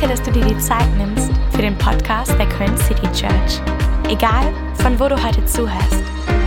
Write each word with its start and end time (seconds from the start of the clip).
Danke, 0.00 0.16
dass 0.16 0.24
du 0.26 0.32
dir 0.32 0.46
die 0.46 0.58
Zeit 0.58 0.88
nimmst 0.96 1.30
für 1.50 1.60
den 1.60 1.76
Podcast 1.76 2.30
der 2.38 2.48
Köln 2.48 2.74
City 2.78 3.06
Church. 3.12 3.60
Egal, 4.08 4.50
von 4.76 4.98
wo 4.98 5.08
du 5.08 5.22
heute 5.22 5.44
zuhörst, 5.44 6.02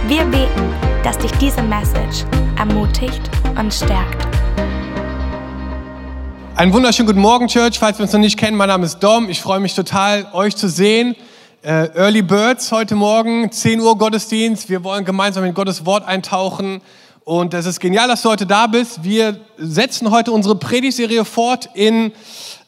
wir 0.08 0.24
beten, 0.24 0.74
dass 1.04 1.20
dich 1.20 1.32
diese 1.34 1.62
Message 1.62 2.26
ermutigt 2.58 3.22
und 3.56 3.72
stärkt. 3.72 4.26
Einen 6.56 6.74
wunderschönen 6.74 7.06
guten 7.06 7.20
Morgen, 7.20 7.48
Church. 7.48 7.78
Falls 7.78 8.00
wir 8.00 8.04
uns 8.04 8.14
noch 8.14 8.20
nicht 8.20 8.40
kennen, 8.40 8.58
mein 8.58 8.70
Name 8.70 8.88
ist 8.88 8.98
Dom. 8.98 9.30
Ich 9.30 9.40
freue 9.40 9.60
mich 9.60 9.76
total, 9.76 10.26
euch 10.34 10.56
zu 10.56 10.68
sehen. 10.68 11.16
Äh, 11.62 11.90
Early 11.96 12.24
Birds 12.24 12.72
heute 12.72 12.96
Morgen, 12.96 13.52
10 13.52 13.82
Uhr 13.82 13.96
Gottesdienst. 14.00 14.68
Wir 14.68 14.84
wollen 14.84 15.06
gemeinsam 15.06 15.44
in 15.44 15.54
Gottes 15.54 15.86
Wort 15.86 16.08
eintauchen. 16.08 16.82
Und 17.24 17.54
es 17.54 17.68
ist 17.68 17.80
genial, 17.80 18.08
dass 18.08 18.24
du 18.24 18.30
heute 18.30 18.48
da 18.48 18.66
bist. 18.66 19.04
Wir 19.04 19.40
setzen 19.58 20.10
heute 20.10 20.32
unsere 20.32 20.56
Predigserie 20.56 21.24
fort 21.24 21.70
in 21.76 22.14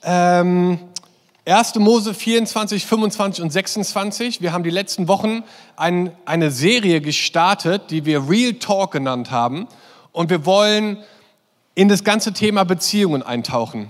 ähm, 0.05 0.79
1. 1.47 1.75
Mose 1.75 2.13
24, 2.13 2.85
25 2.85 3.43
und 3.43 3.51
26. 3.51 4.41
Wir 4.41 4.53
haben 4.53 4.63
die 4.63 4.69
letzten 4.69 5.07
Wochen 5.07 5.43
ein, 5.75 6.11
eine 6.25 6.49
Serie 6.49 7.01
gestartet, 7.01 7.91
die 7.91 8.05
wir 8.05 8.29
Real 8.29 8.53
Talk 8.53 8.91
genannt 8.91 9.29
haben. 9.31 9.67
Und 10.11 10.29
wir 10.29 10.45
wollen 10.45 10.97
in 11.75 11.89
das 11.89 12.03
ganze 12.03 12.33
Thema 12.33 12.63
Beziehungen 12.63 13.21
eintauchen. 13.21 13.89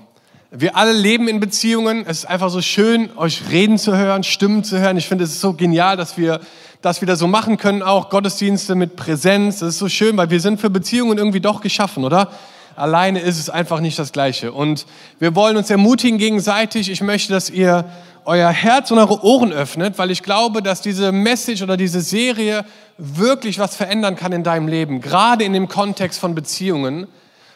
Wir 0.52 0.76
alle 0.76 0.94
leben 0.94 1.28
in 1.28 1.40
Beziehungen. 1.40 2.06
Es 2.08 2.20
ist 2.20 2.26
einfach 2.26 2.50
so 2.50 2.62
schön, 2.62 3.09
euch 3.18 3.50
reden 3.50 3.78
zu 3.78 3.95
hören, 3.95 4.23
Stimmen 4.23 4.64
zu 4.64 4.80
hören. 4.80 4.98
Ich 4.98 5.08
finde 5.08 5.23
es 5.23 5.32
ist 5.32 5.42
so 5.42 5.54
genial, 5.54 5.98
dass 5.98 6.18
wir 6.18 6.40
das 6.82 7.02
wieder 7.02 7.16
so 7.16 7.28
machen 7.28 7.58
können, 7.58 7.82
auch 7.82 8.09
Gottesdienste 8.09 8.76
mit 8.76 8.95
Präsenz. 8.95 9.59
Das 9.59 9.70
ist 9.70 9.80
so 9.80 9.90
schön, 9.90 10.18
weil 10.18 10.30
wir 10.30 10.40
sind 10.40 10.59
für 10.59 10.70
Beziehungen 10.70 11.18
irgendwie 11.18 11.42
doch 11.42 11.62
geschaffen, 11.62 12.04
oder? 12.04 12.32
Alleine 12.76 13.20
ist 13.20 13.40
es 13.40 13.50
einfach 13.50 13.80
nicht 13.80 13.98
das 13.98 14.12
Gleiche. 14.12 14.52
Und 14.52 14.86
wir 15.20 15.36
wollen 15.36 15.56
uns 15.56 15.70
ermutigen 15.70 16.18
gegenseitig. 16.18 16.90
Ich 16.90 17.02
möchte, 17.02 17.32
dass 17.32 17.50
ihr 17.50 17.86
euer 18.26 18.50
Herz 18.50 18.92
und 18.92 18.98
eure 18.98 19.23
Ohren 19.23 19.54
öffnet, 19.54 19.98
weil 19.98 20.12
ich 20.12 20.23
glaube, 20.23 20.62
dass 20.62 20.82
diese 20.82 21.12
Message 21.12 21.62
oder 21.62 21.78
diese 21.78 22.02
Serie 22.02 22.66
wirklich 22.98 23.59
was 23.59 23.76
verändern 23.76 24.16
kann 24.16 24.32
in 24.32 24.44
deinem 24.44 24.67
Leben, 24.67 25.00
gerade 25.00 25.44
in 25.44 25.54
dem 25.54 25.67
Kontext 25.67 26.20
von 26.20 26.36
Beziehungen. 26.36 27.08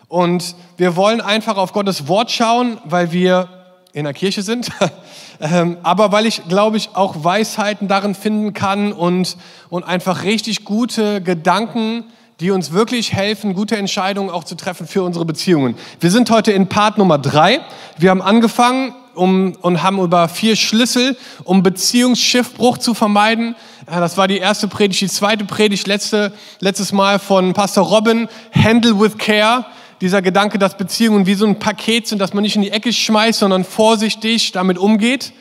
Und 0.08 0.56
wir 0.78 0.96
wollen 0.96 1.22
einfach 1.22 1.58
auf 1.58 1.74
Gottes 1.74 2.08
Wort 2.08 2.32
schauen, 2.32 2.78
weil 2.86 3.12
wir 3.12 3.50
in 3.94 4.04
der 4.04 4.14
Kirche 4.14 4.44
sind, 4.44 4.70
ähm, 5.42 5.78
aber 5.84 6.12
weil 6.12 6.26
ich, 6.26 6.48
glaube 6.48 6.78
ich, 6.78 6.90
auch 6.94 7.24
Weisheiten 7.24 7.88
darin 7.88 8.14
finden 8.14 8.54
kann 8.54 8.94
und, 8.94 9.38
und 9.70 9.84
einfach 9.84 10.24
richtig 10.24 10.64
gute 10.64 11.22
Gedanken, 11.22 12.06
die 12.40 12.52
uns 12.52 12.72
wirklich 12.72 13.14
helfen, 13.14 13.54
gute 13.54 13.76
Entscheidungen 13.76 14.30
auch 14.30 14.44
zu 14.44 14.56
treffen 14.56 14.88
für 14.88 15.04
unsere 15.04 15.26
Beziehungen. 15.26 15.76
Wir 16.00 16.10
sind 16.10 16.30
heute 16.32 16.52
in 16.52 16.68
Part 16.68 16.98
Nummer 16.98 17.18
drei. 17.18 17.60
Wir 17.98 18.12
haben 18.12 18.22
angefangen 18.22 18.94
um, 19.14 19.56
und 19.62 19.84
haben 19.84 20.00
über 20.00 20.30
vier 20.30 20.56
Schlüssel, 20.56 21.18
um 21.44 21.64
Beziehungsschiffbruch 21.64 22.78
zu 22.78 22.94
vermeiden. 22.94 23.56
Das 23.86 24.16
war 24.16 24.28
die 24.28 24.38
erste 24.38 24.68
Predigt. 24.70 25.02
Die 25.02 25.10
zweite 25.10 25.44
Predigt 25.44 25.86
letzte, 25.88 26.32
letztes 26.60 26.94
Mal 26.94 27.20
von 27.20 27.54
Pastor 27.54 27.86
Robin, 27.86 28.30
Handle 28.54 29.00
with 29.00 29.18
Care. 29.18 29.66
Dieser 30.00 30.22
Gedanke, 30.22 30.58
dass 30.58 30.78
Beziehungen 30.78 31.26
wie 31.26 31.34
so 31.34 31.46
ein 31.46 31.60
Paket 31.60 32.08
sind, 32.08 32.20
dass 32.20 32.34
man 32.34 32.44
nicht 32.44 32.56
in 32.56 32.62
die 32.62 32.72
Ecke 32.72 32.94
schmeißt, 32.94 33.40
sondern 33.40 33.66
vorsichtig 33.66 34.54
damit 34.54 34.78
umgeht. 34.78 35.34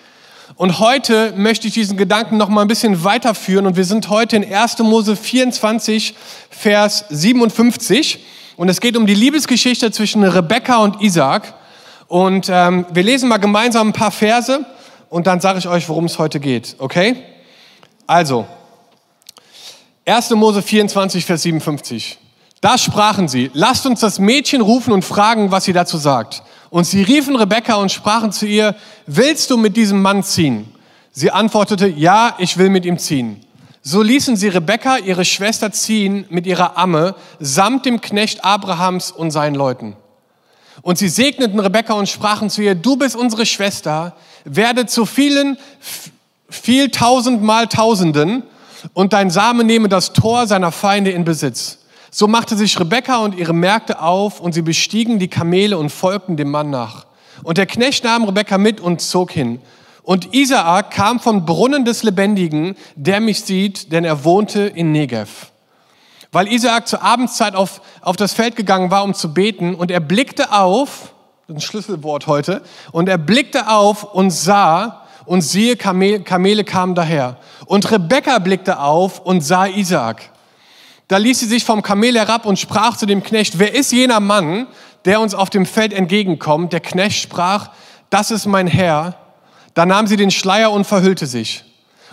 Und 0.59 0.81
heute 0.81 1.35
möchte 1.37 1.69
ich 1.69 1.75
diesen 1.75 1.97
Gedanken 1.97 2.37
noch 2.37 2.49
mal 2.49 2.63
ein 2.63 2.67
bisschen 2.67 3.05
weiterführen 3.05 3.65
und 3.65 3.77
wir 3.77 3.85
sind 3.85 4.09
heute 4.09 4.35
in 4.35 4.53
1. 4.53 4.81
Mose 4.81 5.15
24, 5.15 6.17
Vers 6.51 7.05
57 7.11 8.25
und 8.57 8.69
es 8.69 8.81
geht 8.81 8.97
um 8.97 9.07
die 9.07 9.15
Liebesgeschichte 9.15 9.93
zwischen 9.93 10.25
Rebekka 10.25 10.79
und 10.79 11.01
Isaac. 11.01 11.55
Und 12.09 12.49
ähm, 12.51 12.87
wir 12.91 13.05
lesen 13.05 13.29
mal 13.29 13.37
gemeinsam 13.37 13.91
ein 13.91 13.93
paar 13.93 14.11
Verse 14.11 14.67
und 15.11 15.29
dann 15.29 15.41
sage 15.41 15.61
ich 15.61 15.69
euch, 15.69 15.89
worum 15.89 16.07
es 16.07 16.19
heute 16.19 16.41
geht, 16.41 16.75
okay? 16.81 17.23
Also, 18.09 18.45
1. 20.07 20.31
Mose 20.31 20.61
24, 20.61 21.25
Vers 21.25 21.43
57. 21.43 22.19
Da 22.61 22.79
sprachen 22.79 23.29
sie, 23.29 23.53
lasst 23.55 23.87
uns 23.87 24.01
das 24.01 24.19
Mädchen 24.19 24.61
rufen 24.61 24.93
und 24.93 25.05
fragen, 25.05 25.53
was 25.53 25.67
sie 25.67 25.73
dazu 25.73 25.99
sagt. 25.99 26.43
Und 26.71 26.85
sie 26.85 27.03
riefen 27.03 27.37
Rebekka 27.37 27.77
und 27.77 27.91
sprachen 27.91 28.33
zu 28.33 28.47
ihr, 28.47 28.75
willst 29.07 29.51
du 29.51 29.57
mit 29.57 29.77
diesem 29.77 30.03
Mann 30.03 30.23
ziehen? 30.23 30.73
Sie 31.13 31.31
antwortete, 31.31 31.89
ja, 31.89 32.35
ich 32.39 32.59
will 32.59 32.69
mit 32.69 32.85
ihm 32.85 32.99
ziehen. 32.99 33.41
So 33.83 34.03
ließen 34.03 34.37
sie 34.37 34.49
Rebekka, 34.49 34.99
ihre 34.99 35.25
Schwester, 35.25 35.73
ziehen 35.73 36.27
mit 36.29 36.47
ihrer 36.47 36.77
Amme 36.77 37.15
samt 37.41 37.87
dem 37.87 38.01
Knecht 38.01 38.45
Abrahams 38.45 39.11
und 39.11 39.31
seinen 39.31 39.55
Leuten. 39.55 39.97
Und 40.83 40.99
sie 40.99 41.09
segneten 41.09 41.59
Rebekka 41.59 41.95
und 41.95 42.09
sprachen 42.09 42.51
zu 42.51 42.63
ihr, 42.63 42.75
du 42.75 42.97
bist 42.97 43.17
unsere 43.17 43.47
Schwester, 43.47 44.15
werde 44.45 44.87
zu 44.87 45.07
vielen, 45.07 45.59
viel 46.51 46.91
tausendmal 46.91 47.67
Tausenden 47.67 48.43
und 48.95 49.13
dein 49.13 49.31
Same 49.31 49.65
nehme 49.65 49.89
das 49.89 50.13
Tor 50.13 50.47
seiner 50.47 50.73
Feinde 50.73 51.11
in 51.11 51.25
Besitz. 51.25 51.78
So 52.11 52.27
machte 52.27 52.57
sich 52.57 52.79
Rebekka 52.79 53.19
und 53.19 53.35
ihre 53.35 53.53
Märkte 53.53 54.01
auf 54.01 54.41
und 54.41 54.53
sie 54.53 54.63
bestiegen 54.63 55.19
die 55.19 55.29
Kamele 55.29 55.79
und 55.79 55.91
folgten 55.91 56.37
dem 56.37 56.51
Mann 56.51 56.71
nach. 56.71 57.07
Und 57.43 57.59
der 57.59 57.67
Knecht 57.67 58.05
nahm 58.05 58.25
Rebekka 58.25 58.59
mit 58.59 58.81
und 58.81 59.01
zog 59.01 59.31
hin. 59.31 59.61
Und 60.03 60.35
Isaak 60.35 60.91
kam 60.91 61.21
vom 61.21 61.45
Brunnen 61.45 61.85
des 61.85 62.03
Lebendigen, 62.03 62.77
der 62.97 63.21
mich 63.21 63.45
sieht, 63.45 63.93
denn 63.93 64.05
er 64.05 64.25
wohnte 64.25 64.63
in 64.63 64.91
Negev. 64.91 65.49
Weil 66.33 66.49
Isaak 66.49 66.89
zur 66.89 67.03
Abendszeit 67.03 67.55
auf, 67.55 67.83
auf 68.01 68.17
das 68.17 68.33
Feld 68.33 68.57
gegangen 68.57 68.91
war, 68.91 69.05
um 69.05 69.13
zu 69.13 69.35
beten, 69.35 69.75
und 69.75 69.91
er 69.91 70.01
blickte 70.01 70.53
auf, 70.53 71.13
ein 71.49 71.61
Schlüsselwort 71.61 72.27
heute, 72.27 72.63
und 72.91 73.09
er 73.09 73.19
blickte 73.19 73.69
auf 73.69 74.15
und 74.15 74.31
sah, 74.31 75.05
und 75.27 75.43
siehe, 75.43 75.77
Kamele, 75.77 76.21
Kamele 76.21 76.65
kamen 76.65 76.95
daher. 76.95 77.37
Und 77.67 77.91
Rebekka 77.91 78.39
blickte 78.39 78.81
auf 78.81 79.21
und 79.21 79.43
sah 79.43 79.67
Isaak. 79.67 80.31
Da 81.09 81.17
ließ 81.17 81.41
sie 81.41 81.47
sich 81.47 81.65
vom 81.65 81.83
Kamel 81.83 82.17
herab 82.17 82.45
und 82.45 82.59
sprach 82.59 82.97
zu 82.97 83.07
dem 83.07 83.23
Knecht, 83.23 83.59
wer 83.59 83.75
ist 83.75 83.93
jener 83.93 84.21
Mann, 84.21 84.67
der 85.07 85.21
uns 85.21 85.35
auf 85.35 85.49
dem 85.49 85.65
Feld 85.65 85.95
entgegenkommt? 85.95 86.73
Der 86.75 86.81
Knecht 86.81 87.21
sprach, 87.21 87.71
das 88.11 88.31
ist 88.31 88.47
mein 88.47 88.67
Herr. 88.67 89.17
Da 89.73 89.87
nahm 89.87 90.07
sie 90.07 90.17
den 90.17 90.31
Schleier 90.31 90.71
und 90.71 90.87
verhüllte 90.87 91.27
sich. 91.27 91.65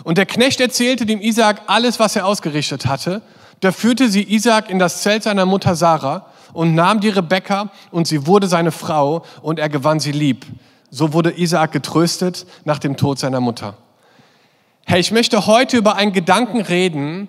Und 0.02 0.18
der 0.18 0.26
Knecht 0.26 0.60
erzählte 0.60 1.04
dem 1.04 1.20
Isaak 1.20 1.62
alles, 1.66 2.00
was 2.00 2.16
er 2.16 2.26
ausgerichtet 2.26 2.86
hatte. 2.86 3.22
Da 3.60 3.70
führte 3.70 4.08
sie 4.08 4.22
Isaak 4.22 4.70
in 4.70 4.78
das 4.78 5.02
Zelt 5.02 5.22
seiner 5.22 5.46
Mutter 5.46 5.76
Sarah 5.76 6.26
und 6.52 6.74
nahm 6.74 7.00
die 7.00 7.08
Rebekka 7.08 7.70
und 7.90 8.06
sie 8.06 8.26
wurde 8.26 8.48
seine 8.48 8.72
Frau 8.72 9.24
und 9.42 9.58
er 9.58 9.68
gewann 9.68 10.00
sie 10.00 10.12
lieb. 10.12 10.46
So 10.90 11.12
wurde 11.12 11.38
Isaak 11.38 11.72
getröstet 11.72 12.46
nach 12.64 12.78
dem 12.78 12.96
Tod 12.96 13.18
seiner 13.18 13.40
Mutter. 13.40 13.76
Hey, 14.86 15.00
ich 15.00 15.10
möchte 15.10 15.46
heute 15.46 15.76
über 15.76 15.96
einen 15.96 16.12
Gedanken 16.12 16.60
reden, 16.60 17.28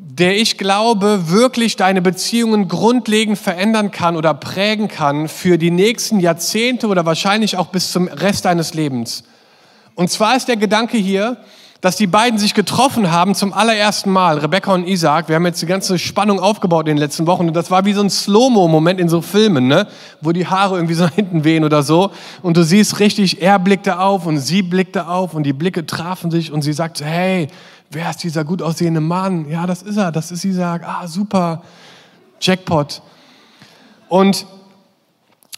der 0.00 0.36
ich 0.36 0.58
glaube, 0.58 1.28
wirklich 1.28 1.74
deine 1.74 2.00
Beziehungen 2.00 2.68
grundlegend 2.68 3.36
verändern 3.36 3.90
kann 3.90 4.16
oder 4.16 4.32
prägen 4.32 4.86
kann 4.86 5.26
für 5.28 5.58
die 5.58 5.72
nächsten 5.72 6.20
Jahrzehnte 6.20 6.86
oder 6.86 7.04
wahrscheinlich 7.04 7.56
auch 7.56 7.66
bis 7.66 7.90
zum 7.90 8.06
Rest 8.06 8.44
deines 8.44 8.74
Lebens. 8.74 9.24
Und 9.96 10.08
zwar 10.08 10.36
ist 10.36 10.46
der 10.46 10.56
Gedanke 10.56 10.96
hier, 10.96 11.38
dass 11.80 11.96
die 11.96 12.06
beiden 12.06 12.38
sich 12.38 12.54
getroffen 12.54 13.10
haben 13.10 13.34
zum 13.34 13.52
allerersten 13.52 14.10
Mal, 14.10 14.38
Rebecca 14.38 14.72
und 14.72 14.86
Isaac. 14.86 15.28
Wir 15.28 15.36
haben 15.36 15.46
jetzt 15.46 15.62
die 15.62 15.66
ganze 15.66 15.98
Spannung 15.98 16.38
aufgebaut 16.38 16.86
in 16.86 16.94
den 16.94 16.98
letzten 16.98 17.26
Wochen 17.26 17.48
und 17.48 17.54
das 17.54 17.70
war 17.70 17.84
wie 17.84 17.92
so 17.92 18.00
ein 18.00 18.10
Slow-Mo-Moment 18.10 19.00
in 19.00 19.08
so 19.08 19.20
Filmen, 19.20 19.66
ne? 19.66 19.88
wo 20.20 20.30
die 20.30 20.46
Haare 20.46 20.76
irgendwie 20.76 20.94
so 20.94 21.04
nach 21.06 21.14
hinten 21.14 21.42
wehen 21.42 21.64
oder 21.64 21.82
so. 21.82 22.12
Und 22.42 22.56
du 22.56 22.62
siehst 22.62 23.00
richtig, 23.00 23.42
er 23.42 23.58
blickte 23.58 23.98
auf 23.98 24.26
und 24.26 24.38
sie 24.38 24.62
blickte 24.62 25.08
auf 25.08 25.34
und 25.34 25.42
die 25.42 25.52
Blicke 25.52 25.86
trafen 25.86 26.30
sich 26.30 26.52
und 26.52 26.62
sie 26.62 26.72
sagte, 26.72 27.04
hey, 27.04 27.48
wer 27.90 28.10
ist 28.10 28.22
dieser 28.22 28.44
gut 28.44 28.62
aussehende 28.62 29.00
Mann? 29.00 29.48
Ja, 29.48 29.66
das 29.66 29.82
ist 29.82 29.96
er, 29.96 30.12
das 30.12 30.30
ist 30.30 30.44
Isaac. 30.44 30.82
Ah, 30.84 31.06
super, 31.06 31.62
Jackpot. 32.40 33.02
Und 34.08 34.46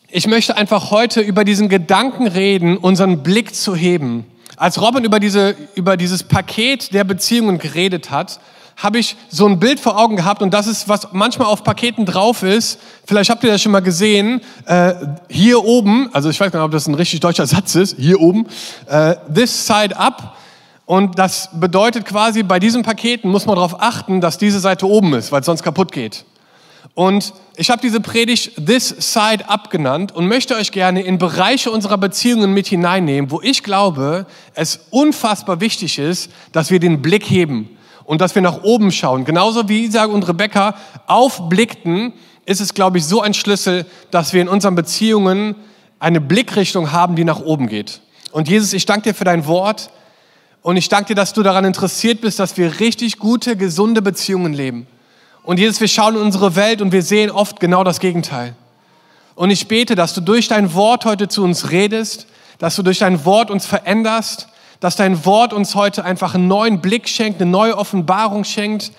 ich 0.09 0.27
möchte 0.27 0.57
einfach 0.57 0.91
heute 0.91 1.21
über 1.21 1.45
diesen 1.45 1.69
Gedanken 1.69 2.27
reden, 2.27 2.77
unseren 2.77 3.23
Blick 3.23 3.55
zu 3.55 3.75
heben. 3.75 4.27
Als 4.57 4.81
Robin 4.81 5.05
über, 5.05 5.21
diese, 5.21 5.57
über 5.75 5.97
dieses 5.97 6.25
Paket 6.25 6.93
der 6.93 7.05
Beziehungen 7.05 7.59
geredet 7.59 8.11
hat, 8.11 8.41
habe 8.77 8.99
ich 8.99 9.17
so 9.29 9.47
ein 9.47 9.61
Bild 9.61 9.79
vor 9.79 9.99
Augen 9.99 10.17
gehabt 10.17 10.43
und 10.43 10.55
das 10.55 10.67
ist, 10.67 10.89
was 10.89 11.09
manchmal 11.13 11.49
auf 11.49 11.65
Paketen 11.65 12.07
drauf 12.07 12.43
ist. 12.43 12.81
Vielleicht 13.07 13.31
habt 13.31 13.45
ihr 13.45 13.51
das 13.51 13.61
schon 13.61 13.73
mal 13.73 13.81
gesehen. 13.81 14.41
Äh, 14.65 14.95
hier 15.29 15.65
oben, 15.65 16.09
also 16.15 16.31
ich 16.31 16.41
weiß 16.41 16.51
gar 16.51 16.61
nicht, 16.61 16.65
ob 16.65 16.73
das 16.73 16.89
ein 16.89 16.95
richtig 16.95 17.21
deutscher 17.21 17.47
Satz 17.47 17.75
ist, 17.75 17.97
hier 17.99 18.21
oben, 18.21 18.47
äh, 18.87 19.17
this 19.33 19.67
side 19.67 19.97
up 19.97 20.37
und 20.91 21.21
das 21.21 21.51
bedeutet 21.53 22.05
quasi, 22.05 22.43
bei 22.43 22.59
diesen 22.59 22.83
Paketen 22.83 23.31
muss 23.31 23.47
man 23.47 23.55
darauf 23.55 23.81
achten, 23.81 24.21
dass 24.21 24.39
diese 24.39 24.59
Seite 24.59 24.89
oben 24.89 25.15
ist, 25.15 25.31
weil 25.31 25.39
es 25.39 25.47
sonst 25.47 25.63
kaputt 25.63 25.93
geht. 25.93 26.25
Und 26.95 27.33
ich 27.55 27.71
habe 27.71 27.81
diese 27.81 28.01
Predigt 28.01 28.67
This 28.67 28.89
Side 28.99 29.49
Up 29.49 29.71
genannt 29.71 30.11
und 30.11 30.27
möchte 30.27 30.57
euch 30.57 30.73
gerne 30.73 31.03
in 31.03 31.19
Bereiche 31.19 31.71
unserer 31.71 31.97
Beziehungen 31.97 32.53
mit 32.53 32.67
hineinnehmen, 32.67 33.31
wo 33.31 33.41
ich 33.41 33.63
glaube, 33.63 34.27
es 34.55 34.81
unfassbar 34.91 35.61
wichtig 35.61 36.01
ist, 36.01 36.29
dass 36.51 36.73
wir 36.73 36.81
den 36.81 37.01
Blick 37.01 37.31
heben 37.31 37.71
und 38.03 38.21
dass 38.21 38.35
wir 38.35 38.43
nach 38.43 38.65
oben 38.65 38.91
schauen. 38.91 39.25
Genauso 39.25 39.69
wie 39.69 39.85
Isaac 39.85 40.11
und 40.11 40.27
Rebecca 40.27 40.75
aufblickten, 41.07 42.15
ist 42.47 42.61
es, 42.61 42.75
glaube 42.75 42.99
ich, 42.99 43.07
so 43.07 43.21
ein 43.21 43.35
Schlüssel, 43.35 43.87
dass 44.11 44.33
wir 44.33 44.43
in 44.43 44.49
unseren 44.49 44.75
Beziehungen 44.75 45.55
eine 46.01 46.21
Blickrichtung 46.21 46.91
haben, 46.91 47.15
die 47.15 47.23
nach 47.23 47.39
oben 47.39 47.69
geht. 47.69 48.01
Und 48.33 48.49
Jesus, 48.49 48.73
ich 48.73 48.87
danke 48.87 49.11
dir 49.11 49.15
für 49.15 49.23
dein 49.23 49.47
Wort 49.47 49.91
und 50.63 50.77
ich 50.77 50.89
danke 50.89 51.09
dir, 51.09 51.15
dass 51.15 51.33
du 51.33 51.43
daran 51.43 51.65
interessiert 51.65 52.21
bist, 52.21 52.39
dass 52.39 52.57
wir 52.57 52.81
richtig 52.81 53.19
gute, 53.19 53.57
gesunde 53.57 54.03
Beziehungen 54.03 54.53
leben. 54.53 54.87
Und 55.43 55.59
Jesus, 55.59 55.81
wir 55.81 55.89
schauen 55.89 56.17
in 56.17 56.23
unsere 56.23 56.55
Welt 56.55 56.83
und 56.83 56.93
wir 56.93 57.03
sehen 57.03 57.31
oft 57.31 57.61
genau 57.61 57.83
das 57.83 57.99
Gegenteil. 57.99 58.55
Und 59.35 59.51
ich 59.51 59.69
bete, 59.69 59.95
dass 59.95 60.13
du 60.13 60.21
durch 60.21 60.49
dein 60.49 60.75
Wort 60.75 61.07
heute 61.07 61.29
zu 61.29 61.43
uns 61.43 61.71
redest, 61.71 62.27
dass 62.59 62.77
du 62.77 62.83
durch 62.83 62.99
dein 62.99 63.25
Wort 63.25 63.51
uns 63.51 63.65
veränderst, 63.65 64.49
dass 64.81 64.97
dein 64.97 65.25
Wort 65.25 65.55
uns 65.55 65.75
heute 65.75 66.05
einfach 66.05 66.35
einen 66.35 66.47
neuen 66.47 66.81
Blick 66.81 67.09
schenkt, 67.09 67.41
eine 67.41 67.51
neue 67.51 67.77
Offenbarung 67.77 68.45
schenkt 68.45 68.93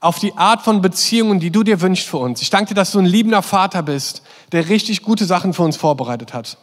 auf 0.00 0.18
die 0.18 0.34
Art 0.36 0.62
von 0.62 0.82
Beziehungen, 0.82 1.40
die 1.40 1.50
du 1.50 1.62
dir 1.62 1.80
wünschst 1.80 2.06
für 2.06 2.18
uns. 2.18 2.42
Ich 2.42 2.50
danke 2.50 2.68
dir, 2.68 2.74
dass 2.74 2.92
du 2.92 2.98
ein 2.98 3.06
liebender 3.06 3.40
Vater 3.40 3.82
bist, 3.82 4.22
der 4.52 4.68
richtig 4.68 5.02
gute 5.02 5.24
Sachen 5.24 5.54
für 5.54 5.62
uns 5.62 5.78
vorbereitet 5.78 6.34
hat. 6.34 6.58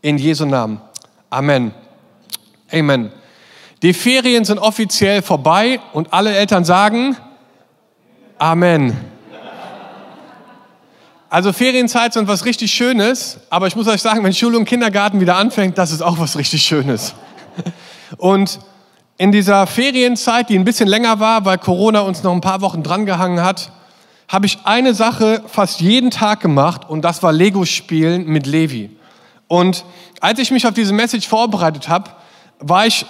In 0.00 0.18
Jesu 0.18 0.46
Namen. 0.46 0.80
Amen. 1.30 1.72
Amen. 2.70 3.10
Die 3.82 3.94
Ferien 3.94 4.44
sind 4.44 4.58
offiziell 4.58 5.22
vorbei 5.22 5.80
und 5.92 6.12
alle 6.12 6.34
Eltern 6.34 6.64
sagen 6.64 7.16
Amen. 8.38 8.96
Also 11.30 11.52
Ferienzeit 11.52 12.14
sind 12.14 12.26
was 12.26 12.44
richtig 12.44 12.72
Schönes, 12.72 13.38
aber 13.50 13.66
ich 13.66 13.76
muss 13.76 13.86
euch 13.86 14.00
sagen, 14.00 14.24
wenn 14.24 14.32
Schule 14.32 14.56
und 14.56 14.64
Kindergarten 14.64 15.20
wieder 15.20 15.36
anfängt, 15.36 15.76
das 15.76 15.90
ist 15.90 16.00
auch 16.00 16.18
was 16.18 16.38
richtig 16.38 16.62
Schönes. 16.62 17.14
Und 18.16 18.60
in 19.18 19.32
dieser 19.32 19.66
Ferienzeit, 19.66 20.48
die 20.48 20.56
ein 20.56 20.64
bisschen 20.64 20.88
länger 20.88 21.20
war, 21.20 21.44
weil 21.44 21.58
Corona 21.58 22.00
uns 22.00 22.22
noch 22.22 22.32
ein 22.32 22.40
paar 22.40 22.60
Wochen 22.62 22.82
drangehangen 22.82 23.42
hat, 23.42 23.72
habe 24.28 24.46
ich 24.46 24.58
eine 24.64 24.94
Sache 24.94 25.42
fast 25.46 25.80
jeden 25.80 26.10
Tag 26.10 26.40
gemacht 26.40 26.88
und 26.88 27.02
das 27.02 27.22
war 27.22 27.32
Lego 27.32 27.64
spielen 27.64 28.26
mit 28.26 28.46
Levi. 28.46 28.96
Und 29.48 29.84
als 30.20 30.38
ich 30.38 30.50
mich 30.50 30.66
auf 30.66 30.74
diese 30.74 30.92
Message 30.92 31.28
vorbereitet 31.28 31.88
habe, 31.88 32.10
war 32.60 32.86
ich 32.86 33.04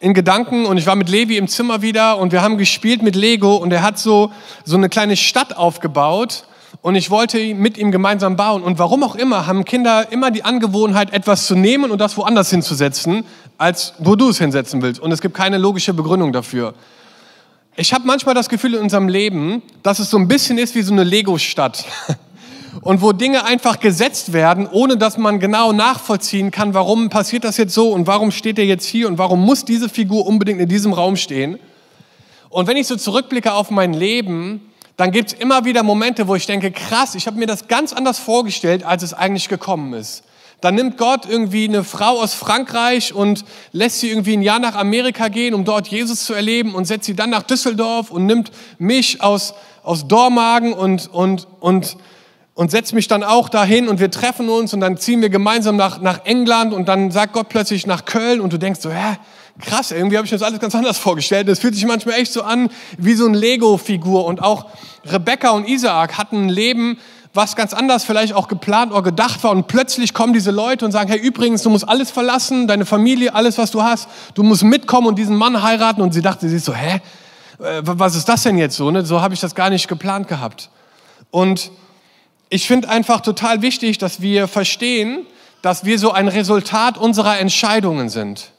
in 0.00 0.14
Gedanken 0.14 0.64
und 0.64 0.78
ich 0.78 0.86
war 0.86 0.96
mit 0.96 1.10
Levi 1.10 1.36
im 1.36 1.46
Zimmer 1.46 1.82
wieder 1.82 2.16
und 2.18 2.32
wir 2.32 2.40
haben 2.40 2.56
gespielt 2.56 3.02
mit 3.02 3.14
Lego 3.14 3.56
und 3.56 3.70
er 3.70 3.82
hat 3.82 3.98
so, 3.98 4.32
so 4.64 4.76
eine 4.76 4.88
kleine 4.88 5.14
Stadt 5.14 5.56
aufgebaut 5.56 6.44
und 6.80 6.94
ich 6.94 7.10
wollte 7.10 7.54
mit 7.54 7.76
ihm 7.76 7.92
gemeinsam 7.92 8.36
bauen. 8.36 8.62
Und 8.62 8.78
warum 8.78 9.02
auch 9.02 9.14
immer, 9.14 9.46
haben 9.46 9.66
Kinder 9.66 10.10
immer 10.10 10.30
die 10.30 10.42
Angewohnheit, 10.42 11.12
etwas 11.12 11.46
zu 11.46 11.54
nehmen 11.54 11.90
und 11.90 12.00
das 12.00 12.16
woanders 12.16 12.48
hinzusetzen, 12.48 13.24
als 13.58 13.92
wo 13.98 14.16
du 14.16 14.30
es 14.30 14.38
hinsetzen 14.38 14.80
willst. 14.80 15.00
Und 15.00 15.12
es 15.12 15.20
gibt 15.20 15.34
keine 15.34 15.58
logische 15.58 15.92
Begründung 15.92 16.32
dafür. 16.32 16.72
Ich 17.76 17.92
habe 17.92 18.06
manchmal 18.06 18.34
das 18.34 18.48
Gefühl 18.48 18.74
in 18.74 18.80
unserem 18.80 19.08
Leben, 19.08 19.62
dass 19.82 19.98
es 19.98 20.08
so 20.08 20.16
ein 20.16 20.28
bisschen 20.28 20.56
ist 20.56 20.74
wie 20.74 20.82
so 20.82 20.92
eine 20.92 21.04
Lego-Stadt. 21.04 21.84
Und 22.82 23.02
wo 23.02 23.12
Dinge 23.12 23.44
einfach 23.44 23.80
gesetzt 23.80 24.32
werden, 24.32 24.68
ohne 24.70 24.96
dass 24.96 25.18
man 25.18 25.40
genau 25.40 25.72
nachvollziehen 25.72 26.50
kann, 26.50 26.74
warum 26.74 27.10
passiert 27.10 27.44
das 27.44 27.56
jetzt 27.56 27.74
so 27.74 27.90
und 27.90 28.06
warum 28.06 28.30
steht 28.30 28.58
er 28.58 28.64
jetzt 28.64 28.86
hier 28.86 29.08
und 29.08 29.18
warum 29.18 29.44
muss 29.44 29.64
diese 29.64 29.88
Figur 29.88 30.26
unbedingt 30.26 30.60
in 30.60 30.68
diesem 30.68 30.92
Raum 30.92 31.16
stehen. 31.16 31.58
Und 32.48 32.66
wenn 32.66 32.76
ich 32.76 32.86
so 32.86 32.96
zurückblicke 32.96 33.52
auf 33.52 33.70
mein 33.70 33.92
Leben, 33.92 34.72
dann 34.96 35.12
gibt 35.12 35.32
es 35.32 35.38
immer 35.38 35.64
wieder 35.64 35.82
Momente, 35.82 36.28
wo 36.28 36.34
ich 36.34 36.46
denke, 36.46 36.70
krass, 36.70 37.14
ich 37.14 37.26
habe 37.26 37.38
mir 37.38 37.46
das 37.46 37.68
ganz 37.68 37.92
anders 37.92 38.18
vorgestellt, 38.18 38.84
als 38.84 39.02
es 39.02 39.14
eigentlich 39.14 39.48
gekommen 39.48 39.94
ist. 39.94 40.24
Dann 40.60 40.74
nimmt 40.74 40.98
Gott 40.98 41.26
irgendwie 41.26 41.64
eine 41.64 41.84
Frau 41.84 42.20
aus 42.20 42.34
Frankreich 42.34 43.14
und 43.14 43.44
lässt 43.72 44.00
sie 44.00 44.10
irgendwie 44.10 44.34
ein 44.34 44.42
Jahr 44.42 44.58
nach 44.58 44.74
Amerika 44.74 45.28
gehen, 45.28 45.54
um 45.54 45.64
dort 45.64 45.88
Jesus 45.88 46.24
zu 46.24 46.34
erleben 46.34 46.74
und 46.74 46.84
setzt 46.84 47.06
sie 47.06 47.14
dann 47.14 47.30
nach 47.30 47.44
Düsseldorf 47.44 48.10
und 48.10 48.26
nimmt 48.26 48.50
mich 48.78 49.22
aus, 49.22 49.54
aus 49.82 50.06
Dormagen 50.06 50.74
und, 50.74 51.08
und, 51.12 51.46
und, 51.60 51.96
und 52.60 52.70
setzt 52.70 52.92
mich 52.92 53.08
dann 53.08 53.24
auch 53.24 53.48
dahin 53.48 53.88
und 53.88 54.00
wir 54.00 54.10
treffen 54.10 54.50
uns 54.50 54.74
und 54.74 54.80
dann 54.80 54.98
ziehen 54.98 55.22
wir 55.22 55.30
gemeinsam 55.30 55.76
nach, 55.76 56.02
nach 56.02 56.26
England 56.26 56.74
und 56.74 56.88
dann 56.88 57.10
sagt 57.10 57.32
Gott 57.32 57.48
plötzlich 57.48 57.86
nach 57.86 58.04
Köln 58.04 58.38
und 58.38 58.52
du 58.52 58.58
denkst 58.58 58.80
so, 58.82 58.90
hä? 58.90 59.16
krass, 59.62 59.92
irgendwie 59.92 60.18
habe 60.18 60.26
ich 60.26 60.30
mir 60.30 60.36
das 60.36 60.46
alles 60.46 60.60
ganz 60.60 60.74
anders 60.74 60.98
vorgestellt. 60.98 61.48
Das 61.48 61.58
fühlt 61.58 61.74
sich 61.74 61.86
manchmal 61.86 62.16
echt 62.16 62.34
so 62.34 62.42
an 62.42 62.68
wie 62.98 63.14
so 63.14 63.24
ein 63.24 63.32
Lego-Figur. 63.32 64.26
Und 64.26 64.42
auch 64.42 64.66
Rebecca 65.06 65.52
und 65.52 65.66
Isaac 65.68 66.18
hatten 66.18 66.36
ein 66.44 66.48
Leben, 66.50 66.98
was 67.32 67.56
ganz 67.56 67.72
anders 67.72 68.04
vielleicht 68.04 68.34
auch 68.34 68.46
geplant 68.46 68.92
oder 68.92 69.04
gedacht 69.04 69.42
war. 69.42 69.52
Und 69.52 69.66
plötzlich 69.66 70.12
kommen 70.12 70.34
diese 70.34 70.50
Leute 70.50 70.84
und 70.84 70.92
sagen, 70.92 71.08
hey, 71.08 71.18
übrigens, 71.18 71.62
du 71.62 71.70
musst 71.70 71.88
alles 71.88 72.10
verlassen, 72.10 72.66
deine 72.66 72.84
Familie, 72.84 73.34
alles, 73.34 73.56
was 73.56 73.70
du 73.70 73.82
hast. 73.82 74.06
Du 74.34 74.42
musst 74.42 74.64
mitkommen 74.64 75.06
und 75.06 75.18
diesen 75.18 75.36
Mann 75.36 75.62
heiraten. 75.62 76.02
Und 76.02 76.12
sie 76.12 76.20
dachte, 76.20 76.46
sie 76.46 76.56
ist 76.56 76.66
so, 76.66 76.74
hä? 76.74 77.00
Äh, 77.58 77.80
was 77.84 78.16
ist 78.16 78.28
das 78.28 78.42
denn 78.42 78.58
jetzt 78.58 78.76
so? 78.76 78.90
Ne? 78.90 79.06
So 79.06 79.22
habe 79.22 79.32
ich 79.32 79.40
das 79.40 79.54
gar 79.54 79.70
nicht 79.70 79.88
geplant 79.88 80.28
gehabt. 80.28 80.68
Und 81.30 81.70
ich 82.50 82.66
finde 82.66 82.88
einfach 82.88 83.20
total 83.20 83.62
wichtig, 83.62 83.98
dass 83.98 84.20
wir 84.20 84.48
verstehen, 84.48 85.24
dass 85.62 85.84
wir 85.84 85.98
so 85.98 86.12
ein 86.12 86.28
Resultat 86.28 86.98
unserer 86.98 87.38
Entscheidungen 87.38 88.08
sind. 88.08 88.50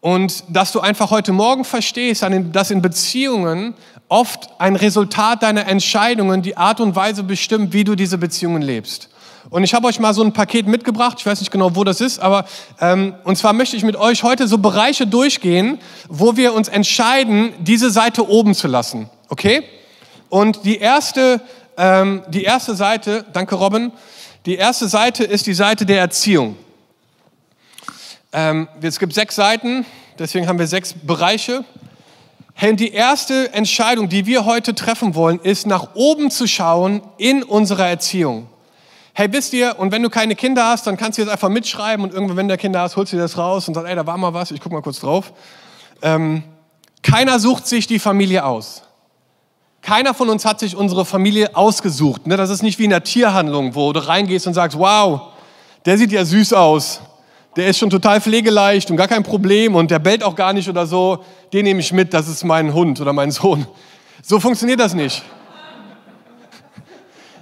Und 0.00 0.44
dass 0.48 0.72
du 0.72 0.80
einfach 0.80 1.10
heute 1.10 1.32
Morgen 1.32 1.64
verstehst, 1.64 2.24
dass 2.52 2.70
in 2.70 2.80
Beziehungen 2.80 3.74
oft 4.08 4.48
ein 4.58 4.76
Resultat 4.76 5.42
deiner 5.42 5.66
Entscheidungen 5.66 6.40
die 6.40 6.56
Art 6.56 6.80
und 6.80 6.96
Weise 6.96 7.22
bestimmt, 7.22 7.72
wie 7.72 7.84
du 7.84 7.96
diese 7.96 8.16
Beziehungen 8.16 8.62
lebst. 8.62 9.10
Und 9.50 9.64
ich 9.64 9.74
habe 9.74 9.88
euch 9.88 9.98
mal 9.98 10.14
so 10.14 10.22
ein 10.22 10.32
Paket 10.32 10.66
mitgebracht, 10.66 11.16
ich 11.18 11.26
weiß 11.26 11.40
nicht 11.40 11.50
genau, 11.50 11.74
wo 11.74 11.82
das 11.82 12.00
ist, 12.00 12.20
aber 12.20 12.44
ähm, 12.80 13.14
und 13.24 13.36
zwar 13.36 13.52
möchte 13.52 13.76
ich 13.76 13.82
mit 13.82 13.96
euch 13.96 14.22
heute 14.22 14.46
so 14.46 14.58
Bereiche 14.58 15.06
durchgehen, 15.06 15.78
wo 16.08 16.36
wir 16.36 16.54
uns 16.54 16.68
entscheiden, 16.68 17.52
diese 17.58 17.90
Seite 17.90 18.28
oben 18.28 18.54
zu 18.54 18.68
lassen. 18.68 19.10
Okay? 19.28 19.64
Und 20.28 20.64
die 20.64 20.78
erste, 20.78 21.40
ähm, 21.80 22.22
die 22.28 22.44
erste 22.44 22.74
Seite, 22.74 23.24
danke 23.32 23.54
Robin, 23.54 23.90
die 24.44 24.56
erste 24.56 24.86
Seite 24.86 25.24
ist 25.24 25.46
die 25.46 25.54
Seite 25.54 25.86
der 25.86 25.98
Erziehung. 25.98 26.56
Ähm, 28.32 28.68
es 28.82 28.98
gibt 28.98 29.14
sechs 29.14 29.34
Seiten, 29.34 29.86
deswegen 30.18 30.46
haben 30.46 30.58
wir 30.58 30.66
sechs 30.66 30.92
Bereiche. 30.92 31.64
Hey, 32.52 32.76
die 32.76 32.92
erste 32.92 33.54
Entscheidung, 33.54 34.10
die 34.10 34.26
wir 34.26 34.44
heute 34.44 34.74
treffen 34.74 35.14
wollen, 35.14 35.40
ist 35.40 35.66
nach 35.66 35.94
oben 35.94 36.30
zu 36.30 36.46
schauen 36.46 37.00
in 37.16 37.42
unserer 37.42 37.88
Erziehung. 37.88 38.46
Hey, 39.14 39.32
wisst 39.32 39.54
ihr, 39.54 39.78
und 39.78 39.90
wenn 39.90 40.02
du 40.02 40.10
keine 40.10 40.36
Kinder 40.36 40.66
hast, 40.66 40.86
dann 40.86 40.98
kannst 40.98 41.16
du 41.16 41.22
jetzt 41.22 41.30
einfach 41.30 41.48
mitschreiben 41.48 42.04
und 42.04 42.12
irgendwann, 42.12 42.36
wenn 42.36 42.48
du 42.48 42.58
Kinder 42.58 42.82
hast, 42.82 42.96
holst 42.96 43.14
du 43.14 43.16
das 43.16 43.38
raus 43.38 43.66
und 43.66 43.74
sagst, 43.74 43.88
ey, 43.88 43.96
da 43.96 44.06
war 44.06 44.18
mal 44.18 44.34
was, 44.34 44.50
ich 44.50 44.60
guck 44.60 44.70
mal 44.70 44.82
kurz 44.82 45.00
drauf. 45.00 45.32
Ähm, 46.02 46.42
keiner 47.02 47.38
sucht 47.38 47.66
sich 47.66 47.86
die 47.86 47.98
Familie 47.98 48.44
aus. 48.44 48.82
Keiner 49.82 50.14
von 50.14 50.28
uns 50.28 50.44
hat 50.44 50.60
sich 50.60 50.76
unsere 50.76 51.04
Familie 51.04 51.56
ausgesucht. 51.56 52.26
Ne? 52.26 52.36
Das 52.36 52.50
ist 52.50 52.62
nicht 52.62 52.78
wie 52.78 52.84
in 52.84 52.90
der 52.90 53.02
Tierhandlung, 53.02 53.74
wo 53.74 53.92
du 53.92 54.06
reingehst 54.06 54.46
und 54.46 54.54
sagst, 54.54 54.78
wow, 54.78 55.20
der 55.86 55.96
sieht 55.96 56.12
ja 56.12 56.24
süß 56.24 56.52
aus 56.52 57.00
der 57.56 57.66
ist 57.68 57.78
schon 57.78 57.90
total 57.90 58.20
pflegeleicht 58.20 58.90
und 58.90 58.96
gar 58.96 59.08
kein 59.08 59.22
Problem 59.22 59.74
und 59.74 59.90
der 59.90 59.98
bellt 59.98 60.22
auch 60.22 60.36
gar 60.36 60.52
nicht 60.52 60.68
oder 60.68 60.86
so, 60.86 61.24
den 61.52 61.64
nehme 61.64 61.80
ich 61.80 61.92
mit, 61.92 62.14
das 62.14 62.28
ist 62.28 62.44
mein 62.44 62.72
Hund 62.72 63.00
oder 63.00 63.12
mein 63.12 63.30
Sohn. 63.30 63.66
So 64.22 64.38
funktioniert 64.38 64.78
das 64.78 64.94
nicht. 64.94 65.22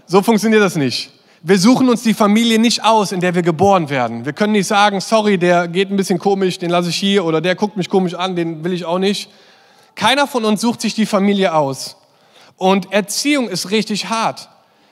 So 0.06 0.22
funktioniert 0.22 0.62
das 0.62 0.76
nicht. 0.76 1.10
Wir 1.42 1.58
suchen 1.58 1.88
uns 1.88 2.02
die 2.02 2.14
Familie 2.14 2.58
nicht 2.58 2.82
aus, 2.82 3.12
in 3.12 3.20
der 3.20 3.34
wir 3.34 3.42
geboren 3.42 3.90
werden. 3.90 4.24
Wir 4.24 4.32
können 4.32 4.54
nicht 4.54 4.66
sagen, 4.66 5.00
sorry, 5.00 5.38
der 5.38 5.68
geht 5.68 5.90
ein 5.90 5.96
bisschen 5.96 6.18
komisch, 6.18 6.58
den 6.58 6.70
lasse 6.70 6.88
ich 6.88 6.96
hier 6.96 7.24
oder 7.24 7.40
der 7.40 7.54
guckt 7.54 7.76
mich 7.76 7.88
komisch 7.88 8.14
an, 8.14 8.34
den 8.34 8.64
will 8.64 8.72
ich 8.72 8.84
auch 8.84 8.98
nicht. 8.98 9.30
Keiner 9.94 10.26
von 10.26 10.44
uns 10.44 10.62
sucht 10.62 10.80
sich 10.80 10.94
die 10.94 11.06
Familie 11.06 11.54
aus. 11.54 11.97
Und 12.58 12.92
Erziehung 12.92 13.48
ist 13.48 13.70
richtig 13.70 14.10
hart. 14.10 14.48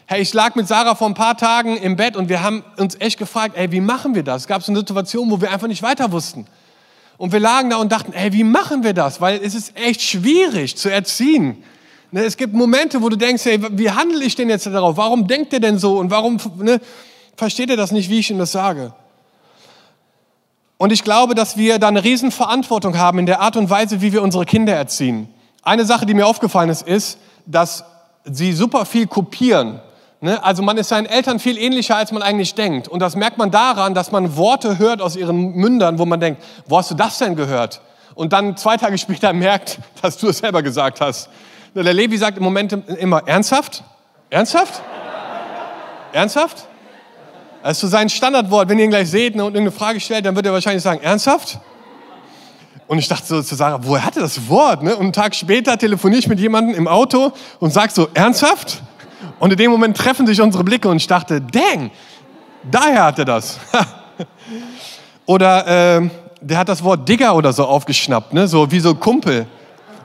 Hey, 0.07 0.23
ich 0.23 0.33
lag 0.33 0.55
mit 0.55 0.69
Sarah 0.69 0.95
vor 0.95 1.09
ein 1.09 1.15
paar 1.15 1.37
Tagen 1.37 1.77
im 1.77 1.97
Bett 1.97 2.17
und 2.17 2.29
wir 2.29 2.43
haben 2.43 2.65
uns 2.77 2.95
echt 3.01 3.19
gefragt, 3.19 3.57
ey, 3.57 3.73
wie 3.73 3.81
machen 3.81 4.15
wir 4.15 4.23
das? 4.23 4.43
Es 4.43 4.47
gab 4.47 4.63
so 4.63 4.71
eine 4.71 4.79
Situation, 4.79 5.31
wo 5.33 5.41
wir 5.41 5.51
einfach 5.51 5.67
nicht 5.67 5.83
weiter 5.83 6.13
wussten. 6.13 6.47
Und 7.19 7.33
wir 7.33 7.41
lagen 7.41 7.71
da 7.71 7.77
und 7.79 7.91
dachten, 7.91 8.13
ey, 8.13 8.33
wie 8.33 8.45
machen 8.45 8.85
wir 8.85 8.95
das? 8.95 9.21
Weil 9.21 9.41
es 9.43 9.57
ist 9.57 9.77
echt 9.77 10.01
schwierig 10.01 10.77
zu 10.77 10.91
erziehen. 10.91 11.65
Ne, 12.13 12.25
es 12.25 12.37
gibt 12.37 12.55
Momente, 12.55 13.03
wo 13.03 13.09
du 13.09 13.17
denkst, 13.17 13.45
ey, 13.47 13.61
wie 13.77 13.91
handle 13.91 14.25
ich 14.25 14.37
denn 14.37 14.49
jetzt 14.49 14.67
darauf? 14.67 14.97
Warum 14.97 15.27
denkt 15.27 15.53
er 15.53 15.61
denn 15.61 15.79
so? 15.79 15.99
Und 15.99 16.11
warum 16.11 16.39
ne, 16.59 16.81
versteht 17.37 17.71
er 17.71 17.77
das 17.77 17.91
nicht, 17.91 18.09
wie 18.09 18.21
ich 18.21 18.31
ihm 18.31 18.39
das 18.39 18.53
sage? 18.53 18.95
Und 20.79 20.93
ich 20.93 21.03
glaube, 21.03 21.35
dass 21.35 21.57
wir 21.57 21.81
da 21.81 21.89
eine 21.89 22.05
Riesenverantwortung 22.05 22.97
haben 22.97 23.19
in 23.19 23.27
der 23.27 23.41
Art 23.41 23.57
und 23.57 23.71
Weise, 23.71 24.03
wie 24.03 24.13
wir 24.13 24.23
unsere 24.23 24.45
Kinder 24.45 24.75
erziehen. 24.75 25.29
Eine 25.63 25.85
Sache, 25.85 26.07
die 26.07 26.15
mir 26.15 26.27
aufgefallen 26.29 26.69
ist, 26.69 26.87
ist, 26.87 27.19
dass 27.47 27.85
sie 28.25 28.53
super 28.53 28.85
viel 28.85 29.07
kopieren 29.07 29.81
Ne? 30.21 30.43
Also 30.43 30.63
man 30.63 30.77
ist 30.79 30.89
seinen 30.89 31.07
Eltern 31.07 31.39
viel 31.39 31.59
ähnlicher, 31.59 31.97
als 31.97 32.11
man 32.11 32.23
eigentlich 32.23 32.55
denkt. 32.55 32.89
Und 32.89 33.01
das 33.01 33.17
merkt 33.17 33.37
man 33.39 33.51
daran, 33.51 33.95
dass 33.95 34.13
man 34.13 34.37
Worte 34.37 34.79
hört 34.79 35.03
aus 35.03 35.15
ihren 35.15 35.53
Mündern, 35.53 35.99
wo 35.99 36.07
man 36.07 36.21
denkt, 36.21 36.43
wo 36.67 36.79
hast 36.79 36.91
du 36.91 36.95
das 36.95 37.19
denn 37.19 37.37
gehört? 37.37 37.81
Und 38.15 38.33
dann 38.33 38.57
zwei 38.57 38.77
Tage 38.77 38.97
später 38.99 39.33
merkt, 39.33 39.79
dass 40.01 40.17
du 40.17 40.29
es 40.29 40.39
selber 40.39 40.63
gesagt 40.63 41.01
hast. 41.01 41.29
Der 41.75 41.93
Levi 41.93 42.17
sagt 42.17 42.39
im 42.39 42.45
Moment 42.45 42.73
immer, 42.99 43.23
ernsthaft? 43.29 43.85
Ernsthaft? 44.31 44.83
Ernsthaft? 46.13 46.67
Das 47.63 47.73
ist 47.73 47.81
so 47.83 47.89
sein 47.89 48.09
Standardwort. 48.09 48.69
Wenn 48.71 48.79
ihr 48.79 48.85
ihn 48.87 48.91
gleich 48.91 49.11
seht 49.11 49.35
und 49.35 49.41
irgendeine 49.41 49.73
Frage 49.73 50.01
stellt, 50.01 50.25
dann 50.25 50.35
wird 50.35 50.47
er 50.47 50.53
wahrscheinlich 50.53 50.83
sagen, 50.83 51.03
ernsthaft? 51.03 51.59
Und 52.87 52.99
ich 52.99 53.09
dachte 53.09 53.27
so 53.27 53.43
zu 53.43 53.55
Sarah, 53.55 53.81
woher 53.83 54.05
hatte 54.05 54.21
das 54.21 54.49
Wort? 54.49 54.83
Ne? 54.83 54.95
Und 54.95 55.03
einen 55.03 55.13
Tag 55.13 55.35
später 55.35 55.77
telefoniere 55.77 56.21
ich 56.21 56.29
mit 56.29 56.39
jemandem 56.39 56.77
im 56.77 56.87
Auto 56.87 57.33
und 57.59 57.73
sage 57.73 57.93
so, 57.93 58.09
ernsthaft? 58.15 58.83
Und 59.39 59.51
in 59.51 59.59
dem 59.59 59.71
Moment 59.71 59.97
treffen 59.97 60.27
sich 60.27 60.41
unsere 60.41 60.63
Blicke 60.63 60.89
und 60.89 60.97
ich 60.97 61.07
dachte, 61.07 61.41
dang, 61.41 61.91
daher 62.71 63.05
hat 63.05 63.19
er 63.19 63.25
das. 63.25 63.59
Oder 65.27 65.97
äh, 65.97 66.09
der 66.41 66.59
hat 66.59 66.69
das 66.69 66.83
Wort 66.85 67.09
Digger 67.09 67.35
oder 67.35 67.53
so 67.53 67.65
aufgeschnappt, 67.65 68.33
ne? 68.33 68.47
so 68.47 68.71
wie 68.71 68.79
so 68.79 68.95
Kumpel. 68.95 69.47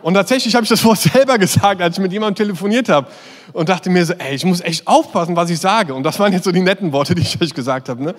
Und 0.01 0.15
tatsächlich 0.15 0.55
habe 0.55 0.63
ich 0.63 0.69
das 0.69 0.83
Wort 0.83 0.97
selber 1.13 1.37
gesagt, 1.37 1.79
als 1.79 1.97
ich 1.97 2.01
mit 2.01 2.11
jemandem 2.11 2.47
telefoniert 2.47 2.89
habe 2.89 3.07
und 3.53 3.69
dachte 3.69 3.91
mir 3.91 4.03
so, 4.03 4.13
ey, 4.13 4.33
ich 4.33 4.43
muss 4.43 4.61
echt 4.61 4.87
aufpassen, 4.87 5.35
was 5.35 5.51
ich 5.51 5.59
sage. 5.59 5.93
Und 5.93 6.03
das 6.03 6.17
waren 6.17 6.33
jetzt 6.33 6.45
so 6.45 6.51
die 6.51 6.61
netten 6.61 6.91
Worte, 6.91 7.13
die 7.13 7.21
ich 7.21 7.39
euch 7.39 7.53
gesagt 7.53 7.89
habe. 7.89 8.03
Ne? 8.03 8.15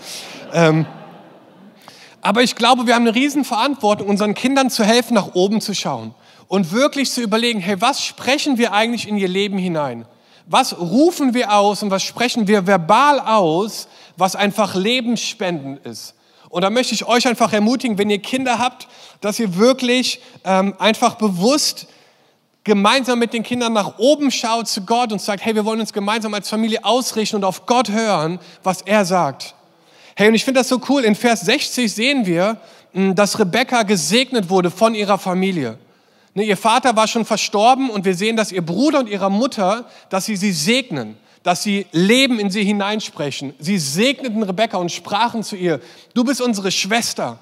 Ähm, 0.52 0.87
aber 2.23 2.43
ich 2.43 2.55
glaube, 2.55 2.87
wir 2.87 2.95
haben 2.95 3.07
eine 3.07 3.14
Riesenverantwortung, 3.14 4.09
unseren 4.09 4.35
Kindern 4.35 4.71
zu 4.71 4.85
helfen, 4.85 5.14
nach 5.14 5.35
oben 5.35 5.61
zu 5.61 5.75
schauen 5.75 6.14
und 6.47 6.73
wirklich 6.73 7.11
zu 7.11 7.21
überlegen, 7.21 7.61
hey, 7.61 7.81
was 7.81 8.05
sprechen 8.05 8.59
wir 8.59 8.73
eigentlich 8.73 9.09
in 9.09 9.19
ihr 9.19 9.29
Leben 9.29 9.59
hinein? 9.59 10.07
Was 10.47 10.79
rufen 10.79 11.35
wir 11.35 11.52
aus 11.52 11.83
und 11.83 11.91
was 11.91 12.02
sprechen 12.02 12.47
wir 12.47 12.67
verbal 12.67 13.21
aus, 13.21 13.88
was 14.17 14.37
einfach 14.37 14.75
lebensspendend 14.75 15.85
ist? 15.85 16.14
Und 16.49 16.62
da 16.62 16.71
möchte 16.71 16.95
ich 16.95 17.07
euch 17.07 17.26
einfach 17.26 17.52
ermutigen, 17.52 17.99
wenn 17.99 18.11
ihr 18.11 18.21
Kinder 18.21 18.59
habt, 18.59 18.87
dass 19.21 19.38
ihr 19.38 19.57
wirklich 19.57 20.21
ähm, 20.45 20.75
einfach 20.79 21.14
bewusst 21.14 21.87
gemeinsam 22.64 23.19
mit 23.19 23.33
den 23.33 23.43
Kindern 23.43 23.73
nach 23.73 23.99
oben 23.99 24.31
schaut 24.31 24.69
zu 24.69 24.83
Gott 24.83 25.12
und 25.12 25.21
sagt, 25.21 25.45
hey, 25.45 25.55
wir 25.55 25.64
wollen 25.64 25.81
uns 25.81 25.93
gemeinsam 25.93 26.35
als 26.35 26.49
Familie 26.49 26.85
ausrichten 26.85 27.37
und 27.37 27.45
auf 27.45 27.67
Gott 27.67 27.91
hören, 27.91 28.38
was 28.62 28.83
er 28.83 29.05
sagt. 29.05 29.55
Hey, 30.14 30.28
und 30.28 30.35
ich 30.35 30.45
finde 30.45 30.61
das 30.61 30.69
so 30.69 30.81
cool. 30.88 31.04
In 31.04 31.14
Vers 31.14 31.42
60 31.42 31.92
sehen 31.92 32.26
wir, 32.26 32.59
hm, 32.92 33.14
dass 33.14 33.38
Rebekka 33.38 33.83
gesegnet 33.83 34.50
wurde 34.50 34.71
von 34.71 34.95
ihrer 34.95 35.19
Familie. 35.19 35.78
Ne, 36.35 36.45
ihr 36.45 36.57
Vater 36.57 36.97
war 36.97 37.09
schon 37.09 37.25
verstorben 37.25 37.90
und 37.90 38.04
wir 38.04 38.14
sehen, 38.14 38.37
dass 38.37 38.52
ihr 38.52 38.62
Bruder 38.62 39.00
und 39.00 39.09
ihre 39.09 39.31
Mutter, 39.31 39.87
dass 40.09 40.26
sie 40.26 40.37
sie 40.37 40.52
segnen 40.52 41.16
dass 41.42 41.62
sie 41.62 41.87
Leben 41.92 42.38
in 42.38 42.50
sie 42.50 42.64
hineinsprechen. 42.64 43.54
Sie 43.59 43.78
segneten 43.78 44.42
Rebekka 44.42 44.76
und 44.76 44.92
sprachen 44.92 45.42
zu 45.42 45.57
ihr, 45.57 45.81
du 46.14 46.25
bist 46.25 46.40
unsere 46.40 46.71
Schwester, 46.71 47.38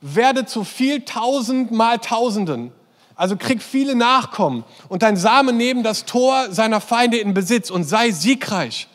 werde 0.00 0.46
zu 0.46 0.64
viel 0.64 1.02
tausend 1.02 1.70
mal 1.70 1.98
Tausenden. 1.98 2.72
Also 3.16 3.36
krieg 3.36 3.62
viele 3.62 3.96
Nachkommen 3.96 4.64
und 4.88 5.02
dein 5.02 5.16
Samen 5.16 5.56
neben 5.56 5.82
das 5.82 6.04
Tor 6.04 6.52
seiner 6.52 6.80
Feinde 6.80 7.18
in 7.18 7.34
Besitz 7.34 7.68
und 7.68 7.82
sei 7.82 8.12
siegreich. 8.12 8.86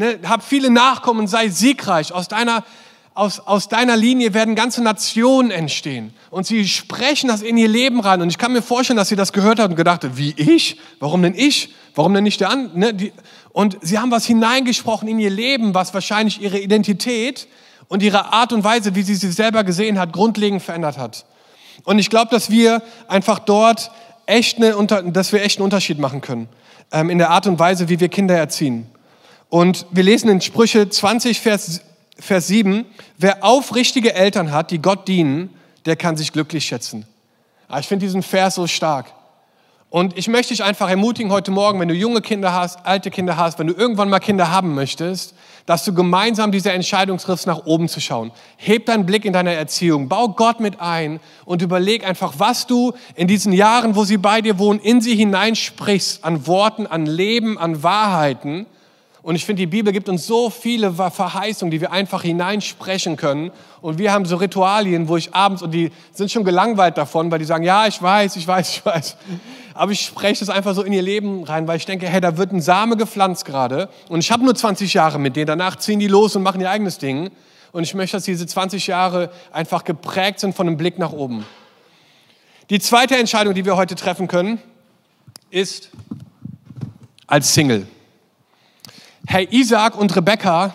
Ne, 0.00 0.18
hab 0.26 0.42
viele 0.42 0.70
Nachkommen 0.70 1.20
und 1.20 1.26
sei 1.26 1.50
siegreich. 1.50 2.14
Aus 2.14 2.26
deiner, 2.26 2.64
aus, 3.12 3.38
aus 3.38 3.68
deiner 3.68 3.98
Linie 3.98 4.32
werden 4.32 4.54
ganze 4.54 4.82
Nationen 4.82 5.50
entstehen. 5.50 6.14
Und 6.30 6.46
sie 6.46 6.66
sprechen 6.66 7.28
das 7.28 7.42
in 7.42 7.58
ihr 7.58 7.68
Leben 7.68 8.00
rein. 8.00 8.22
Und 8.22 8.30
ich 8.30 8.38
kann 8.38 8.54
mir 8.54 8.62
vorstellen, 8.62 8.96
dass 8.96 9.10
sie 9.10 9.16
das 9.16 9.34
gehört 9.34 9.58
hat 9.58 9.68
und 9.68 9.76
gedacht 9.76 10.02
hat, 10.02 10.16
wie 10.16 10.32
ich? 10.38 10.80
Warum 11.00 11.20
denn 11.20 11.34
ich? 11.34 11.74
Warum 11.94 12.14
denn 12.14 12.24
nicht 12.24 12.40
der 12.40 12.48
andere? 12.48 12.78
Ne? 12.78 13.12
Und 13.52 13.76
sie 13.82 13.98
haben 13.98 14.10
was 14.10 14.24
hineingesprochen 14.24 15.06
in 15.06 15.18
ihr 15.18 15.28
Leben, 15.28 15.74
was 15.74 15.92
wahrscheinlich 15.92 16.40
ihre 16.40 16.58
Identität 16.58 17.46
und 17.88 18.02
ihre 18.02 18.32
Art 18.32 18.54
und 18.54 18.64
Weise, 18.64 18.94
wie 18.94 19.02
sie 19.02 19.16
sie 19.16 19.30
selber 19.30 19.64
gesehen 19.64 19.98
hat, 19.98 20.14
grundlegend 20.14 20.62
verändert 20.62 20.96
hat. 20.96 21.26
Und 21.84 21.98
ich 21.98 22.08
glaube, 22.08 22.30
dass 22.30 22.48
wir 22.48 22.82
einfach 23.06 23.38
dort 23.38 23.90
echt 24.24 24.56
eine, 24.56 24.74
dass 25.12 25.30
wir 25.34 25.42
echt 25.42 25.58
einen 25.58 25.64
Unterschied 25.64 25.98
machen 25.98 26.22
können 26.22 26.48
ähm, 26.90 27.10
in 27.10 27.18
der 27.18 27.28
Art 27.28 27.46
und 27.46 27.58
Weise, 27.58 27.90
wie 27.90 28.00
wir 28.00 28.08
Kinder 28.08 28.34
erziehen. 28.34 28.86
Und 29.50 29.84
wir 29.90 30.04
lesen 30.04 30.30
in 30.30 30.40
Sprüche 30.40 30.88
20, 30.88 31.40
Vers, 31.40 31.82
Vers 32.18 32.46
7, 32.46 32.86
wer 33.18 33.44
aufrichtige 33.44 34.14
Eltern 34.14 34.52
hat, 34.52 34.70
die 34.70 34.80
Gott 34.80 35.08
dienen, 35.08 35.50
der 35.86 35.96
kann 35.96 36.16
sich 36.16 36.32
glücklich 36.32 36.64
schätzen. 36.64 37.04
Ah, 37.68 37.80
ich 37.80 37.88
finde 37.88 38.06
diesen 38.06 38.22
Vers 38.22 38.54
so 38.54 38.66
stark. 38.66 39.12
Und 39.90 40.16
ich 40.16 40.28
möchte 40.28 40.54
dich 40.54 40.62
einfach 40.62 40.88
ermutigen 40.88 41.32
heute 41.32 41.50
Morgen, 41.50 41.80
wenn 41.80 41.88
du 41.88 41.94
junge 41.94 42.20
Kinder 42.20 42.52
hast, 42.52 42.86
alte 42.86 43.10
Kinder 43.10 43.36
hast, 43.36 43.58
wenn 43.58 43.66
du 43.66 43.74
irgendwann 43.74 44.08
mal 44.08 44.20
Kinder 44.20 44.48
haben 44.48 44.72
möchtest, 44.76 45.34
dass 45.66 45.84
du 45.84 45.92
gemeinsam 45.92 46.52
diese 46.52 46.70
Entscheidung 46.70 47.18
triffst, 47.18 47.48
nach 47.48 47.66
oben 47.66 47.88
zu 47.88 48.00
schauen. 48.00 48.30
Heb 48.56 48.86
deinen 48.86 49.04
Blick 49.04 49.24
in 49.24 49.32
deine 49.32 49.52
Erziehung, 49.54 50.08
bau 50.08 50.28
Gott 50.28 50.60
mit 50.60 50.80
ein 50.80 51.18
und 51.44 51.60
überleg 51.60 52.06
einfach, 52.06 52.34
was 52.38 52.68
du 52.68 52.92
in 53.16 53.26
diesen 53.26 53.52
Jahren, 53.52 53.96
wo 53.96 54.04
sie 54.04 54.16
bei 54.16 54.40
dir 54.42 54.60
wohnen, 54.60 54.78
in 54.78 55.00
sie 55.00 55.16
hineinsprichst, 55.16 56.24
an 56.24 56.46
Worten, 56.46 56.86
an 56.86 57.04
Leben, 57.04 57.58
an 57.58 57.82
Wahrheiten. 57.82 58.66
Und 59.22 59.34
ich 59.34 59.44
finde, 59.44 59.60
die 59.60 59.66
Bibel 59.66 59.92
gibt 59.92 60.08
uns 60.08 60.26
so 60.26 60.48
viele 60.48 60.92
Verheißungen, 60.92 61.70
die 61.70 61.80
wir 61.80 61.92
einfach 61.92 62.22
hineinsprechen 62.22 63.16
können. 63.16 63.50
Und 63.82 63.98
wir 63.98 64.12
haben 64.12 64.24
so 64.24 64.36
Ritualien, 64.36 65.08
wo 65.08 65.16
ich 65.18 65.34
abends, 65.34 65.62
und 65.62 65.72
die 65.72 65.92
sind 66.12 66.30
schon 66.30 66.42
gelangweilt 66.42 66.96
davon, 66.96 67.30
weil 67.30 67.38
die 67.38 67.44
sagen, 67.44 67.62
ja, 67.62 67.86
ich 67.86 68.00
weiß, 68.00 68.36
ich 68.36 68.46
weiß, 68.46 68.70
ich 68.76 68.86
weiß. 68.86 69.16
Aber 69.74 69.92
ich 69.92 70.00
spreche 70.00 70.42
es 70.42 70.48
einfach 70.48 70.74
so 70.74 70.82
in 70.82 70.92
ihr 70.92 71.02
Leben 71.02 71.44
rein, 71.44 71.68
weil 71.68 71.76
ich 71.76 71.84
denke, 71.84 72.06
hey, 72.06 72.20
da 72.20 72.38
wird 72.38 72.52
ein 72.52 72.62
Same 72.62 72.96
gepflanzt 72.96 73.44
gerade. 73.44 73.90
Und 74.08 74.20
ich 74.20 74.32
habe 74.32 74.42
nur 74.42 74.54
20 74.54 74.94
Jahre 74.94 75.18
mit 75.18 75.36
denen. 75.36 75.46
Danach 75.46 75.76
ziehen 75.76 76.00
die 76.00 76.08
los 76.08 76.34
und 76.34 76.42
machen 76.42 76.60
ihr 76.60 76.70
eigenes 76.70 76.96
Ding. 76.96 77.30
Und 77.72 77.82
ich 77.82 77.94
möchte, 77.94 78.16
dass 78.16 78.24
diese 78.24 78.46
20 78.46 78.86
Jahre 78.86 79.30
einfach 79.52 79.84
geprägt 79.84 80.40
sind 80.40 80.56
von 80.56 80.66
einem 80.66 80.78
Blick 80.78 80.98
nach 80.98 81.12
oben. 81.12 81.44
Die 82.70 82.78
zweite 82.78 83.16
Entscheidung, 83.16 83.52
die 83.52 83.64
wir 83.64 83.76
heute 83.76 83.96
treffen 83.96 84.28
können, 84.28 84.60
ist 85.50 85.90
als 87.26 87.52
Single. 87.52 87.86
Hey, 89.26 89.46
Isaac 89.50 89.96
und 89.96 90.16
Rebecca 90.16 90.72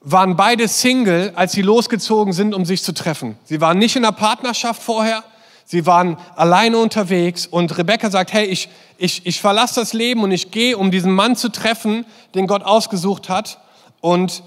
waren 0.00 0.36
beide 0.36 0.66
Single, 0.66 1.32
als 1.36 1.52
sie 1.52 1.62
losgezogen 1.62 2.32
sind, 2.32 2.52
um 2.52 2.64
sich 2.64 2.82
zu 2.82 2.92
treffen. 2.92 3.38
Sie 3.44 3.60
waren 3.60 3.78
nicht 3.78 3.96
in 3.96 4.04
einer 4.04 4.12
Partnerschaft 4.12 4.82
vorher, 4.82 5.22
sie 5.64 5.86
waren 5.86 6.18
alleine 6.34 6.78
unterwegs 6.78 7.46
und 7.46 7.78
Rebecca 7.78 8.10
sagt, 8.10 8.32
hey, 8.32 8.46
ich, 8.46 8.68
ich, 8.98 9.24
ich 9.24 9.40
verlasse 9.40 9.80
das 9.80 9.92
Leben 9.92 10.24
und 10.24 10.32
ich 10.32 10.50
gehe, 10.50 10.76
um 10.76 10.90
diesen 10.90 11.12
Mann 11.12 11.36
zu 11.36 11.48
treffen, 11.48 12.04
den 12.34 12.48
Gott 12.48 12.62
ausgesucht 12.64 13.28
hat. 13.28 13.60
Und 14.00 14.42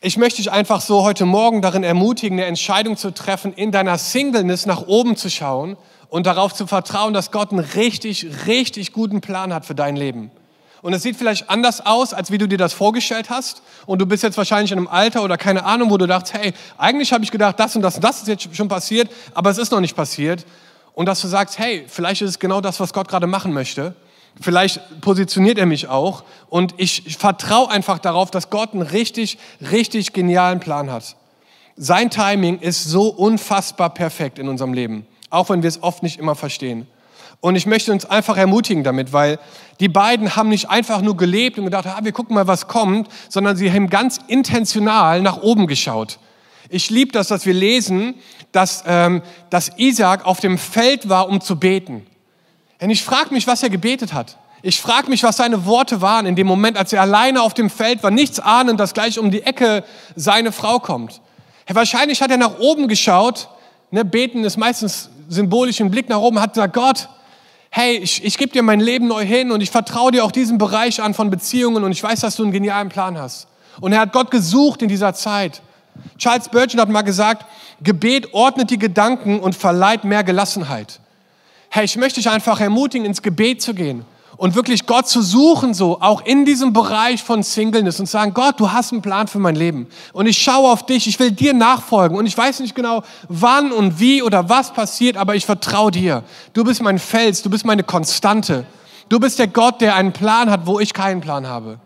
ich 0.00 0.16
möchte 0.16 0.38
dich 0.38 0.50
einfach 0.50 0.80
so 0.80 1.04
heute 1.04 1.24
Morgen 1.24 1.62
darin 1.62 1.84
ermutigen, 1.84 2.38
eine 2.38 2.48
Entscheidung 2.48 2.96
zu 2.96 3.12
treffen, 3.12 3.52
in 3.52 3.70
deiner 3.70 3.96
Singleness 3.96 4.66
nach 4.66 4.86
oben 4.88 5.16
zu 5.16 5.30
schauen 5.30 5.76
und 6.08 6.26
darauf 6.26 6.52
zu 6.52 6.66
vertrauen, 6.66 7.14
dass 7.14 7.30
Gott 7.30 7.52
einen 7.52 7.60
richtig, 7.60 8.26
richtig 8.46 8.92
guten 8.92 9.20
Plan 9.20 9.54
hat 9.54 9.66
für 9.66 9.76
dein 9.76 9.94
Leben. 9.94 10.32
Und 10.82 10.94
es 10.94 11.02
sieht 11.02 11.16
vielleicht 11.16 11.50
anders 11.50 11.84
aus, 11.84 12.14
als 12.14 12.30
wie 12.30 12.38
du 12.38 12.48
dir 12.48 12.56
das 12.56 12.72
vorgestellt 12.72 13.28
hast. 13.28 13.62
Und 13.86 14.00
du 14.00 14.06
bist 14.06 14.22
jetzt 14.22 14.38
wahrscheinlich 14.38 14.72
in 14.72 14.78
einem 14.78 14.88
Alter 14.88 15.22
oder 15.22 15.36
keine 15.36 15.64
Ahnung, 15.64 15.90
wo 15.90 15.98
du 15.98 16.06
dachtest, 16.06 16.34
hey, 16.34 16.52
eigentlich 16.78 17.12
habe 17.12 17.22
ich 17.22 17.30
gedacht, 17.30 17.60
das 17.60 17.76
und 17.76 17.82
das 17.82 17.96
und 17.96 18.04
das 18.04 18.22
ist 18.22 18.28
jetzt 18.28 18.56
schon 18.56 18.68
passiert, 18.68 19.10
aber 19.34 19.50
es 19.50 19.58
ist 19.58 19.72
noch 19.72 19.80
nicht 19.80 19.94
passiert. 19.94 20.46
Und 20.94 21.06
dass 21.06 21.20
du 21.20 21.28
sagst, 21.28 21.58
hey, 21.58 21.84
vielleicht 21.86 22.22
ist 22.22 22.30
es 22.30 22.38
genau 22.38 22.60
das, 22.60 22.80
was 22.80 22.92
Gott 22.92 23.08
gerade 23.08 23.26
machen 23.26 23.52
möchte. 23.52 23.94
Vielleicht 24.40 25.00
positioniert 25.00 25.58
er 25.58 25.66
mich 25.66 25.88
auch. 25.88 26.24
Und 26.48 26.74
ich 26.78 27.16
vertraue 27.18 27.70
einfach 27.70 27.98
darauf, 27.98 28.30
dass 28.30 28.50
Gott 28.50 28.72
einen 28.72 28.82
richtig, 28.82 29.38
richtig 29.70 30.12
genialen 30.12 30.60
Plan 30.60 30.90
hat. 30.90 31.16
Sein 31.76 32.10
Timing 32.10 32.58
ist 32.58 32.84
so 32.84 33.08
unfassbar 33.08 33.90
perfekt 33.90 34.38
in 34.38 34.48
unserem 34.48 34.72
Leben. 34.72 35.06
Auch 35.30 35.50
wenn 35.50 35.62
wir 35.62 35.68
es 35.68 35.82
oft 35.82 36.02
nicht 36.02 36.18
immer 36.18 36.34
verstehen. 36.34 36.86
Und 37.40 37.56
ich 37.56 37.66
möchte 37.66 37.90
uns 37.92 38.04
einfach 38.04 38.36
ermutigen 38.36 38.84
damit, 38.84 39.12
weil 39.12 39.38
die 39.80 39.88
beiden 39.88 40.36
haben 40.36 40.50
nicht 40.50 40.68
einfach 40.68 41.00
nur 41.00 41.16
gelebt 41.16 41.58
und 41.58 41.64
gedacht, 41.64 41.86
ah, 41.86 42.00
wir 42.02 42.12
gucken 42.12 42.34
mal, 42.34 42.46
was 42.46 42.68
kommt, 42.68 43.08
sondern 43.30 43.56
sie 43.56 43.72
haben 43.72 43.88
ganz 43.88 44.20
intentional 44.26 45.22
nach 45.22 45.42
oben 45.42 45.66
geschaut. 45.66 46.18
Ich 46.68 46.90
liebe 46.90 47.12
das, 47.12 47.28
dass 47.28 47.46
wir 47.46 47.54
lesen, 47.54 48.14
dass, 48.52 48.84
ähm, 48.86 49.22
dass 49.48 49.72
Isaac 49.78 50.26
auf 50.26 50.40
dem 50.40 50.58
Feld 50.58 51.08
war, 51.08 51.28
um 51.28 51.40
zu 51.40 51.58
beten. 51.58 52.06
Und 52.80 52.90
ich 52.90 53.02
frage 53.02 53.32
mich, 53.32 53.46
was 53.46 53.62
er 53.62 53.70
gebetet 53.70 54.12
hat. 54.12 54.36
Ich 54.62 54.80
frage 54.80 55.08
mich, 55.08 55.22
was 55.22 55.38
seine 55.38 55.64
Worte 55.64 56.02
waren 56.02 56.26
in 56.26 56.36
dem 56.36 56.46
Moment, 56.46 56.76
als 56.76 56.92
er 56.92 57.00
alleine 57.00 57.40
auf 57.40 57.54
dem 57.54 57.70
Feld 57.70 58.02
war, 58.02 58.10
nichts 58.10 58.38
ahnend, 58.38 58.78
dass 58.78 58.92
gleich 58.92 59.18
um 59.18 59.30
die 59.30 59.42
Ecke 59.42 59.84
seine 60.14 60.52
Frau 60.52 60.78
kommt. 60.78 61.22
Ja, 61.68 61.74
wahrscheinlich 61.74 62.20
hat 62.20 62.30
er 62.30 62.36
nach 62.36 62.58
oben 62.58 62.86
geschaut. 62.86 63.48
Ne, 63.90 64.04
beten 64.04 64.44
ist 64.44 64.58
meistens 64.58 65.08
symbolisch 65.28 65.80
ein 65.80 65.90
Blick 65.90 66.08
nach 66.08 66.18
oben, 66.18 66.40
hat 66.40 66.52
gesagt, 66.52 66.74
Gott, 66.74 67.08
hey, 67.70 67.96
ich, 67.96 68.24
ich 68.24 68.36
gebe 68.36 68.52
dir 68.52 68.62
mein 68.62 68.80
Leben 68.80 69.06
neu 69.06 69.24
hin 69.24 69.52
und 69.52 69.60
ich 69.60 69.70
vertraue 69.70 70.12
dir 70.12 70.24
auch 70.24 70.32
diesen 70.32 70.58
Bereich 70.58 71.00
an 71.00 71.14
von 71.14 71.30
Beziehungen 71.30 71.84
und 71.84 71.92
ich 71.92 72.02
weiß, 72.02 72.20
dass 72.20 72.36
du 72.36 72.42
einen 72.42 72.52
genialen 72.52 72.88
Plan 72.88 73.16
hast. 73.16 73.46
Und 73.80 73.92
er 73.92 74.00
hat 74.00 74.12
Gott 74.12 74.30
gesucht 74.30 74.82
in 74.82 74.88
dieser 74.88 75.14
Zeit. 75.14 75.62
Charles 76.18 76.46
Spurgeon 76.46 76.80
hat 76.80 76.88
mal 76.88 77.02
gesagt, 77.02 77.46
Gebet 77.82 78.34
ordnet 78.34 78.70
die 78.70 78.78
Gedanken 78.78 79.40
und 79.40 79.54
verleiht 79.54 80.04
mehr 80.04 80.24
Gelassenheit. 80.24 81.00
Hey, 81.70 81.84
ich 81.84 81.96
möchte 81.96 82.20
dich 82.20 82.28
einfach 82.28 82.60
ermutigen, 82.60 83.06
ins 83.06 83.22
Gebet 83.22 83.62
zu 83.62 83.74
gehen 83.74 84.04
und 84.40 84.54
wirklich 84.54 84.86
Gott 84.86 85.06
zu 85.06 85.20
suchen, 85.20 85.74
so 85.74 86.00
auch 86.00 86.24
in 86.24 86.46
diesem 86.46 86.72
Bereich 86.72 87.22
von 87.22 87.42
Singleness 87.42 88.00
und 88.00 88.06
sagen, 88.06 88.32
Gott, 88.32 88.58
du 88.58 88.72
hast 88.72 88.90
einen 88.90 89.02
Plan 89.02 89.28
für 89.28 89.38
mein 89.38 89.54
Leben 89.54 89.86
und 90.14 90.24
ich 90.24 90.38
schaue 90.38 90.70
auf 90.70 90.86
dich, 90.86 91.06
ich 91.06 91.20
will 91.20 91.30
dir 91.30 91.52
nachfolgen 91.52 92.16
und 92.16 92.24
ich 92.24 92.38
weiß 92.38 92.60
nicht 92.60 92.74
genau, 92.74 93.02
wann 93.28 93.70
und 93.70 94.00
wie 94.00 94.22
oder 94.22 94.48
was 94.48 94.72
passiert, 94.72 95.18
aber 95.18 95.34
ich 95.34 95.44
vertraue 95.44 95.90
dir. 95.90 96.22
Du 96.54 96.64
bist 96.64 96.80
mein 96.80 96.98
Fels, 96.98 97.42
du 97.42 97.50
bist 97.50 97.66
meine 97.66 97.82
Konstante. 97.82 98.64
Du 99.10 99.20
bist 99.20 99.38
der 99.38 99.46
Gott, 99.46 99.82
der 99.82 99.94
einen 99.94 100.14
Plan 100.14 100.48
hat, 100.50 100.64
wo 100.64 100.80
ich 100.80 100.94
keinen 100.94 101.20
Plan 101.20 101.46
habe. 101.46 101.78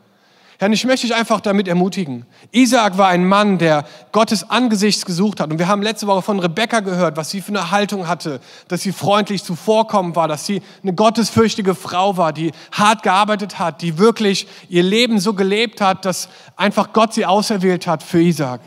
Herr, 0.58 0.70
ich 0.70 0.84
möchte 0.84 1.06
dich 1.06 1.16
einfach 1.16 1.40
damit 1.40 1.66
ermutigen. 1.66 2.26
Isaak 2.52 2.96
war 2.96 3.08
ein 3.08 3.26
Mann, 3.26 3.58
der 3.58 3.84
Gottes 4.12 4.48
Angesichts 4.48 5.04
gesucht 5.04 5.40
hat. 5.40 5.50
Und 5.50 5.58
wir 5.58 5.66
haben 5.66 5.82
letzte 5.82 6.06
Woche 6.06 6.22
von 6.22 6.38
Rebekka 6.38 6.80
gehört, 6.80 7.16
was 7.16 7.30
sie 7.30 7.40
für 7.40 7.48
eine 7.48 7.72
Haltung 7.72 8.06
hatte, 8.06 8.40
dass 8.68 8.82
sie 8.82 8.92
freundlich 8.92 9.42
zuvorkommen 9.42 10.14
war, 10.14 10.28
dass 10.28 10.46
sie 10.46 10.62
eine 10.82 10.94
gottesfürchtige 10.94 11.74
Frau 11.74 12.16
war, 12.16 12.32
die 12.32 12.52
hart 12.70 13.02
gearbeitet 13.02 13.58
hat, 13.58 13.82
die 13.82 13.98
wirklich 13.98 14.46
ihr 14.68 14.84
Leben 14.84 15.18
so 15.18 15.34
gelebt 15.34 15.80
hat, 15.80 16.04
dass 16.04 16.28
einfach 16.56 16.92
Gott 16.92 17.14
sie 17.14 17.26
auserwählt 17.26 17.88
hat 17.88 18.04
für 18.04 18.22
Isaak. 18.22 18.60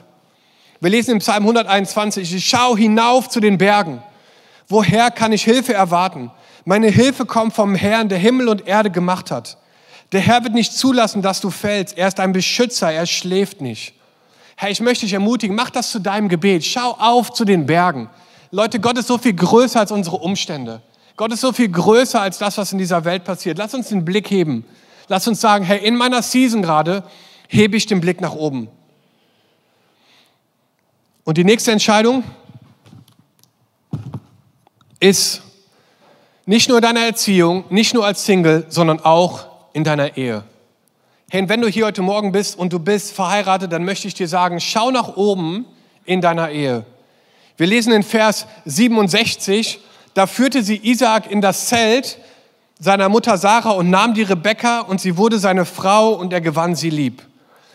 Wir 0.81 0.89
lesen 0.89 1.11
im 1.11 1.19
Psalm 1.19 1.43
121, 1.43 2.35
ich 2.35 2.47
schaue 2.47 2.77
hinauf 2.77 3.29
zu 3.29 3.39
den 3.39 3.57
Bergen. 3.57 4.03
Woher 4.67 5.09
kann 5.09 5.31
ich 5.31 5.43
Hilfe 5.43 5.73
erwarten? 5.73 6.31
Meine 6.65 6.87
Hilfe 6.87 7.25
kommt 7.25 7.53
vom 7.53 7.75
Herrn, 7.75 8.09
der 8.09 8.17
Himmel 8.17 8.49
und 8.49 8.67
Erde 8.67 8.91
gemacht 8.91 9.31
hat. 9.31 9.57
Der 10.11 10.21
Herr 10.21 10.43
wird 10.43 10.53
nicht 10.53 10.73
zulassen, 10.73 11.21
dass 11.21 11.41
du 11.41 11.49
fällst. 11.49 11.97
Er 11.97 12.07
ist 12.07 12.19
ein 12.19 12.31
Beschützer, 12.31 12.91
er 12.91 13.05
schläft 13.05 13.61
nicht. 13.61 13.93
Herr, 14.55 14.69
ich 14.69 14.79
möchte 14.79 15.05
dich 15.05 15.13
ermutigen, 15.13 15.55
mach 15.55 15.69
das 15.69 15.91
zu 15.91 15.99
deinem 15.99 16.29
Gebet. 16.29 16.63
Schau 16.63 16.91
auf 16.99 17.33
zu 17.33 17.45
den 17.45 17.65
Bergen. 17.65 18.09
Leute, 18.51 18.79
Gott 18.79 18.97
ist 18.97 19.07
so 19.07 19.17
viel 19.17 19.33
größer 19.33 19.79
als 19.79 19.91
unsere 19.91 20.17
Umstände. 20.17 20.81
Gott 21.17 21.33
ist 21.33 21.41
so 21.41 21.51
viel 21.51 21.69
größer 21.69 22.21
als 22.21 22.37
das, 22.37 22.57
was 22.57 22.71
in 22.71 22.77
dieser 22.77 23.03
Welt 23.03 23.23
passiert. 23.23 23.57
Lass 23.57 23.73
uns 23.73 23.89
den 23.89 24.05
Blick 24.05 24.29
heben. 24.29 24.65
Lass 25.09 25.27
uns 25.27 25.41
sagen, 25.41 25.65
hey, 25.65 25.85
in 25.85 25.95
meiner 25.95 26.21
Season 26.21 26.61
gerade 26.61 27.03
hebe 27.47 27.75
ich 27.75 27.85
den 27.85 28.01
Blick 28.01 28.21
nach 28.21 28.33
oben. 28.33 28.69
Und 31.23 31.37
die 31.37 31.43
nächste 31.43 31.71
Entscheidung 31.71 32.23
ist 34.99 35.41
nicht 36.45 36.69
nur 36.69 36.77
in 36.77 36.83
deiner 36.83 37.01
Erziehung, 37.01 37.65
nicht 37.69 37.93
nur 37.93 38.05
als 38.05 38.25
Single, 38.25 38.65
sondern 38.69 39.01
auch 39.01 39.46
in 39.77 39.83
deiner 39.83 40.17
Ehe. 40.17 40.43
Hey, 41.29 41.43
und 41.43 41.49
wenn 41.49 41.61
du 41.61 41.67
hier 41.67 41.85
heute 41.85 42.01
Morgen 42.01 42.31
bist 42.31 42.57
und 42.57 42.73
du 42.73 42.79
bist 42.79 43.13
verheiratet, 43.13 43.71
dann 43.71 43.85
möchte 43.85 44.07
ich 44.07 44.15
dir 44.15 44.27
sagen, 44.27 44.59
schau 44.59 44.89
nach 44.89 45.15
oben 45.17 45.67
in 46.03 46.19
deiner 46.19 46.49
Ehe. 46.49 46.83
Wir 47.57 47.67
lesen 47.67 47.93
in 47.93 48.01
Vers 48.01 48.47
67, 48.65 49.79
da 50.15 50.25
führte 50.25 50.63
sie 50.63 50.77
Isaak 50.77 51.29
in 51.29 51.41
das 51.41 51.67
Zelt 51.67 52.17
seiner 52.79 53.07
Mutter 53.07 53.37
Sarah 53.37 53.69
und 53.71 53.91
nahm 53.91 54.15
die 54.15 54.23
Rebekka 54.23 54.79
und 54.79 54.99
sie 54.99 55.15
wurde 55.15 55.37
seine 55.37 55.63
Frau 55.63 56.13
und 56.13 56.33
er 56.33 56.41
gewann 56.41 56.75
sie 56.75 56.89
lieb. 56.89 57.21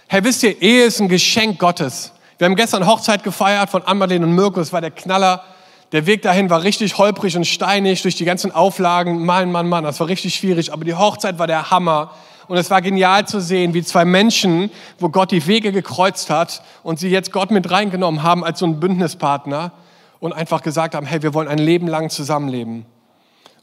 Herr, 0.09 0.25
wisst 0.25 0.43
ihr, 0.43 0.61
Ehe 0.61 0.87
ist 0.87 1.01
ein 1.01 1.09
Geschenk 1.09 1.61
Gottes. 1.61 2.11
Wir 2.39 2.47
haben 2.47 2.57
gestern 2.57 2.85
Hochzeit 2.85 3.23
gefeiert 3.23 3.71
von 3.71 3.83
Anmalin 3.83 4.25
und 4.25 4.33
Mirko, 4.33 4.61
es 4.61 4.73
war 4.73 4.81
der 4.81 4.91
Knaller. 4.91 5.45
Der 5.93 6.07
Weg 6.07 6.23
dahin 6.23 6.49
war 6.49 6.63
richtig 6.63 6.97
holprig 6.97 7.37
und 7.37 7.47
steinig 7.47 8.01
durch 8.01 8.17
die 8.17 8.25
ganzen 8.25 8.51
Auflagen. 8.51 9.27
Mann, 9.27 9.53
Mann, 9.53 9.69
Mann, 9.69 9.85
das 9.85 10.01
war 10.01 10.09
richtig 10.09 10.35
schwierig. 10.35 10.73
Aber 10.73 10.87
die 10.87 10.95
Hochzeit 10.95 11.39
war 11.39 11.47
der 11.47 11.71
Hammer. 11.71 12.13
Und 12.49 12.57
es 12.57 12.71
war 12.71 12.81
genial 12.81 13.27
zu 13.27 13.41
sehen, 13.41 13.75
wie 13.75 13.83
zwei 13.83 14.07
Menschen, 14.07 14.71
wo 14.99 15.11
Gott 15.11 15.31
die 15.31 15.47
Wege 15.47 15.71
gekreuzt 15.71 16.31
hat 16.31 16.63
und 16.83 16.99
sie 16.99 17.11
jetzt 17.11 17.31
Gott 17.31 17.51
mit 17.51 17.71
reingenommen 17.71 18.23
haben 18.23 18.43
als 18.43 18.59
so 18.59 18.67
ein 18.67 18.81
Bündnispartner 18.81 19.73
und 20.19 20.33
einfach 20.33 20.63
gesagt 20.63 20.95
haben, 20.95 21.07
hey, 21.07 21.23
wir 21.23 21.35
wollen 21.35 21.49
ein 21.49 21.59
Leben 21.59 21.87
lang 21.87 22.09
zusammenleben. 22.09 22.87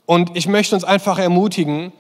Und 0.06 0.36
ich 0.36 0.48
möchte 0.48 0.76
uns 0.76 0.84
einfach 0.84 1.18
ermutigen, 1.18 1.92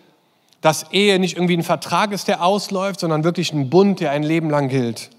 dass 0.62 0.92
Ehe 0.92 1.20
nicht 1.20 1.38
irgendwie 1.38 1.58
ein 1.58 1.64
Vertrag 1.64 2.12
ist, 2.12 2.28
der 2.28 2.44
ausläuft, 2.44 3.00
sondern 3.00 3.24
wirklich 3.24 3.52
ein 3.52 3.70
Bund, 3.70 4.00
der 4.00 4.12
ein 4.12 4.24
Leben 4.24 4.50
lang 4.50 4.68
gilt. 4.70 5.10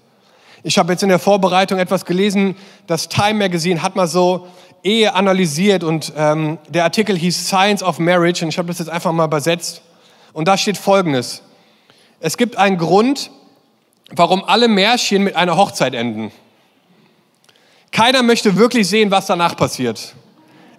Ich 0.63 0.77
habe 0.77 0.93
jetzt 0.93 1.01
in 1.01 1.09
der 1.09 1.19
Vorbereitung 1.19 1.79
etwas 1.79 2.05
gelesen, 2.05 2.55
das 2.85 3.09
Time 3.09 3.35
Magazine 3.35 3.81
hat 3.81 3.95
mal 3.95 4.07
so 4.07 4.47
Ehe 4.83 5.13
analysiert 5.13 5.83
und 5.83 6.13
ähm, 6.17 6.57
der 6.69 6.83
Artikel 6.83 7.17
hieß 7.17 7.47
Science 7.47 7.83
of 7.83 7.99
Marriage 7.99 8.43
und 8.43 8.49
ich 8.49 8.57
habe 8.57 8.67
das 8.67 8.79
jetzt 8.79 8.89
einfach 8.89 9.11
mal 9.11 9.25
übersetzt. 9.25 9.81
Und 10.33 10.47
da 10.47 10.57
steht 10.57 10.77
Folgendes. 10.77 11.41
Es 12.19 12.37
gibt 12.37 12.55
einen 12.57 12.77
Grund, 12.77 13.31
warum 14.11 14.43
alle 14.43 14.67
Märchen 14.67 15.23
mit 15.23 15.35
einer 15.35 15.57
Hochzeit 15.57 15.93
enden. 15.93 16.31
Keiner 17.91 18.23
möchte 18.23 18.55
wirklich 18.55 18.87
sehen, 18.87 19.11
was 19.11 19.25
danach 19.25 19.57
passiert. 19.57 20.15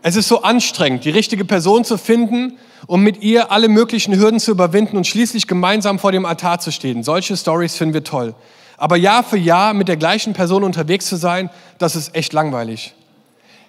Es 0.02 0.16
ist 0.16 0.28
so 0.28 0.42
anstrengend, 0.42 1.04
die 1.04 1.10
richtige 1.10 1.44
Person 1.44 1.84
zu 1.84 1.96
finden, 1.96 2.58
um 2.86 3.02
mit 3.02 3.22
ihr 3.22 3.52
alle 3.52 3.68
möglichen 3.68 4.16
Hürden 4.16 4.40
zu 4.40 4.50
überwinden 4.50 4.96
und 4.96 5.06
schließlich 5.06 5.46
gemeinsam 5.46 5.98
vor 5.98 6.10
dem 6.10 6.24
Altar 6.24 6.58
zu 6.58 6.72
stehen. 6.72 7.04
Solche 7.04 7.36
Stories 7.36 7.76
finden 7.76 7.94
wir 7.94 8.02
toll. 8.02 8.34
Aber 8.76 8.96
Jahr 8.96 9.22
für 9.22 9.36
Jahr 9.36 9.74
mit 9.74 9.86
der 9.86 9.96
gleichen 9.96 10.32
Person 10.32 10.64
unterwegs 10.64 11.06
zu 11.06 11.14
sein, 11.14 11.50
das 11.78 11.94
ist 11.94 12.16
echt 12.16 12.32
langweilig. 12.32 12.94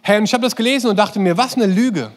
Hey, 0.05 0.17
und 0.17 0.25
ich 0.25 0.33
habe 0.33 0.43
das 0.43 0.57
gelesen 0.57 0.89
und 0.89 0.99
dachte 0.99 1.17
mir, 1.17 1.37
was 1.37 1.55
eine 1.55 1.65
Lüge. 1.65 2.11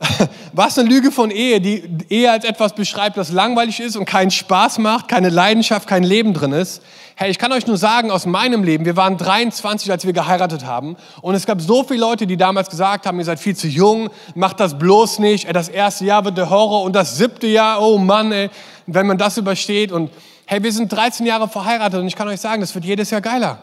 Was 0.52 0.76
eine 0.76 0.88
Lüge 0.88 1.12
von 1.12 1.30
Ehe, 1.30 1.60
die 1.60 1.84
Ehe 2.08 2.30
als 2.30 2.44
etwas 2.44 2.74
beschreibt, 2.74 3.16
das 3.16 3.30
langweilig 3.30 3.78
ist 3.78 3.94
und 3.94 4.04
keinen 4.04 4.32
Spaß 4.32 4.78
macht, 4.78 5.06
keine 5.06 5.28
Leidenschaft, 5.28 5.86
kein 5.86 6.02
Leben 6.02 6.34
drin 6.34 6.52
ist. 6.52 6.82
Hey, 7.14 7.30
ich 7.30 7.38
kann 7.38 7.52
euch 7.52 7.68
nur 7.68 7.76
sagen 7.76 8.10
aus 8.10 8.26
meinem 8.26 8.64
Leben, 8.64 8.84
wir 8.84 8.96
waren 8.96 9.16
23, 9.16 9.92
als 9.92 10.04
wir 10.04 10.12
geheiratet 10.12 10.66
haben 10.66 10.96
und 11.20 11.36
es 11.36 11.46
gab 11.46 11.60
so 11.60 11.84
viele 11.84 12.00
Leute, 12.00 12.26
die 12.26 12.36
damals 12.36 12.68
gesagt 12.68 13.06
haben, 13.06 13.18
ihr 13.20 13.24
seid 13.24 13.38
viel 13.38 13.54
zu 13.54 13.68
jung, 13.68 14.10
macht 14.34 14.58
das 14.58 14.76
bloß 14.76 15.20
nicht, 15.20 15.54
das 15.54 15.68
erste 15.68 16.04
Jahr 16.04 16.24
wird 16.24 16.36
der 16.36 16.50
Horror 16.50 16.82
und 16.82 16.96
das 16.96 17.16
siebte 17.16 17.46
Jahr, 17.46 17.80
oh 17.80 17.96
Mann, 17.96 18.32
ey, 18.32 18.50
wenn 18.86 19.06
man 19.06 19.18
das 19.18 19.38
übersteht 19.38 19.92
und 19.92 20.10
hey, 20.46 20.60
wir 20.62 20.72
sind 20.72 20.92
13 20.92 21.24
Jahre 21.24 21.48
verheiratet 21.48 22.00
und 22.00 22.08
ich 22.08 22.16
kann 22.16 22.26
euch 22.26 22.40
sagen, 22.40 22.60
das 22.60 22.74
wird 22.74 22.84
jedes 22.84 23.10
Jahr 23.10 23.20
geiler. 23.20 23.58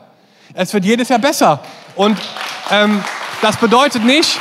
Es 0.54 0.74
wird 0.74 0.86
jedes 0.86 1.10
Jahr 1.10 1.20
besser 1.20 1.60
und 1.96 2.18
ähm, 2.72 3.04
das 3.42 3.58
bedeutet 3.58 4.04
nicht, 4.04 4.40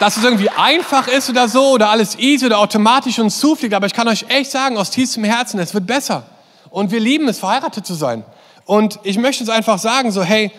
dass 0.00 0.16
es 0.16 0.24
irgendwie 0.24 0.48
einfach 0.50 1.08
ist 1.08 1.28
oder 1.28 1.48
so 1.48 1.70
oder 1.70 1.90
alles 1.90 2.18
easy 2.18 2.46
oder 2.46 2.58
automatisch 2.58 3.18
uns 3.18 3.38
zufliegt. 3.38 3.74
Aber 3.74 3.86
ich 3.86 3.94
kann 3.94 4.08
euch 4.08 4.26
echt 4.28 4.50
sagen, 4.50 4.76
aus 4.76 4.90
tiefstem 4.90 5.24
Herzen, 5.24 5.60
es 5.60 5.74
wird 5.74 5.86
besser. 5.86 6.24
Und 6.70 6.90
wir 6.90 7.00
lieben 7.00 7.28
es, 7.28 7.38
verheiratet 7.38 7.86
zu 7.86 7.94
sein. 7.94 8.24
Und 8.64 8.98
ich 9.02 9.18
möchte 9.18 9.42
uns 9.42 9.50
einfach 9.50 9.78
sagen, 9.78 10.12
so, 10.12 10.22
hey, 10.22 10.50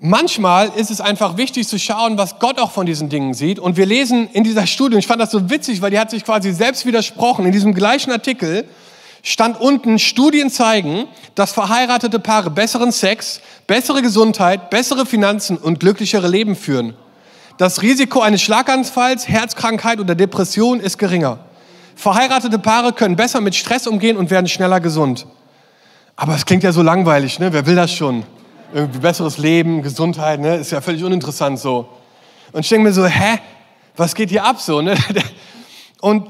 manchmal 0.00 0.70
ist 0.76 0.90
es 0.90 1.00
einfach 1.00 1.36
wichtig 1.36 1.68
zu 1.68 1.78
schauen, 1.78 2.18
was 2.18 2.38
Gott 2.38 2.58
auch 2.58 2.72
von 2.72 2.86
diesen 2.86 3.08
Dingen 3.08 3.34
sieht. 3.34 3.58
Und 3.58 3.76
wir 3.76 3.86
lesen 3.86 4.28
in 4.32 4.44
dieser 4.44 4.66
Studie, 4.66 4.94
und 4.94 5.00
ich 5.00 5.06
fand 5.06 5.20
das 5.20 5.30
so 5.30 5.50
witzig, 5.50 5.82
weil 5.82 5.90
die 5.90 5.98
hat 5.98 6.10
sich 6.10 6.24
quasi 6.24 6.52
selbst 6.52 6.86
widersprochen. 6.86 7.46
In 7.46 7.52
diesem 7.52 7.74
gleichen 7.74 8.10
Artikel 8.10 8.64
stand 9.22 9.60
unten, 9.60 9.98
Studien 9.98 10.50
zeigen, 10.50 11.06
dass 11.34 11.52
verheiratete 11.52 12.18
Paare 12.18 12.50
besseren 12.50 12.92
Sex, 12.92 13.40
bessere 13.66 14.02
Gesundheit, 14.02 14.68
bessere 14.70 15.06
Finanzen 15.06 15.56
und 15.56 15.80
glücklichere 15.80 16.28
Leben 16.28 16.56
führen. 16.56 16.94
Das 17.56 17.82
Risiko 17.82 18.20
eines 18.20 18.42
Schlaganfalls, 18.42 19.28
Herzkrankheit 19.28 20.00
oder 20.00 20.14
Depression 20.14 20.80
ist 20.80 20.98
geringer. 20.98 21.38
Verheiratete 21.94 22.58
Paare 22.58 22.92
können 22.92 23.16
besser 23.16 23.40
mit 23.40 23.54
Stress 23.54 23.86
umgehen 23.86 24.16
und 24.16 24.30
werden 24.30 24.48
schneller 24.48 24.80
gesund. 24.80 25.26
Aber 26.16 26.34
es 26.34 26.44
klingt 26.44 26.62
ja 26.62 26.72
so 26.72 26.82
langweilig, 26.82 27.38
ne? 27.38 27.52
Wer 27.52 27.66
will 27.66 27.76
das 27.76 27.92
schon? 27.92 28.24
Irgendwie 28.74 28.98
besseres 28.98 29.38
Leben, 29.38 29.82
Gesundheit, 29.82 30.40
ne? 30.40 30.56
Ist 30.56 30.72
ja 30.72 30.80
völlig 30.80 31.04
uninteressant 31.04 31.58
so. 31.58 31.88
Und 32.52 32.60
ich 32.60 32.68
denke 32.68 32.88
mir 32.88 32.92
so, 32.92 33.06
hä? 33.06 33.38
Was 33.96 34.14
geht 34.14 34.30
hier 34.30 34.44
ab 34.44 34.60
so, 34.60 34.80
ne? 34.80 34.96
Und 36.00 36.28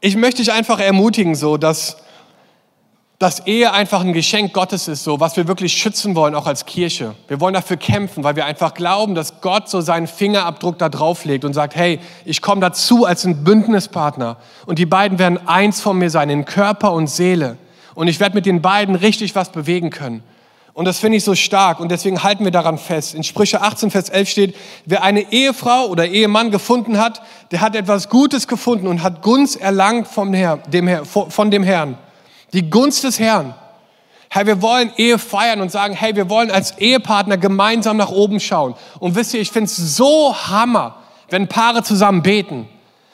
ich 0.00 0.16
möchte 0.16 0.42
dich 0.42 0.52
einfach 0.52 0.80
ermutigen 0.80 1.34
so, 1.34 1.56
dass 1.56 1.96
dass 3.18 3.46
Ehe 3.46 3.72
einfach 3.72 4.00
ein 4.00 4.12
Geschenk 4.12 4.52
Gottes 4.52 4.88
ist, 4.88 5.04
so 5.04 5.20
was 5.20 5.36
wir 5.36 5.46
wirklich 5.46 5.72
schützen 5.72 6.16
wollen, 6.16 6.34
auch 6.34 6.46
als 6.46 6.66
Kirche. 6.66 7.14
Wir 7.28 7.40
wollen 7.40 7.54
dafür 7.54 7.76
kämpfen, 7.76 8.24
weil 8.24 8.34
wir 8.34 8.44
einfach 8.44 8.74
glauben, 8.74 9.14
dass 9.14 9.40
Gott 9.40 9.68
so 9.68 9.80
seinen 9.80 10.08
Fingerabdruck 10.08 10.78
da 10.78 10.88
drauf 10.88 11.24
legt 11.24 11.44
und 11.44 11.54
sagt, 11.54 11.76
hey, 11.76 12.00
ich 12.24 12.42
komme 12.42 12.60
dazu 12.60 13.04
als 13.04 13.24
ein 13.24 13.44
Bündnispartner 13.44 14.36
und 14.66 14.78
die 14.78 14.86
beiden 14.86 15.18
werden 15.18 15.38
eins 15.46 15.80
von 15.80 15.96
mir 15.98 16.10
sein, 16.10 16.28
in 16.28 16.44
Körper 16.44 16.92
und 16.92 17.06
Seele. 17.08 17.56
Und 17.94 18.08
ich 18.08 18.18
werde 18.18 18.34
mit 18.34 18.46
den 18.46 18.60
beiden 18.60 18.96
richtig 18.96 19.36
was 19.36 19.50
bewegen 19.50 19.90
können. 19.90 20.24
Und 20.72 20.86
das 20.86 20.98
finde 20.98 21.18
ich 21.18 21.22
so 21.22 21.36
stark 21.36 21.78
und 21.78 21.92
deswegen 21.92 22.24
halten 22.24 22.42
wir 22.42 22.50
daran 22.50 22.78
fest. 22.78 23.14
In 23.14 23.22
Sprüche 23.22 23.62
18, 23.62 23.92
Vers 23.92 24.08
11 24.08 24.28
steht, 24.28 24.56
wer 24.86 25.04
eine 25.04 25.32
Ehefrau 25.32 25.86
oder 25.86 26.08
Ehemann 26.08 26.50
gefunden 26.50 26.98
hat, 26.98 27.22
der 27.52 27.60
hat 27.60 27.76
etwas 27.76 28.08
Gutes 28.08 28.48
gefunden 28.48 28.88
und 28.88 29.04
hat 29.04 29.22
Gunst 29.22 29.60
erlangt 29.60 30.08
vom 30.08 30.34
Herr, 30.34 30.56
dem 30.56 30.88
Herr, 30.88 31.04
von 31.04 31.52
dem 31.52 31.62
Herrn. 31.62 31.96
Die 32.54 32.70
Gunst 32.70 33.04
des 33.04 33.18
Herrn. 33.18 33.54
Herr, 34.30 34.46
wir 34.46 34.62
wollen 34.62 34.90
Ehe 34.96 35.18
feiern 35.18 35.60
und 35.60 35.70
sagen, 35.70 35.94
hey, 35.94 36.16
wir 36.16 36.30
wollen 36.30 36.50
als 36.50 36.78
Ehepartner 36.78 37.36
gemeinsam 37.36 37.96
nach 37.96 38.10
oben 38.10 38.40
schauen. 38.40 38.74
Und 38.98 39.14
wisst 39.14 39.34
ihr, 39.34 39.40
ich 39.40 39.50
finde 39.50 39.66
es 39.66 39.76
so 39.76 40.34
Hammer, 40.34 40.96
wenn 41.30 41.48
Paare 41.48 41.82
zusammen 41.82 42.22
beten. 42.22 42.68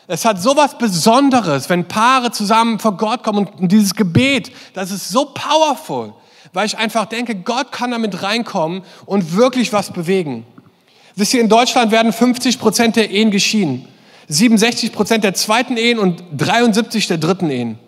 Es 0.07 0.25
hat 0.25 0.43
so 0.43 0.57
was 0.57 0.77
Besonderes, 0.77 1.69
wenn 1.69 1.87
Paare 1.87 2.31
zusammen 2.33 2.79
vor 2.79 2.97
Gott 2.97 3.23
kommen 3.23 3.47
und 3.47 3.71
dieses 3.73 3.95
Gebet, 3.95 4.51
das 4.75 4.91
ist 4.91 5.09
so 5.09 5.27
powerful, 5.27 6.15
weil 6.53 6.67
ich 6.67 6.77
einfach 6.77 7.07
denke, 7.07 7.35
Gott 7.35 7.71
kann 7.71 7.93
damit 7.93 8.23
reinkommen 8.23 8.83
und 9.07 9.37
wirklich 9.37 9.73
was 9.73 9.93
bewegen. 9.93 10.47
Wisst 11.17 11.35
ihr, 11.35 11.41
in 11.41 11.49
Deutschland 11.49 11.93
werden 11.93 12.13
50 12.13 12.59
Prozent 12.59 12.97
der 12.97 13.11
Ehen 13.11 13.31
geschieden, 13.31 13.87
67 14.29 14.93
Prozent 14.93 15.23
der 15.23 15.35
zweiten 15.35 15.77
Ehen 15.77 15.99
und 15.99 16.25
73 16.37 17.07
der 17.07 17.19
dritten 17.19 17.51
Ehen. 17.51 17.79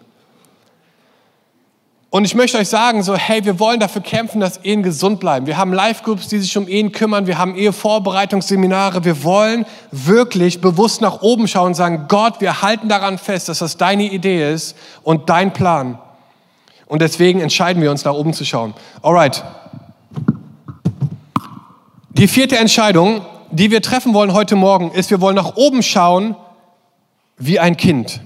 Und 2.12 2.26
ich 2.26 2.34
möchte 2.34 2.58
euch 2.58 2.68
sagen, 2.68 3.02
so, 3.02 3.16
hey, 3.16 3.42
wir 3.46 3.58
wollen 3.58 3.80
dafür 3.80 4.02
kämpfen, 4.02 4.38
dass 4.38 4.58
Ehen 4.58 4.82
gesund 4.82 5.18
bleiben. 5.18 5.46
Wir 5.46 5.56
haben 5.56 5.72
Live-Groups, 5.72 6.28
die 6.28 6.40
sich 6.40 6.54
um 6.58 6.68
Ehen 6.68 6.92
kümmern. 6.92 7.26
Wir 7.26 7.38
haben 7.38 7.56
Ehevorbereitungsseminare. 7.56 9.06
Wir 9.06 9.24
wollen 9.24 9.64
wirklich 9.92 10.60
bewusst 10.60 11.00
nach 11.00 11.22
oben 11.22 11.48
schauen 11.48 11.68
und 11.68 11.74
sagen, 11.74 12.04
Gott, 12.08 12.42
wir 12.42 12.60
halten 12.60 12.90
daran 12.90 13.16
fest, 13.16 13.48
dass 13.48 13.60
das 13.60 13.78
deine 13.78 14.02
Idee 14.02 14.52
ist 14.52 14.76
und 15.02 15.30
dein 15.30 15.54
Plan. 15.54 15.98
Und 16.84 17.00
deswegen 17.00 17.40
entscheiden 17.40 17.82
wir 17.82 17.90
uns, 17.90 18.04
nach 18.04 18.12
oben 18.12 18.34
zu 18.34 18.44
schauen. 18.44 18.74
Alright. 19.00 19.42
Die 22.10 22.28
vierte 22.28 22.58
Entscheidung, 22.58 23.22
die 23.52 23.70
wir 23.70 23.80
treffen 23.80 24.12
wollen 24.12 24.34
heute 24.34 24.54
Morgen, 24.54 24.90
ist, 24.90 25.08
wir 25.08 25.22
wollen 25.22 25.36
nach 25.36 25.56
oben 25.56 25.82
schauen 25.82 26.36
wie 27.38 27.58
ein 27.58 27.78
Kind. 27.78 28.20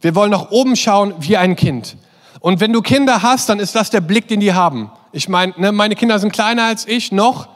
Wir 0.00 0.14
wollen 0.14 0.30
nach 0.30 0.50
oben 0.50 0.74
schauen 0.74 1.12
wie 1.18 1.36
ein 1.36 1.54
Kind. 1.54 1.98
Und 2.44 2.60
wenn 2.60 2.74
du 2.74 2.82
Kinder 2.82 3.22
hast, 3.22 3.48
dann 3.48 3.58
ist 3.58 3.74
das 3.74 3.88
der 3.88 4.02
Blick, 4.02 4.28
den 4.28 4.38
die 4.38 4.52
haben. 4.52 4.90
Ich 5.12 5.30
meine, 5.30 5.54
ne, 5.56 5.72
meine 5.72 5.94
Kinder 5.94 6.18
sind 6.18 6.30
kleiner 6.30 6.64
als 6.64 6.86
ich 6.86 7.10
noch, 7.10 7.48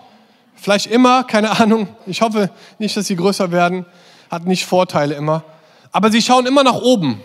vielleicht 0.55 0.87
immer, 0.87 1.25
keine 1.25 1.61
Ahnung. 1.61 1.89
Ich 2.07 2.23
hoffe 2.23 2.49
nicht, 2.79 2.97
dass 2.97 3.07
sie 3.07 3.15
größer 3.15 3.53
werden. 3.53 3.85
Hat 4.31 4.47
nicht 4.47 4.65
Vorteile 4.65 5.15
immer. 5.15 5.45
Aber 5.93 6.11
sie 6.11 6.23
schauen 6.23 6.47
immer 6.47 6.65
nach 6.65 6.81
oben. 6.81 7.21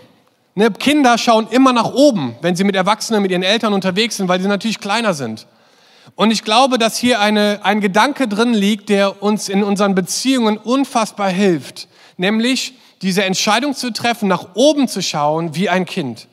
Ne, 0.54 0.72
Kinder 0.72 1.16
schauen 1.16 1.46
immer 1.48 1.72
nach 1.72 1.94
oben, 1.94 2.36
wenn 2.42 2.54
sie 2.54 2.64
mit 2.64 2.76
Erwachsenen, 2.76 3.22
mit 3.22 3.30
ihren 3.30 3.42
Eltern 3.42 3.72
unterwegs 3.72 4.18
sind, 4.18 4.28
weil 4.28 4.42
sie 4.42 4.48
natürlich 4.48 4.78
kleiner 4.78 5.14
sind. 5.14 5.46
Und 6.16 6.32
ich 6.32 6.44
glaube, 6.44 6.76
dass 6.76 6.98
hier 6.98 7.18
eine, 7.18 7.60
ein 7.62 7.80
Gedanke 7.80 8.28
drin 8.28 8.52
liegt, 8.52 8.90
der 8.90 9.22
uns 9.22 9.48
in 9.48 9.64
unseren 9.64 9.94
Beziehungen 9.94 10.58
unfassbar 10.58 11.30
hilft. 11.30 11.88
Nämlich 12.18 12.74
diese 13.00 13.24
Entscheidung 13.24 13.74
zu 13.74 13.90
treffen, 13.90 14.28
nach 14.28 14.48
oben 14.52 14.86
zu 14.86 15.00
schauen 15.00 15.54
wie 15.54 15.70
ein 15.70 15.86
Kind. 15.86 16.28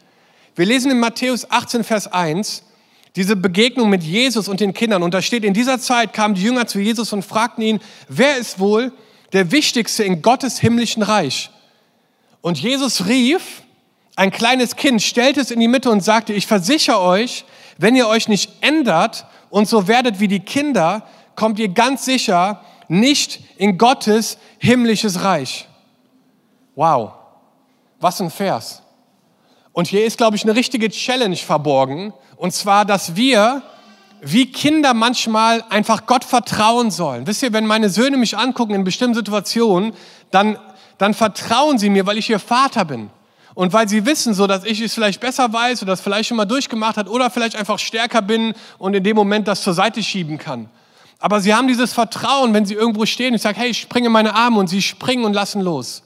Wir 0.55 0.65
lesen 0.65 0.91
in 0.91 0.99
Matthäus 0.99 1.49
18, 1.49 1.83
Vers 1.83 2.07
1 2.07 2.63
diese 3.15 3.35
Begegnung 3.35 3.89
mit 3.89 4.03
Jesus 4.03 4.47
und 4.47 4.59
den 4.59 4.73
Kindern. 4.73 5.03
Und 5.03 5.13
da 5.13 5.21
steht, 5.21 5.43
in 5.43 5.53
dieser 5.53 5.79
Zeit 5.79 6.13
kamen 6.13 6.35
die 6.35 6.43
Jünger 6.43 6.67
zu 6.67 6.79
Jesus 6.79 7.11
und 7.11 7.23
fragten 7.23 7.63
ihn, 7.63 7.79
wer 8.07 8.37
ist 8.37 8.59
wohl 8.59 8.93
der 9.33 9.51
Wichtigste 9.51 10.03
in 10.03 10.21
Gottes 10.21 10.59
himmlischen 10.59 11.03
Reich? 11.03 11.51
Und 12.41 12.57
Jesus 12.57 13.07
rief, 13.07 13.63
ein 14.15 14.31
kleines 14.31 14.75
Kind, 14.75 15.01
stellte 15.01 15.41
es 15.41 15.51
in 15.51 15.59
die 15.59 15.67
Mitte 15.67 15.89
und 15.89 16.01
sagte, 16.01 16.33
ich 16.33 16.47
versichere 16.47 17.01
euch, 17.01 17.45
wenn 17.77 17.95
ihr 17.95 18.07
euch 18.07 18.27
nicht 18.27 18.51
ändert 18.61 19.25
und 19.49 19.67
so 19.67 19.87
werdet 19.87 20.19
wie 20.19 20.27
die 20.27 20.39
Kinder, 20.39 21.07
kommt 21.35 21.59
ihr 21.59 21.69
ganz 21.69 22.05
sicher 22.05 22.63
nicht 22.87 23.41
in 23.57 23.77
Gottes 23.77 24.37
himmlisches 24.59 25.23
Reich. 25.23 25.67
Wow, 26.75 27.13
was 27.99 28.21
ein 28.21 28.29
Vers. 28.29 28.81
Und 29.73 29.87
hier 29.87 30.05
ist, 30.05 30.17
glaube 30.17 30.35
ich, 30.35 30.43
eine 30.43 30.55
richtige 30.55 30.89
Challenge 30.89 31.37
verborgen. 31.37 32.13
Und 32.35 32.53
zwar, 32.53 32.85
dass 32.85 33.15
wir 33.15 33.61
wie 34.21 34.51
Kinder 34.51 34.93
manchmal 34.93 35.63
einfach 35.69 36.05
Gott 36.05 36.23
vertrauen 36.23 36.91
sollen. 36.91 37.25
Wisst 37.25 37.41
ihr, 37.41 37.53
wenn 37.53 37.65
meine 37.65 37.89
Söhne 37.89 38.17
mich 38.17 38.37
angucken 38.37 38.75
in 38.75 38.83
bestimmten 38.83 39.15
Situationen, 39.15 39.93
dann, 40.29 40.57
dann 40.97 41.13
vertrauen 41.13 41.79
sie 41.79 41.89
mir, 41.89 42.05
weil 42.05 42.17
ich 42.17 42.29
ihr 42.29 42.39
Vater 42.39 42.85
bin. 42.85 43.09
Und 43.53 43.73
weil 43.73 43.89
sie 43.89 44.05
wissen, 44.05 44.33
so 44.33 44.47
dass 44.47 44.63
ich 44.63 44.79
es 44.79 44.93
vielleicht 44.93 45.19
besser 45.19 45.51
weiß 45.51 45.81
oder 45.81 45.93
das 45.93 46.01
vielleicht 46.01 46.29
schon 46.29 46.37
mal 46.37 46.45
durchgemacht 46.45 46.97
hat 46.97 47.09
oder 47.09 47.29
vielleicht 47.29 47.55
einfach 47.55 47.79
stärker 47.79 48.21
bin 48.21 48.53
und 48.77 48.93
in 48.93 49.03
dem 49.03 49.15
Moment 49.15 49.47
das 49.47 49.61
zur 49.61 49.73
Seite 49.73 50.01
schieben 50.03 50.37
kann. 50.37 50.69
Aber 51.19 51.41
sie 51.41 51.53
haben 51.53 51.67
dieses 51.67 51.93
Vertrauen, 51.93 52.53
wenn 52.53 52.65
sie 52.65 52.73
irgendwo 52.75 53.05
stehen. 53.05 53.33
Ich 53.33 53.41
sage, 53.41 53.59
hey, 53.59 53.69
ich 53.69 53.79
springe 53.79 54.09
meine 54.09 54.35
Arme 54.35 54.59
und 54.59 54.67
sie 54.67 54.81
springen 54.81 55.25
und 55.25 55.33
lassen 55.33 55.61
los. 55.61 56.01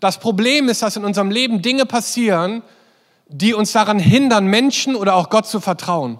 Das 0.00 0.18
Problem 0.18 0.68
ist, 0.68 0.82
dass 0.82 0.96
in 0.96 1.04
unserem 1.04 1.30
Leben 1.30 1.62
Dinge 1.62 1.86
passieren, 1.86 2.62
die 3.28 3.54
uns 3.54 3.72
daran 3.72 3.98
hindern, 3.98 4.46
Menschen 4.46 4.94
oder 4.94 5.14
auch 5.14 5.30
Gott 5.30 5.46
zu 5.46 5.60
vertrauen. 5.60 6.18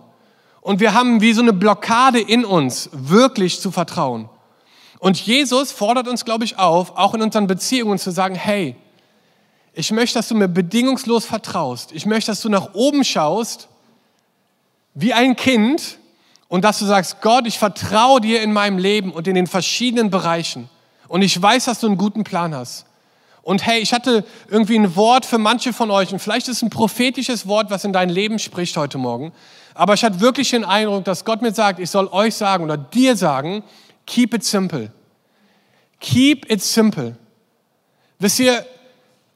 Und 0.60 0.80
wir 0.80 0.94
haben 0.94 1.20
wie 1.20 1.32
so 1.32 1.42
eine 1.42 1.52
Blockade 1.52 2.20
in 2.20 2.44
uns, 2.44 2.90
wirklich 2.92 3.60
zu 3.60 3.70
vertrauen. 3.70 4.28
Und 4.98 5.18
Jesus 5.18 5.70
fordert 5.70 6.08
uns, 6.08 6.24
glaube 6.24 6.44
ich, 6.44 6.58
auf, 6.58 6.96
auch 6.96 7.14
in 7.14 7.22
unseren 7.22 7.46
Beziehungen 7.46 7.98
zu 7.98 8.10
sagen, 8.10 8.34
hey, 8.34 8.76
ich 9.74 9.92
möchte, 9.92 10.18
dass 10.18 10.28
du 10.28 10.34
mir 10.34 10.48
bedingungslos 10.48 11.26
vertraust. 11.26 11.92
Ich 11.92 12.06
möchte, 12.06 12.30
dass 12.30 12.40
du 12.40 12.48
nach 12.48 12.74
oben 12.74 13.04
schaust, 13.04 13.68
wie 14.94 15.12
ein 15.12 15.36
Kind, 15.36 15.98
und 16.48 16.64
dass 16.64 16.78
du 16.78 16.84
sagst, 16.84 17.20
Gott, 17.22 17.46
ich 17.46 17.58
vertraue 17.58 18.20
dir 18.20 18.42
in 18.42 18.52
meinem 18.52 18.78
Leben 18.78 19.12
und 19.12 19.26
in 19.26 19.34
den 19.34 19.46
verschiedenen 19.46 20.10
Bereichen. 20.10 20.68
Und 21.08 21.22
ich 21.22 21.40
weiß, 21.40 21.64
dass 21.64 21.80
du 21.80 21.86
einen 21.86 21.96
guten 21.96 22.24
Plan 22.24 22.54
hast. 22.54 22.86
Und 23.46 23.64
hey, 23.64 23.78
ich 23.78 23.92
hatte 23.92 24.24
irgendwie 24.50 24.76
ein 24.76 24.96
Wort 24.96 25.24
für 25.24 25.38
manche 25.38 25.72
von 25.72 25.88
euch 25.92 26.12
und 26.12 26.18
vielleicht 26.18 26.48
ist 26.48 26.56
es 26.56 26.62
ein 26.62 26.70
prophetisches 26.70 27.46
Wort, 27.46 27.70
was 27.70 27.84
in 27.84 27.92
dein 27.92 28.08
Leben 28.08 28.40
spricht 28.40 28.76
heute 28.76 28.98
Morgen. 28.98 29.32
Aber 29.72 29.94
ich 29.94 30.02
hatte 30.02 30.20
wirklich 30.20 30.50
den 30.50 30.64
Eindruck, 30.64 31.04
dass 31.04 31.24
Gott 31.24 31.42
mir 31.42 31.54
sagt, 31.54 31.78
ich 31.78 31.88
soll 31.88 32.08
euch 32.08 32.34
sagen 32.34 32.64
oder 32.64 32.76
dir 32.76 33.14
sagen, 33.14 33.62
keep 34.04 34.34
it 34.34 34.42
simple. 34.42 34.90
Keep 36.00 36.50
it 36.50 36.60
simple. 36.60 37.14
Wisst 38.18 38.40
ihr, 38.40 38.66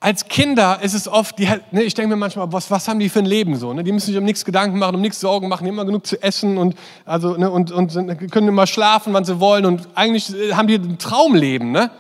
als 0.01 0.27
Kinder 0.27 0.81
ist 0.83 0.94
es 0.94 1.07
oft, 1.07 1.38
die, 1.38 1.49
ne, 1.70 1.85
ich 1.85 1.94
denke 1.94 2.09
mir 2.09 2.16
manchmal, 2.16 2.53
was, 2.53 2.68
was 2.68 2.88
haben 2.88 2.99
die 2.99 3.11
für 3.11 3.20
ein 3.20 3.27
Leben 3.27 3.55
so? 3.55 3.73
Ne? 3.73 3.85
Die 3.85 3.92
müssen 3.92 4.07
sich 4.07 4.16
um 4.16 4.25
nichts 4.25 4.44
Gedanken 4.44 4.81
machen, 4.81 4.96
um 4.96 5.03
nichts 5.03 5.20
Sorgen 5.20 5.46
machen, 5.46 5.68
immer 5.68 5.85
genug 5.85 6.05
zu 6.05 6.20
essen 6.20 6.59
und, 6.59 6.75
also, 7.05 7.37
ne, 7.37 7.49
und, 7.49 7.70
und 7.70 7.92
können 8.33 8.49
immer 8.49 8.66
schlafen, 8.66 9.12
wann 9.12 9.25
sie 9.25 9.38
wollen 9.38 9.66
und 9.66 9.87
eigentlich 9.94 10.35
haben 10.57 10.66
die 10.66 10.75
ein 10.75 10.99
Traumleben. 10.99 11.70
Ne? 11.70 11.92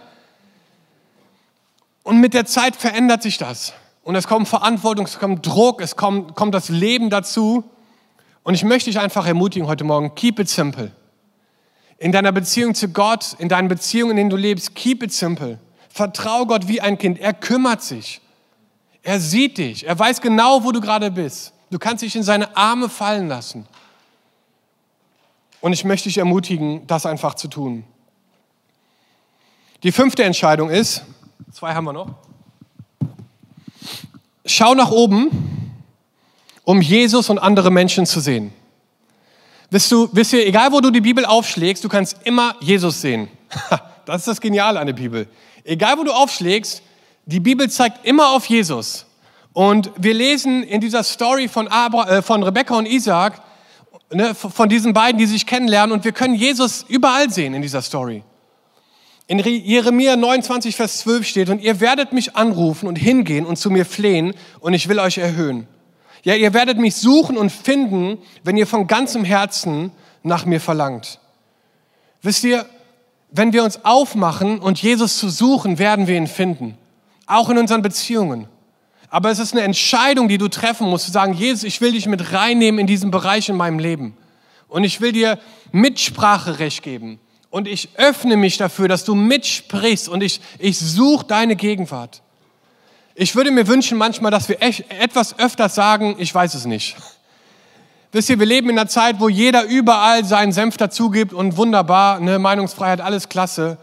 Und 2.10 2.18
mit 2.18 2.34
der 2.34 2.44
Zeit 2.44 2.74
verändert 2.74 3.22
sich 3.22 3.38
das. 3.38 3.72
Und 4.02 4.16
es 4.16 4.26
kommt 4.26 4.48
Verantwortung, 4.48 5.04
es 5.04 5.20
kommt 5.20 5.46
Druck, 5.46 5.80
es 5.80 5.94
kommt, 5.94 6.34
kommt 6.34 6.52
das 6.56 6.68
Leben 6.68 7.08
dazu. 7.08 7.62
Und 8.42 8.54
ich 8.54 8.64
möchte 8.64 8.90
dich 8.90 8.98
einfach 8.98 9.28
ermutigen 9.28 9.68
heute 9.68 9.84
Morgen, 9.84 10.12
keep 10.16 10.40
it 10.40 10.48
simple. 10.48 10.90
In 11.98 12.10
deiner 12.10 12.32
Beziehung 12.32 12.74
zu 12.74 12.88
Gott, 12.88 13.36
in 13.38 13.48
deinen 13.48 13.68
Beziehungen, 13.68 14.10
in 14.10 14.16
denen 14.16 14.30
du 14.30 14.36
lebst, 14.36 14.74
keep 14.74 15.04
it 15.04 15.12
simple. 15.12 15.60
Vertrau 15.88 16.46
Gott 16.46 16.66
wie 16.66 16.80
ein 16.80 16.98
Kind. 16.98 17.20
Er 17.20 17.32
kümmert 17.32 17.80
sich. 17.80 18.20
Er 19.04 19.20
sieht 19.20 19.58
dich. 19.58 19.86
Er 19.86 19.96
weiß 19.96 20.20
genau, 20.20 20.64
wo 20.64 20.72
du 20.72 20.80
gerade 20.80 21.12
bist. 21.12 21.52
Du 21.70 21.78
kannst 21.78 22.02
dich 22.02 22.16
in 22.16 22.24
seine 22.24 22.56
Arme 22.56 22.88
fallen 22.88 23.28
lassen. 23.28 23.68
Und 25.60 25.74
ich 25.74 25.84
möchte 25.84 26.08
dich 26.08 26.18
ermutigen, 26.18 26.88
das 26.88 27.06
einfach 27.06 27.34
zu 27.34 27.46
tun. 27.46 27.84
Die 29.84 29.92
fünfte 29.92 30.24
Entscheidung 30.24 30.70
ist, 30.70 31.04
Zwei 31.52 31.74
haben 31.74 31.84
wir 31.84 31.92
noch. 31.92 32.14
Schau 34.46 34.74
nach 34.74 34.90
oben, 34.90 35.74
um 36.64 36.80
Jesus 36.80 37.28
und 37.28 37.38
andere 37.38 37.70
Menschen 37.70 38.06
zu 38.06 38.20
sehen. 38.20 38.52
Wisst, 39.70 39.90
du, 39.90 40.08
wisst 40.12 40.32
ihr, 40.32 40.46
egal 40.46 40.70
wo 40.72 40.80
du 40.80 40.90
die 40.90 41.00
Bibel 41.00 41.24
aufschlägst, 41.24 41.82
du 41.82 41.88
kannst 41.88 42.18
immer 42.24 42.54
Jesus 42.60 43.00
sehen. 43.00 43.28
Das 44.06 44.22
ist 44.22 44.28
das 44.28 44.40
Geniale 44.40 44.80
an 44.80 44.86
der 44.86 44.94
Bibel. 44.94 45.28
Egal 45.62 45.96
wo 45.96 46.02
du 46.02 46.10
aufschlägst, 46.10 46.82
die 47.26 47.38
Bibel 47.38 47.70
zeigt 47.70 48.04
immer 48.04 48.30
auf 48.30 48.46
Jesus. 48.46 49.06
Und 49.52 49.92
wir 49.96 50.14
lesen 50.14 50.64
in 50.64 50.80
dieser 50.80 51.04
Story 51.04 51.46
von, 51.46 51.68
Abra, 51.68 52.08
äh, 52.08 52.22
von 52.22 52.42
Rebekka 52.42 52.74
und 52.74 52.86
Isaac, 52.86 53.40
ne, 54.10 54.34
von 54.34 54.68
diesen 54.68 54.94
beiden, 54.94 55.18
die 55.18 55.26
sich 55.26 55.46
kennenlernen, 55.46 55.92
und 55.92 56.04
wir 56.04 56.10
können 56.10 56.34
Jesus 56.34 56.84
überall 56.88 57.30
sehen 57.30 57.54
in 57.54 57.62
dieser 57.62 57.82
Story. 57.82 58.24
In 59.30 59.38
Jeremia 59.38 60.16
29, 60.16 60.74
Vers 60.74 60.98
12 60.98 61.24
steht, 61.24 61.50
und 61.50 61.62
ihr 61.62 61.78
werdet 61.78 62.12
mich 62.12 62.34
anrufen 62.34 62.88
und 62.88 62.96
hingehen 62.96 63.46
und 63.46 63.58
zu 63.58 63.70
mir 63.70 63.86
flehen, 63.86 64.34
und 64.58 64.74
ich 64.74 64.88
will 64.88 64.98
euch 64.98 65.18
erhöhen. 65.18 65.68
Ja, 66.24 66.34
ihr 66.34 66.52
werdet 66.52 66.78
mich 66.78 66.96
suchen 66.96 67.36
und 67.36 67.50
finden, 67.50 68.18
wenn 68.42 68.56
ihr 68.56 68.66
von 68.66 68.88
ganzem 68.88 69.22
Herzen 69.22 69.92
nach 70.24 70.46
mir 70.46 70.60
verlangt. 70.60 71.20
Wisst 72.22 72.42
ihr, 72.42 72.66
wenn 73.30 73.52
wir 73.52 73.62
uns 73.62 73.84
aufmachen 73.84 74.58
und 74.58 74.82
Jesus 74.82 75.18
zu 75.18 75.28
suchen, 75.28 75.78
werden 75.78 76.08
wir 76.08 76.16
ihn 76.16 76.26
finden. 76.26 76.76
Auch 77.26 77.50
in 77.50 77.58
unseren 77.58 77.82
Beziehungen. 77.82 78.48
Aber 79.10 79.30
es 79.30 79.38
ist 79.38 79.52
eine 79.52 79.62
Entscheidung, 79.62 80.26
die 80.26 80.38
du 80.38 80.48
treffen 80.48 80.88
musst, 80.88 81.04
zu 81.04 81.12
sagen, 81.12 81.34
Jesus, 81.34 81.62
ich 81.62 81.80
will 81.80 81.92
dich 81.92 82.06
mit 82.06 82.32
reinnehmen 82.32 82.80
in 82.80 82.88
diesen 82.88 83.12
Bereich 83.12 83.48
in 83.48 83.56
meinem 83.56 83.78
Leben. 83.78 84.16
Und 84.66 84.82
ich 84.82 85.00
will 85.00 85.12
dir 85.12 85.38
Mitspracherecht 85.70 86.82
geben. 86.82 87.20
Und 87.50 87.66
ich 87.66 87.88
öffne 87.96 88.36
mich 88.36 88.56
dafür, 88.58 88.86
dass 88.86 89.04
du 89.04 89.14
mitsprichst 89.16 90.08
und 90.08 90.22
ich, 90.22 90.40
ich 90.58 90.78
suche 90.78 91.26
deine 91.26 91.56
Gegenwart. 91.56 92.22
Ich 93.16 93.34
würde 93.34 93.50
mir 93.50 93.66
wünschen 93.66 93.98
manchmal, 93.98 94.30
dass 94.30 94.48
wir 94.48 94.62
echt, 94.62 94.90
etwas 94.92 95.38
öfter 95.38 95.68
sagen, 95.68 96.14
ich 96.18 96.32
weiß 96.32 96.54
es 96.54 96.64
nicht. 96.64 96.96
Wisst 98.12 98.30
ihr, 98.30 98.38
wir 98.38 98.46
leben 98.46 98.70
in 98.70 98.78
einer 98.78 98.88
Zeit, 98.88 99.20
wo 99.20 99.28
jeder 99.28 99.64
überall 99.64 100.24
seinen 100.24 100.52
Senf 100.52 100.76
dazugibt 100.76 101.32
und 101.32 101.56
wunderbar, 101.56 102.20
ne, 102.20 102.38
Meinungsfreiheit, 102.38 103.00
alles 103.00 103.28
klasse. 103.28 103.78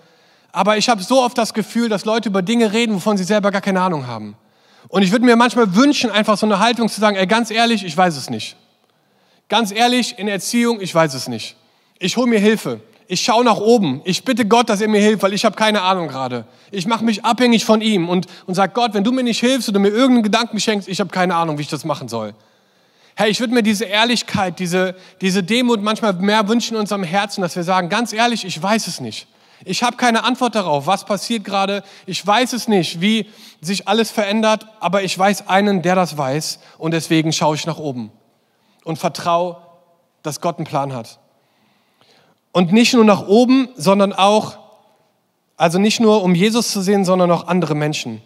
Aber 0.53 0.77
ich 0.77 0.89
habe 0.89 1.03
so 1.03 1.21
oft 1.21 1.37
das 1.37 1.53
Gefühl, 1.53 1.87
dass 1.89 2.05
Leute 2.05 2.29
über 2.29 2.41
Dinge 2.41 2.71
reden, 2.71 2.95
wovon 2.95 3.17
sie 3.17 3.25
selber 3.25 3.51
gar 3.51 3.61
keine 3.61 3.81
Ahnung 3.81 4.07
haben. 4.07 4.35
Und 4.87 5.03
ich 5.03 5.11
würde 5.11 5.25
mir 5.25 5.35
manchmal 5.35 5.75
wünschen, 5.75 6.09
einfach 6.09 6.37
so 6.37 6.45
eine 6.45 6.59
Haltung 6.59 6.87
zu 6.87 6.99
sagen, 6.99 7.17
ey, 7.17 7.27
ganz 7.27 7.51
ehrlich, 7.51 7.83
ich 7.83 7.95
weiß 7.95 8.15
es 8.15 8.29
nicht. 8.29 8.55
Ganz 9.49 9.71
ehrlich, 9.71 10.17
in 10.17 10.27
Erziehung, 10.27 10.81
ich 10.81 10.93
weiß 10.93 11.13
es 11.13 11.27
nicht. 11.27 11.57
Ich 11.99 12.15
hole 12.15 12.27
mir 12.27 12.39
Hilfe 12.39 12.81
ich 13.07 13.21
schaue 13.21 13.45
nach 13.45 13.57
oben. 13.57 14.01
Ich 14.03 14.25
bitte 14.25 14.45
Gott, 14.45 14.69
dass 14.69 14.81
er 14.81 14.89
mir 14.89 15.01
hilft, 15.01 15.23
weil 15.23 15.33
ich 15.33 15.45
habe 15.45 15.55
keine 15.55 15.81
Ahnung 15.81 16.07
gerade. 16.07 16.45
Ich 16.71 16.85
mache 16.87 17.05
mich 17.05 17.23
abhängig 17.23 17.63
von 17.63 17.81
ihm 17.81 18.09
und, 18.09 18.27
und 18.45 18.55
sage, 18.55 18.73
Gott, 18.73 18.93
wenn 18.93 19.03
du 19.03 19.11
mir 19.11 19.23
nicht 19.23 19.39
hilfst 19.39 19.69
oder 19.69 19.79
mir 19.79 19.89
irgendeinen 19.89 20.23
Gedanken 20.23 20.59
schenkst, 20.59 20.87
ich 20.87 20.99
habe 20.99 21.09
keine 21.09 21.35
Ahnung, 21.35 21.57
wie 21.57 21.61
ich 21.61 21.69
das 21.69 21.85
machen 21.85 22.09
soll. 22.09 22.33
Hey, 23.15 23.31
ich 23.31 23.39
würde 23.39 23.53
mir 23.53 23.63
diese 23.63 23.85
Ehrlichkeit, 23.85 24.59
diese, 24.59 24.95
diese 25.21 25.41
Demut 25.41 25.81
manchmal 25.81 26.13
mehr 26.13 26.47
wünschen 26.47 26.75
in 26.75 26.81
unserem 26.81 27.03
Herzen, 27.03 27.41
dass 27.41 27.55
wir 27.55 27.63
sagen, 27.63 27.89
ganz 27.89 28.13
ehrlich, 28.13 28.45
ich 28.45 28.61
weiß 28.61 28.87
es 28.87 28.99
nicht. 28.99 29.27
Ich 29.65 29.81
habe 29.81 29.97
keine 29.97 30.23
Antwort 30.23 30.53
darauf, 30.53 30.85
was 30.85 31.05
passiert 31.05 31.43
gerade. 31.43 31.83
Ich 32.05 32.25
weiß 32.25 32.53
es 32.53 32.67
nicht, 32.67 33.01
wie 33.01 33.27
sich 33.59 33.87
alles 33.87 34.11
verändert, 34.11 34.67
aber 34.79 35.01
ich 35.01 35.17
weiß 35.17 35.47
einen, 35.47 35.81
der 35.81 35.95
das 35.95 36.17
weiß 36.17 36.59
und 36.77 36.91
deswegen 36.91 37.33
schaue 37.33 37.55
ich 37.55 37.65
nach 37.65 37.79
oben 37.79 38.11
und 38.83 38.97
vertraue, 38.99 39.57
dass 40.21 40.41
Gott 40.41 40.57
einen 40.57 40.67
Plan 40.67 40.93
hat. 40.93 41.19
Und 42.51 42.71
nicht 42.71 42.93
nur 42.93 43.03
nach 43.03 43.27
oben, 43.27 43.69
sondern 43.75 44.13
auch, 44.13 44.57
also 45.57 45.79
nicht 45.79 45.99
nur 45.99 46.23
um 46.23 46.33
Jesus 46.35 46.71
zu 46.71 46.81
sehen, 46.81 47.05
sondern 47.05 47.31
auch 47.31 47.47
andere 47.47 47.75
Menschen. 47.75 48.21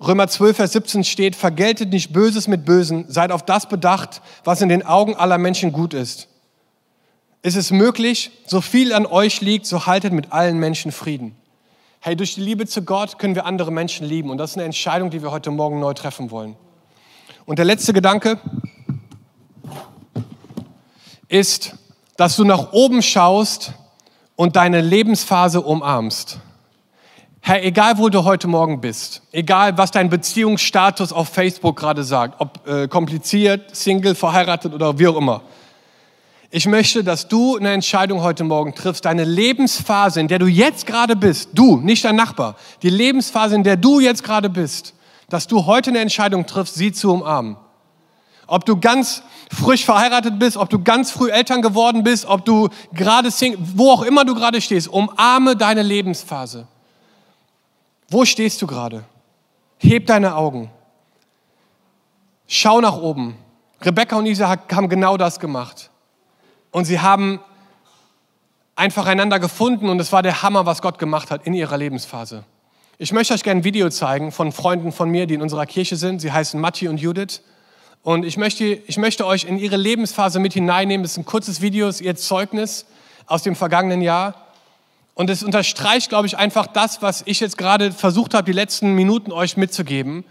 Römer 0.00 0.28
12, 0.28 0.56
Vers 0.56 0.72
17 0.72 1.04
steht, 1.04 1.34
vergeltet 1.34 1.90
nicht 1.90 2.12
Böses 2.12 2.46
mit 2.46 2.64
Bösen, 2.64 3.06
seid 3.08 3.32
auf 3.32 3.42
das 3.42 3.68
bedacht, 3.68 4.22
was 4.44 4.60
in 4.60 4.68
den 4.68 4.86
Augen 4.86 5.16
aller 5.16 5.38
Menschen 5.38 5.72
gut 5.72 5.92
ist. 5.92 6.28
ist 7.42 7.56
es 7.56 7.70
möglich, 7.70 8.30
so 8.46 8.60
viel 8.60 8.92
an 8.92 9.06
euch 9.06 9.40
liegt, 9.40 9.66
so 9.66 9.86
haltet 9.86 10.12
mit 10.12 10.32
allen 10.32 10.58
Menschen 10.58 10.92
Frieden. 10.92 11.34
Hey, 12.00 12.14
durch 12.14 12.34
die 12.34 12.42
Liebe 12.42 12.66
zu 12.66 12.82
Gott 12.82 13.18
können 13.18 13.34
wir 13.34 13.44
andere 13.44 13.72
Menschen 13.72 14.06
lieben. 14.06 14.30
Und 14.30 14.38
das 14.38 14.50
ist 14.50 14.56
eine 14.56 14.66
Entscheidung, 14.66 15.10
die 15.10 15.20
wir 15.22 15.32
heute 15.32 15.50
Morgen 15.50 15.80
neu 15.80 15.94
treffen 15.94 16.30
wollen. 16.30 16.56
Und 17.44 17.58
der 17.58 17.64
letzte 17.64 17.92
Gedanke 17.92 18.38
ist, 21.28 21.76
dass 22.18 22.34
du 22.34 22.44
nach 22.44 22.72
oben 22.72 23.00
schaust 23.00 23.72
und 24.34 24.56
deine 24.56 24.80
Lebensphase 24.80 25.60
umarmst. 25.60 26.40
Herr, 27.40 27.64
egal 27.64 27.96
wo 27.96 28.08
du 28.08 28.24
heute 28.24 28.48
Morgen 28.48 28.80
bist, 28.80 29.22
egal 29.30 29.78
was 29.78 29.92
dein 29.92 30.10
Beziehungsstatus 30.10 31.12
auf 31.12 31.28
Facebook 31.28 31.76
gerade 31.76 32.02
sagt, 32.02 32.40
ob 32.40 32.66
äh, 32.66 32.88
kompliziert, 32.88 33.74
Single, 33.74 34.16
verheiratet 34.16 34.74
oder 34.74 34.98
wie 34.98 35.06
auch 35.06 35.16
immer. 35.16 35.42
Ich 36.50 36.66
möchte, 36.66 37.04
dass 37.04 37.28
du 37.28 37.56
eine 37.56 37.70
Entscheidung 37.70 38.20
heute 38.20 38.42
Morgen 38.42 38.74
triffst, 38.74 39.04
deine 39.04 39.24
Lebensphase, 39.24 40.20
in 40.20 40.26
der 40.26 40.40
du 40.40 40.46
jetzt 40.46 40.86
gerade 40.86 41.14
bist, 41.14 41.50
du, 41.54 41.76
nicht 41.76 42.04
dein 42.04 42.16
Nachbar, 42.16 42.56
die 42.82 42.90
Lebensphase, 42.90 43.54
in 43.54 43.62
der 43.62 43.76
du 43.76 44.00
jetzt 44.00 44.24
gerade 44.24 44.50
bist, 44.50 44.92
dass 45.28 45.46
du 45.46 45.66
heute 45.66 45.90
eine 45.90 46.00
Entscheidung 46.00 46.46
triffst, 46.46 46.74
sie 46.74 46.90
zu 46.90 47.12
umarmen. 47.12 47.58
Ob 48.48 48.64
du 48.64 48.80
ganz 48.80 49.22
frisch 49.52 49.84
verheiratet 49.84 50.38
bist, 50.38 50.56
ob 50.56 50.70
du 50.70 50.82
ganz 50.82 51.10
früh 51.10 51.30
Eltern 51.30 51.62
geworden 51.62 52.02
bist, 52.02 52.24
ob 52.24 52.44
du 52.46 52.70
gerade 52.92 53.30
Single, 53.30 53.58
wo 53.74 53.92
auch 53.92 54.02
immer 54.02 54.24
du 54.24 54.34
gerade 54.34 54.60
stehst, 54.60 54.88
umarme 54.88 55.54
deine 55.54 55.82
Lebensphase. 55.82 56.66
Wo 58.08 58.24
stehst 58.24 58.60
du 58.62 58.66
gerade? 58.66 59.04
Heb 59.78 60.06
deine 60.06 60.34
Augen. 60.34 60.70
Schau 62.46 62.80
nach 62.80 62.96
oben. 62.96 63.36
Rebecca 63.82 64.16
und 64.16 64.24
Isa 64.24 64.48
haben 64.48 64.88
genau 64.88 65.18
das 65.18 65.38
gemacht. 65.38 65.90
Und 66.70 66.86
sie 66.86 67.00
haben 67.00 67.40
einfach 68.74 69.06
einander 69.06 69.38
gefunden 69.38 69.90
und 69.90 70.00
es 70.00 70.10
war 70.10 70.22
der 70.22 70.42
Hammer, 70.42 70.64
was 70.64 70.80
Gott 70.80 70.98
gemacht 70.98 71.30
hat 71.30 71.46
in 71.46 71.52
ihrer 71.52 71.76
Lebensphase. 71.76 72.44
Ich 72.96 73.12
möchte 73.12 73.34
euch 73.34 73.42
gerne 73.42 73.60
ein 73.60 73.64
Video 73.64 73.90
zeigen 73.90 74.32
von 74.32 74.52
Freunden 74.52 74.90
von 74.90 75.10
mir, 75.10 75.26
die 75.26 75.34
in 75.34 75.42
unserer 75.42 75.66
Kirche 75.66 75.96
sind. 75.96 76.20
Sie 76.20 76.32
heißen 76.32 76.58
Matti 76.58 76.88
und 76.88 76.98
Judith. 76.98 77.42
Und 78.08 78.24
ich 78.24 78.38
möchte, 78.38 78.64
ich 78.64 78.96
möchte 78.96 79.26
euch 79.26 79.44
in 79.44 79.58
ihre 79.58 79.76
Lebensphase 79.76 80.38
mit 80.38 80.54
hineinnehmen. 80.54 81.04
Das 81.04 81.12
ist 81.12 81.18
ein 81.18 81.26
kurzes 81.26 81.60
Video, 81.60 81.88
ist 81.88 82.00
ihr 82.00 82.16
Zeugnis 82.16 82.86
aus 83.26 83.42
dem 83.42 83.54
vergangenen 83.54 84.00
Jahr. 84.00 84.46
Und 85.12 85.28
es 85.28 85.42
unterstreicht, 85.42 86.08
glaube 86.08 86.26
ich, 86.26 86.38
einfach 86.38 86.68
das, 86.68 87.02
was 87.02 87.22
ich 87.26 87.38
jetzt 87.40 87.58
gerade 87.58 87.92
versucht 87.92 88.32
habe, 88.32 88.46
die 88.46 88.52
letzten 88.52 88.94
Minuten 88.94 89.30
euch 89.30 89.58
mitzugeben, 89.58 90.24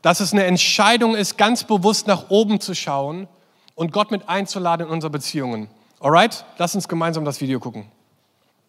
dass 0.00 0.20
es 0.20 0.32
eine 0.32 0.44
Entscheidung 0.44 1.14
ist, 1.14 1.36
ganz 1.36 1.64
bewusst 1.64 2.06
nach 2.06 2.30
oben 2.30 2.60
zu 2.60 2.74
schauen 2.74 3.28
und 3.74 3.92
Gott 3.92 4.10
mit 4.10 4.26
einzuladen 4.26 4.86
in 4.86 4.90
unsere 4.94 5.10
Beziehungen. 5.10 5.68
Alright, 6.00 6.46
lass 6.56 6.74
uns 6.76 6.88
gemeinsam 6.88 7.26
das 7.26 7.42
Video 7.42 7.60
gucken. 7.60 7.88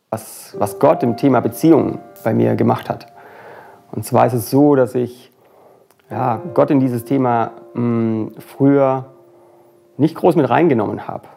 Was, 0.09 0.53
was 0.59 0.79
Gott 0.79 1.01
im 1.01 1.15
Thema 1.15 1.39
Beziehungen 1.39 1.99
bei 2.25 2.33
mir 2.33 2.57
gemacht 2.57 2.89
hat. 2.89 3.07
Und 3.93 4.05
zwar 4.05 4.27
ist 4.27 4.33
es 4.33 4.49
so, 4.49 4.75
dass 4.75 4.95
ich 4.95 5.28
ja, 6.09 6.41
Gott 6.53 6.71
in 6.71 6.79
dieses 6.79 7.05
Thema 7.05 7.51
mh, 7.73 7.81
hm, 7.81 8.31
früher 8.39 9.05
nicht 9.97 10.15
groß 10.15 10.35
mit 10.35 10.49
reingenommen 10.49 11.07
habe 11.07 11.27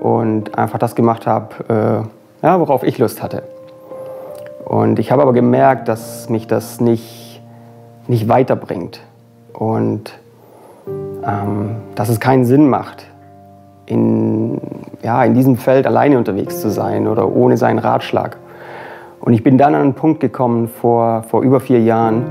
und 0.00 0.58
einfach 0.58 0.78
das 0.78 0.94
gemacht 0.94 1.26
habe, 1.26 2.08
äh, 2.42 2.46
ja, 2.46 2.58
worauf 2.58 2.82
ich 2.82 2.98
Lust 2.98 3.22
hatte. 3.22 3.42
Und 4.64 4.98
ich 4.98 5.12
habe 5.12 5.22
aber 5.22 5.32
gemerkt, 5.32 5.88
dass 5.88 6.28
mich 6.28 6.46
das 6.46 6.80
nicht, 6.80 7.42
nicht 8.06 8.28
weiterbringt 8.28 9.00
und 9.52 10.18
ähm, 10.86 11.76
dass 11.94 12.08
es 12.08 12.20
keinen 12.20 12.44
Sinn 12.44 12.68
macht, 12.70 13.06
in, 13.86 14.60
ja, 15.02 15.22
in 15.24 15.34
diesem 15.34 15.56
Feld 15.56 15.86
alleine 15.86 16.16
unterwegs 16.16 16.60
zu 16.60 16.70
sein 16.70 17.06
oder 17.06 17.28
ohne 17.34 17.56
seinen 17.56 17.78
Ratschlag. 17.78 18.38
Und 19.20 19.34
ich 19.34 19.42
bin 19.42 19.58
dann 19.58 19.74
an 19.74 19.82
einen 19.82 19.94
Punkt 19.94 20.20
gekommen 20.20 20.68
vor, 20.68 21.24
vor 21.24 21.42
über 21.42 21.60
vier 21.60 21.80
Jahren, 21.80 22.24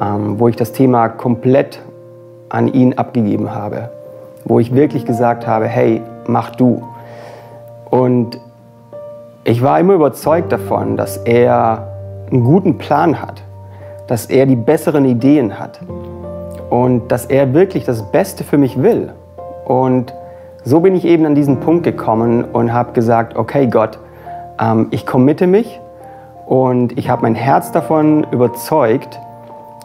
wo 0.00 0.48
ich 0.48 0.56
das 0.56 0.72
Thema 0.72 1.08
komplett 1.08 1.82
an 2.48 2.68
ihn 2.68 2.94
abgegeben 2.94 3.54
habe, 3.54 3.90
wo 4.44 4.58
ich 4.58 4.74
wirklich 4.74 5.04
gesagt 5.04 5.46
habe, 5.46 5.66
hey, 5.66 6.00
mach 6.26 6.50
du. 6.56 6.82
Und 7.90 8.40
ich 9.44 9.62
war 9.62 9.78
immer 9.78 9.94
überzeugt 9.94 10.52
davon, 10.52 10.96
dass 10.96 11.18
er 11.18 11.88
einen 12.30 12.44
guten 12.44 12.78
Plan 12.78 13.20
hat, 13.20 13.42
dass 14.06 14.26
er 14.26 14.46
die 14.46 14.56
besseren 14.56 15.04
Ideen 15.04 15.58
hat 15.58 15.80
und 16.70 17.08
dass 17.12 17.26
er 17.26 17.52
wirklich 17.52 17.84
das 17.84 18.10
Beste 18.10 18.44
für 18.44 18.58
mich 18.58 18.82
will. 18.82 19.12
Und 19.64 20.14
so 20.64 20.80
bin 20.80 20.94
ich 20.94 21.04
eben 21.04 21.26
an 21.26 21.34
diesen 21.34 21.60
Punkt 21.60 21.84
gekommen 21.84 22.44
und 22.44 22.72
habe 22.72 22.92
gesagt, 22.92 23.36
okay 23.36 23.66
Gott, 23.66 23.98
ähm, 24.60 24.88
ich 24.90 25.06
committe 25.06 25.46
mich 25.46 25.80
und 26.46 26.98
ich 26.98 27.08
habe 27.08 27.22
mein 27.22 27.34
Herz 27.34 27.72
davon 27.72 28.26
überzeugt, 28.30 29.20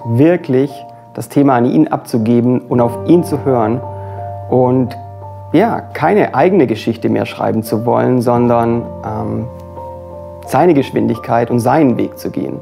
wirklich 0.05 0.71
das 1.13 1.29
Thema 1.29 1.55
an 1.55 1.65
ihn 1.65 1.87
abzugeben 1.87 2.59
und 2.61 2.81
auf 2.81 2.97
ihn 3.07 3.23
zu 3.23 3.43
hören 3.45 3.79
und 4.49 4.95
ja, 5.53 5.81
keine 5.81 6.35
eigene 6.35 6.67
Geschichte 6.67 7.09
mehr 7.09 7.25
schreiben 7.25 7.63
zu 7.63 7.85
wollen, 7.85 8.21
sondern 8.21 8.83
ähm, 9.05 9.47
seine 10.45 10.73
Geschwindigkeit 10.73 11.49
und 11.49 11.59
seinen 11.59 11.97
Weg 11.97 12.17
zu 12.17 12.29
gehen. 12.29 12.59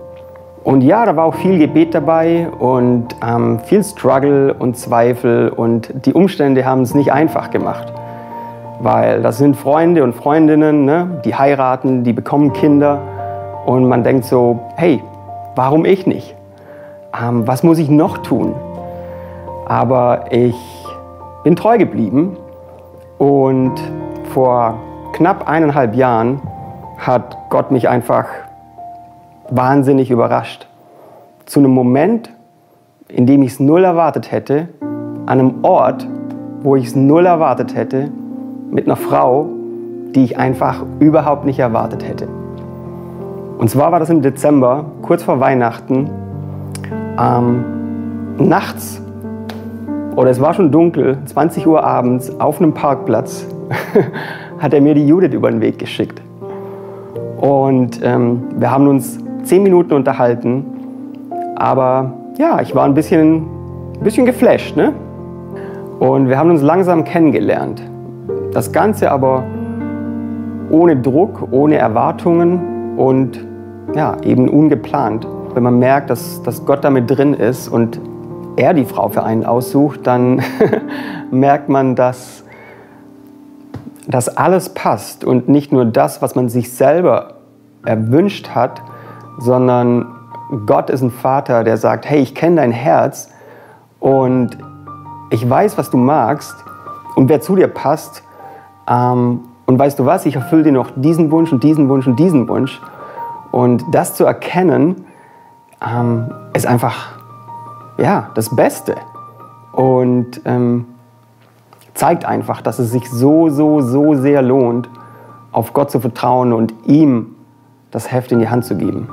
Und 0.64 0.82
ja, 0.82 1.06
da 1.06 1.16
war 1.16 1.26
auch 1.26 1.34
viel 1.34 1.58
Gebet 1.60 1.94
dabei 1.94 2.48
und 2.60 3.08
ähm, 3.26 3.60
viel 3.60 3.84
Struggle 3.84 4.54
und 4.54 4.78
Zweifel 4.78 5.50
und 5.50 5.92
die 6.06 6.14
Umstände 6.14 6.66
haben 6.66 6.84
es 6.84 6.96
nicht 6.96 7.12
einfach 7.12 7.50
gemacht. 7.52 7.92
Weil 8.80 9.22
das 9.22 9.38
sind 9.38 9.58
Freunde 9.58 10.04
und 10.04 10.14
Freundinnen, 10.14 10.86
ne, 10.86 11.22
die 11.26 11.36
heiraten, 11.36 12.04
die 12.04 12.14
bekommen 12.14 12.54
Kinder 12.54 13.02
und 13.66 13.88
man 13.90 14.04
denkt 14.04 14.26
so, 14.26 14.60
hey, 14.78 15.02
warum 15.56 15.84
ich 15.84 16.08
nicht? 16.08 16.36
Ähm, 17.20 17.48
was 17.48 17.64
muss 17.64 17.78
ich 17.78 17.90
noch 17.90 18.20
tun? 18.20 18.56
Aber 19.66 20.26
ich 20.32 20.56
bin 21.44 21.56
treu 21.56 21.78
geblieben 21.78 22.38
und 23.18 23.74
vor 24.34 24.80
knapp 25.14 25.48
eineinhalb 25.48 25.96
Jahren 25.96 26.42
hat 26.98 27.38
Gott 27.50 27.72
mich 27.72 27.88
einfach 27.88 28.26
wahnsinnig 29.50 30.10
überrascht. 30.10 30.68
Zu 31.46 31.60
einem 31.60 31.72
Moment, 31.72 32.32
in 33.10 33.26
dem 33.28 33.44
ich 33.44 33.54
es 33.54 33.60
null 33.60 33.84
erwartet 33.84 34.32
hätte, 34.32 34.70
an 34.82 35.40
einem 35.40 35.64
Ort, 35.64 36.08
wo 36.62 36.76
ich 36.76 36.88
es 36.88 36.96
null 36.96 37.26
erwartet 37.26 37.76
hätte, 37.76 38.10
mit 38.72 38.88
einer 38.88 38.96
Frau, 38.96 39.50
die 40.16 40.24
ich 40.24 40.38
einfach 40.38 40.84
überhaupt 41.00 41.46
nicht 41.46 41.60
erwartet 41.60 42.08
hätte. 42.08 42.28
Und 43.58 43.70
zwar 43.70 43.92
war 43.92 44.00
das 44.00 44.10
im 44.10 44.22
Dezember, 44.22 44.86
kurz 45.02 45.24
vor 45.24 45.40
Weihnachten, 45.40 46.10
ähm, 47.20 47.64
nachts 48.38 49.02
oder 50.16 50.30
es 50.30 50.40
war 50.40 50.54
schon 50.54 50.72
dunkel, 50.72 51.18
20 51.26 51.66
Uhr 51.66 51.84
abends, 51.84 52.40
auf 52.40 52.62
einem 52.62 52.74
Parkplatz, 52.74 53.48
hat 54.60 54.74
er 54.74 54.82
mir 54.82 54.94
die 54.94 55.08
Judith 55.08 55.34
über 55.34 55.50
den 55.50 55.60
Weg 55.62 55.80
geschickt. 55.80 56.22
Und 57.40 58.00
ähm, 58.04 58.44
wir 58.58 58.70
haben 58.70 58.88
uns 58.88 59.18
zehn 59.44 59.64
Minuten 59.64 59.94
unterhalten, 59.94 60.66
aber 61.56 62.14
ja, 62.38 62.62
ich 62.62 62.74
war 62.76 62.86
ein 62.86 62.94
bisschen, 62.94 63.46
ein 63.98 64.04
bisschen 64.04 64.26
geflasht. 64.26 64.78
Ne? 64.78 64.94
Und 66.00 66.30
wir 66.30 66.38
haben 66.38 66.52
uns 66.52 66.62
langsam 66.62 67.04
kennengelernt. 67.04 67.82
Das 68.54 68.72
Ganze 68.72 69.12
aber 69.12 69.44
ohne 70.70 70.96
Druck, 70.96 71.48
ohne 71.52 71.78
Erwartungen 71.78 72.98
und 72.98 73.44
ja, 73.96 74.16
eben 74.24 74.48
ungeplant. 74.48 75.28
Wenn 75.54 75.64
man 75.64 75.78
merkt, 75.78 76.10
dass, 76.10 76.42
dass 76.44 76.66
Gott 76.66 76.84
damit 76.84 77.10
drin 77.10 77.34
ist 77.34 77.68
und 77.68 78.00
er 78.56 78.74
die 78.74 78.86
Frau 78.86 79.10
für 79.10 79.24
einen 79.24 79.46
aussucht, 79.46 80.02
dann 80.04 80.42
merkt 81.32 81.70
man, 81.70 81.96
dass, 81.96 82.44
dass 84.08 84.36
alles 84.36 84.70
passt 84.70 85.24
und 85.24 85.50
nicht 85.50 85.72
nur 85.72 85.86
das, 85.86 86.22
was 86.22 86.36
man 86.36 86.50
sich 86.50 86.74
selber 86.74 87.36
erwünscht 87.86 88.50
hat, 88.50 88.82
sondern 89.38 90.06
Gott 90.66 90.90
ist 90.90 91.02
ein 91.02 91.12
Vater, 91.12 91.64
der 91.64 91.78
sagt, 91.78 92.10
hey, 92.10 92.20
ich 92.20 92.36
kenne 92.36 92.58
dein 92.58 92.72
Herz 92.72 93.30
und 94.00 94.58
ich 95.30 95.48
weiß, 95.48 95.78
was 95.78 95.90
du 95.90 95.98
magst 95.98 96.56
und 97.16 97.30
wer 97.30 97.42
zu 97.42 97.56
dir 97.56 97.68
passt. 97.68 98.24
Ähm, 98.88 99.42
und 99.66 99.80
weißt 99.80 99.98
du 99.98 100.06
was, 100.06 100.26
ich 100.26 100.36
erfülle 100.36 100.64
dir 100.64 100.72
noch 100.72 100.92
diesen 100.96 101.32
Wunsch 101.32 101.52
und 101.52 101.64
diesen 101.64 101.90
Wunsch 101.90 102.06
und 102.06 102.18
diesen 102.18 102.48
Wunsch. 102.48 102.82
Und 103.52 103.84
das 103.92 104.16
zu 104.16 104.26
erkennen, 104.26 105.06
ähm, 105.86 106.32
ist 106.54 106.66
einfach 106.66 107.14
ja, 107.98 108.30
das 108.36 108.56
Beste. 108.56 108.96
Und 109.72 110.42
ähm, 110.46 110.86
zeigt 111.94 112.26
einfach, 112.26 112.62
dass 112.62 112.80
es 112.80 112.92
sich 112.92 113.10
so, 113.10 113.50
so, 113.50 113.82
so 113.82 114.16
sehr 114.16 114.42
lohnt, 114.42 114.90
auf 115.52 115.74
Gott 115.74 115.92
zu 115.92 116.00
vertrauen 116.00 116.54
und 116.54 116.74
ihm 116.86 117.36
das 117.92 118.12
Heft 118.12 118.32
in 118.32 118.40
die 118.40 118.50
Hand 118.50 118.66
zu 118.66 118.76
geben. 118.76 119.08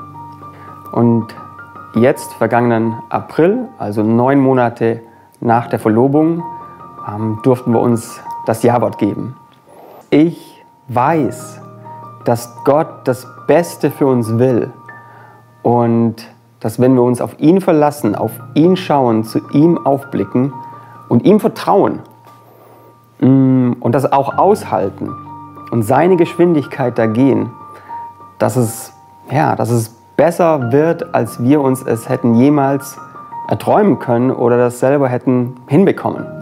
Und 0.92 1.26
jetzt, 1.94 2.32
vergangenen 2.34 2.94
April, 3.10 3.68
also 3.78 4.02
neun 4.02 4.38
Monate 4.38 5.02
nach 5.40 5.68
der 5.68 5.78
Verlobung, 5.78 6.42
ähm, 7.06 7.38
durften 7.42 7.72
wir 7.72 7.80
uns 7.80 8.20
das 8.46 8.62
Ja-Wort 8.62 8.98
geben. 8.98 9.36
Ich 10.08 10.64
weiß, 10.88 11.60
dass 12.24 12.54
Gott 12.64 12.88
das 13.04 13.26
Beste 13.46 13.90
für 13.90 14.06
uns 14.06 14.38
will 14.38 14.70
und 15.62 16.26
dass 16.60 16.78
wenn 16.78 16.94
wir 16.94 17.02
uns 17.02 17.20
auf 17.20 17.38
ihn 17.40 17.60
verlassen, 17.60 18.14
auf 18.14 18.32
ihn 18.54 18.76
schauen, 18.76 19.24
zu 19.24 19.40
ihm 19.52 19.78
aufblicken 19.78 20.52
und 21.08 21.24
ihm 21.24 21.40
vertrauen 21.40 22.00
mm, 23.20 23.72
und 23.80 23.94
das 23.94 24.10
auch 24.12 24.36
aushalten 24.38 25.10
und 25.70 25.82
seine 25.82 26.16
Geschwindigkeit 26.16 26.98
da 26.98 27.06
gehen, 27.06 27.50
dass 28.38 28.56
es, 28.56 28.92
ja, 29.30 29.56
dass 29.56 29.70
es 29.70 29.88
besser 30.16 30.72
wird, 30.72 31.14
als 31.14 31.42
wir 31.42 31.60
uns 31.60 31.82
es 31.82 32.08
hätten 32.08 32.34
jemals 32.34 32.98
erträumen 33.48 33.98
können 33.98 34.30
oder 34.30 34.56
das 34.56 34.78
selber 34.78 35.08
hätten 35.08 35.56
hinbekommen. 35.66 36.39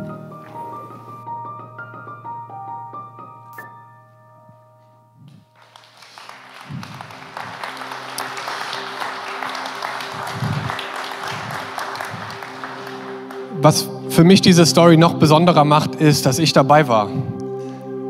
Was 13.68 13.86
für 14.08 14.24
mich 14.24 14.40
diese 14.40 14.64
Story 14.64 14.96
noch 14.96 15.16
besonderer 15.16 15.62
macht, 15.62 15.96
ist, 15.96 16.24
dass 16.24 16.38
ich 16.38 16.54
dabei 16.54 16.88
war. 16.88 17.10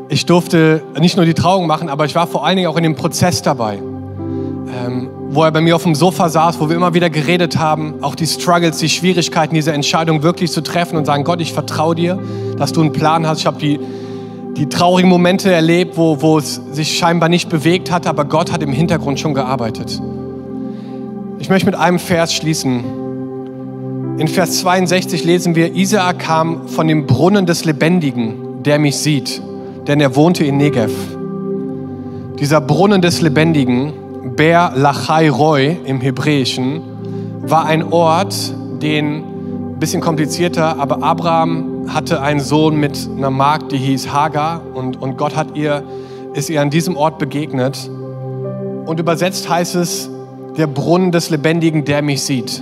Ich 0.07 0.25
durfte 0.25 0.81
nicht 0.97 1.17
nur 1.17 1.25
die 1.25 1.33
Trauung 1.33 1.67
machen, 1.67 1.89
aber 1.89 2.05
ich 2.05 2.15
war 2.15 2.27
vor 2.27 2.45
allen 2.45 2.55
Dingen 2.55 2.69
auch 2.69 2.77
in 2.77 2.83
dem 2.83 2.95
Prozess 2.95 3.41
dabei. 3.41 3.75
Ähm, 3.75 5.09
wo 5.27 5.43
er 5.43 5.51
bei 5.51 5.59
mir 5.59 5.75
auf 5.75 5.83
dem 5.83 5.95
Sofa 5.95 6.29
saß, 6.29 6.61
wo 6.61 6.69
wir 6.69 6.77
immer 6.77 6.93
wieder 6.93 7.09
geredet 7.09 7.59
haben, 7.59 7.95
auch 7.99 8.15
die 8.15 8.25
Struggles, 8.25 8.77
die 8.77 8.87
Schwierigkeiten, 8.87 9.53
diese 9.53 9.73
Entscheidung 9.73 10.23
wirklich 10.23 10.49
zu 10.49 10.61
treffen 10.61 10.95
und 10.95 11.03
sagen, 11.03 11.25
Gott, 11.25 11.41
ich 11.41 11.51
vertraue 11.51 11.93
dir, 11.93 12.17
dass 12.57 12.71
du 12.71 12.79
einen 12.79 12.93
Plan 12.93 13.27
hast. 13.27 13.39
Ich 13.39 13.45
habe 13.45 13.59
die, 13.59 13.81
die 14.55 14.69
traurigen 14.69 15.09
Momente 15.09 15.51
erlebt, 15.51 15.97
wo, 15.97 16.21
wo 16.21 16.37
es 16.37 16.61
sich 16.71 16.97
scheinbar 16.97 17.27
nicht 17.27 17.49
bewegt 17.49 17.91
hat, 17.91 18.07
aber 18.07 18.23
Gott 18.23 18.53
hat 18.53 18.63
im 18.63 18.71
Hintergrund 18.71 19.19
schon 19.19 19.33
gearbeitet. 19.33 20.01
Ich 21.39 21.49
möchte 21.49 21.65
mit 21.65 21.75
einem 21.75 21.99
Vers 21.99 22.33
schließen. 22.33 22.98
In 24.19 24.27
Vers 24.27 24.59
62 24.59 25.23
lesen 25.23 25.55
wir, 25.55 25.73
Isaak 25.73 26.19
kam 26.19 26.67
von 26.67 26.89
dem 26.89 27.07
Brunnen 27.07 27.45
des 27.45 27.63
Lebendigen, 27.63 28.61
der 28.63 28.77
mich 28.77 28.97
sieht, 28.97 29.41
denn 29.87 30.01
er 30.01 30.13
wohnte 30.17 30.43
in 30.43 30.57
Negev. 30.57 30.91
Dieser 32.37 32.59
Brunnen 32.59 33.01
des 33.01 33.21
Lebendigen, 33.21 33.93
Ber 34.35 34.73
Lachai 34.75 35.29
Roy 35.29 35.77
im 35.85 36.01
Hebräischen, 36.01 36.81
war 37.43 37.65
ein 37.65 37.93
Ort, 37.93 38.35
den, 38.81 39.23
ein 39.23 39.79
bisschen 39.79 40.01
komplizierter, 40.01 40.77
aber 40.79 41.01
Abraham 41.01 41.85
hatte 41.87 42.21
einen 42.21 42.41
Sohn 42.41 42.75
mit 42.75 43.09
einer 43.15 43.29
Magd, 43.29 43.71
die 43.71 43.77
hieß 43.77 44.11
Hagar 44.11 44.61
und, 44.73 45.01
und 45.01 45.17
Gott 45.17 45.37
hat 45.37 45.55
ihr, 45.55 45.81
ist 46.33 46.49
ihr 46.49 46.61
an 46.61 46.69
diesem 46.69 46.97
Ort 46.97 47.19
begegnet. 47.19 47.89
Und 48.85 48.99
übersetzt 48.99 49.47
heißt 49.47 49.75
es, 49.75 50.09
der 50.57 50.67
Brunnen 50.67 51.13
des 51.13 51.29
Lebendigen, 51.29 51.85
der 51.85 52.01
mich 52.01 52.21
sieht. 52.21 52.61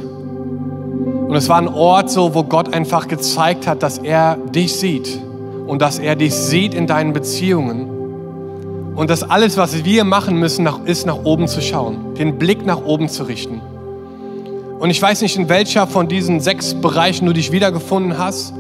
Und 1.28 1.36
es 1.36 1.50
war 1.50 1.58
ein 1.58 1.68
Ort 1.68 2.10
so, 2.10 2.34
wo 2.34 2.44
Gott 2.44 2.74
einfach 2.74 3.10
gezeigt 3.10 3.68
hat, 3.68 3.84
dass 3.84 3.98
er 3.98 4.38
dich 4.38 4.74
sieht 4.74 5.20
und 5.68 5.82
dass 5.82 6.00
er 6.00 6.16
dich 6.16 6.34
sieht 6.34 6.74
in 6.74 6.88
deinen 6.88 7.12
Beziehungen. 7.12 7.90
Und 8.96 9.10
dass 9.10 9.24
alles, 9.24 9.58
was 9.58 9.84
wir 9.84 10.06
machen 10.06 10.40
müssen, 10.40 10.68
ist 10.86 11.06
nach 11.06 11.26
oben 11.26 11.50
zu 11.50 11.62
schauen, 11.62 12.16
den 12.16 12.38
Blick 12.38 12.66
nach 12.66 12.84
oben 12.84 13.10
zu 13.10 13.24
richten. 13.24 13.62
Und 14.80 14.90
ich 14.90 15.02
weiß 15.02 15.22
nicht, 15.22 15.36
in 15.36 15.50
welcher 15.50 15.86
von 15.86 16.08
diesen 16.08 16.40
sechs 16.40 16.74
Bereichen 16.74 17.26
du 17.26 17.34
dich 17.34 17.52
wiedergefunden 17.52 18.18
hast, 18.18 18.54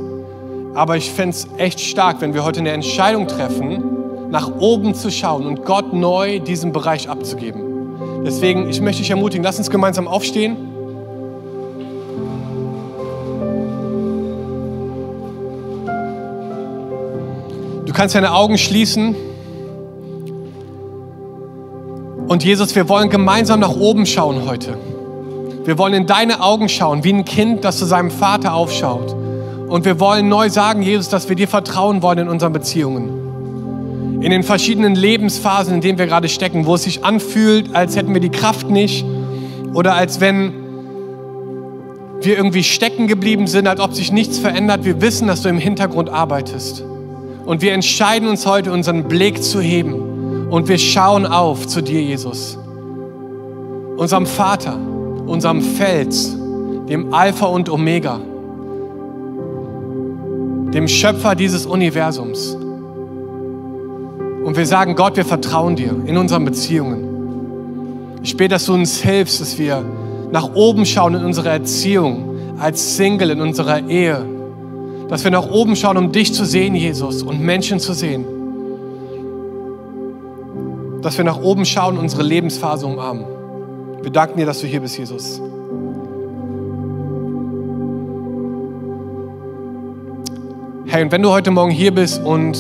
aber 0.74 0.98
ich 0.98 1.10
fände 1.10 1.36
es 1.36 1.48
echt 1.58 1.80
stark, 1.80 2.20
wenn 2.20 2.34
wir 2.34 2.44
heute 2.44 2.60
eine 2.60 2.72
Entscheidung 2.72 3.28
treffen, 3.28 3.82
nach 4.30 4.52
oben 4.60 4.94
zu 4.94 5.10
schauen 5.10 5.46
und 5.46 5.64
Gott 5.64 5.94
neu 5.94 6.40
diesen 6.40 6.74
Bereich 6.74 7.10
abzugeben. 7.10 8.26
Deswegen, 8.26 8.70
ich 8.70 8.82
möchte 8.82 9.02
dich 9.02 9.10
ermutigen, 9.10 9.44
lass 9.44 9.58
uns 9.58 9.70
gemeinsam 9.70 10.08
aufstehen. 10.08 10.77
Kannst 17.98 18.14
deine 18.14 18.32
Augen 18.32 18.60
schließen. 18.60 19.16
Und 22.28 22.44
Jesus, 22.44 22.76
wir 22.76 22.88
wollen 22.90 23.10
gemeinsam 23.10 23.60
nach 23.60 23.76
oben 23.76 24.06
schauen 24.06 24.48
heute. 24.48 24.78
Wir 25.66 25.80
wollen 25.80 25.96
in 25.96 26.06
deine 26.06 26.44
Augen 26.44 26.70
schauen, 26.70 27.04
wie 27.04 27.12
ein 27.12 27.26
Kind, 27.26 27.66
das 27.66 27.80
zu 27.80 27.86
seinem 27.86 28.12
Vater 28.12 28.54
aufschaut. 28.54 29.16
Und 29.68 29.84
wir 29.84 30.00
wollen 30.00 30.30
neu 30.30 30.48
sagen, 30.52 30.84
Jesus, 30.84 31.10
dass 31.10 31.28
wir 31.28 31.36
dir 31.36 31.48
vertrauen 31.48 32.04
wollen 32.04 32.20
in 32.20 32.30
unseren 32.30 32.54
Beziehungen. 32.54 34.22
In 34.22 34.30
den 34.30 34.44
verschiedenen 34.44 34.94
Lebensphasen, 34.94 35.74
in 35.74 35.82
denen 35.82 35.98
wir 35.98 36.06
gerade 36.06 36.30
stecken, 36.30 36.68
wo 36.68 36.76
es 36.76 36.84
sich 36.84 37.04
anfühlt, 37.04 37.76
als 37.76 37.96
hätten 37.96 38.14
wir 38.14 38.22
die 38.22 38.30
Kraft 38.30 38.70
nicht 38.70 39.06
oder 39.74 39.96
als 39.96 40.20
wenn 40.20 40.54
wir 42.22 42.38
irgendwie 42.38 42.64
stecken 42.64 43.08
geblieben 43.08 43.48
sind, 43.48 43.68
als 43.68 43.80
ob 43.80 43.96
sich 43.96 44.12
nichts 44.12 44.38
verändert. 44.38 44.86
Wir 44.86 45.02
wissen, 45.02 45.28
dass 45.28 45.42
du 45.42 45.50
im 45.50 45.58
Hintergrund 45.58 46.10
arbeitest. 46.10 46.84
Und 47.48 47.62
wir 47.62 47.72
entscheiden 47.72 48.28
uns 48.28 48.46
heute, 48.46 48.74
unseren 48.74 49.06
Blick 49.06 49.42
zu 49.42 49.62
heben. 49.62 50.50
Und 50.50 50.68
wir 50.68 50.78
schauen 50.78 51.26
auf 51.26 51.66
zu 51.66 51.82
dir, 51.82 52.02
Jesus. 52.02 52.58
Unserem 53.96 54.26
Vater, 54.26 54.78
unserem 55.26 55.62
Fels, 55.62 56.36
dem 56.90 57.14
Alpha 57.14 57.46
und 57.46 57.70
Omega, 57.70 58.20
dem 60.74 60.90
Schöpfer 60.90 61.36
dieses 61.36 61.66
Universums. 61.66 62.54
Und 64.44 64.58
wir 64.58 64.66
sagen, 64.66 64.98
Gott, 64.98 65.16
wir 65.16 65.24
vertrauen 65.24 65.78
dir 65.78 65.96
in 66.06 66.18
unseren 66.18 66.44
Beziehungen. 66.44 68.20
Ich 68.24 68.36
bete, 68.36 68.56
dass 68.56 68.66
du 68.66 68.74
uns 68.74 68.98
hilfst, 68.98 69.40
dass 69.40 69.58
wir 69.58 69.86
nach 70.34 70.54
oben 70.54 70.86
schauen 70.86 71.16
in 71.16 71.24
unserer 71.24 71.52
Erziehung, 71.52 72.58
als 72.60 72.98
Single 72.98 73.30
in 73.30 73.40
unserer 73.40 73.88
Ehe, 73.88 74.37
dass 75.10 75.24
wir 75.24 75.32
nach 75.32 75.50
oben 75.50 75.76
schauen, 75.76 75.98
um 75.98 76.12
dich 76.12 76.34
zu 76.34 76.46
sehen, 76.46 76.76
Jesus, 76.76 77.24
und 77.24 77.40
Menschen 77.40 77.80
zu 77.80 77.94
sehen. 77.94 78.26
Dass 81.02 81.18
wir 81.18 81.24
nach 81.24 81.40
oben 81.40 81.66
schauen 81.66 81.98
unsere 81.98 82.24
Lebensphase 82.24 82.86
umarmen. 82.86 83.26
Wir 84.02 84.12
danken 84.12 84.38
dir, 84.38 84.46
dass 84.46 84.60
du 84.60 84.68
hier 84.68 84.82
bist, 84.82 84.98
Jesus. 84.98 85.42
Hey, 90.88 91.04
und 91.04 91.12
wenn 91.12 91.22
du 91.22 91.30
heute 91.30 91.52
Morgen 91.52 91.72
hier 91.72 91.94
bist 91.94 92.22
und 92.24 92.58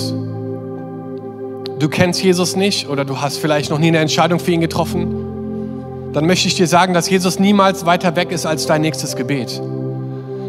du 1.79 1.89
kennst 1.89 2.21
Jesus 2.21 2.55
nicht 2.55 2.87
oder 2.89 3.03
du 3.05 3.19
hast 3.19 3.37
vielleicht 3.37 3.69
noch 3.69 3.79
nie 3.79 3.87
eine 3.87 3.99
Entscheidung 3.99 4.39
für 4.39 4.51
ihn 4.51 4.61
getroffen, 4.61 6.11
dann 6.13 6.25
möchte 6.25 6.47
ich 6.47 6.55
dir 6.55 6.67
sagen, 6.67 6.93
dass 6.93 7.09
Jesus 7.09 7.39
niemals 7.39 7.85
weiter 7.85 8.15
weg 8.15 8.31
ist 8.31 8.45
als 8.45 8.65
dein 8.65 8.81
nächstes 8.81 9.15
Gebet. 9.15 9.61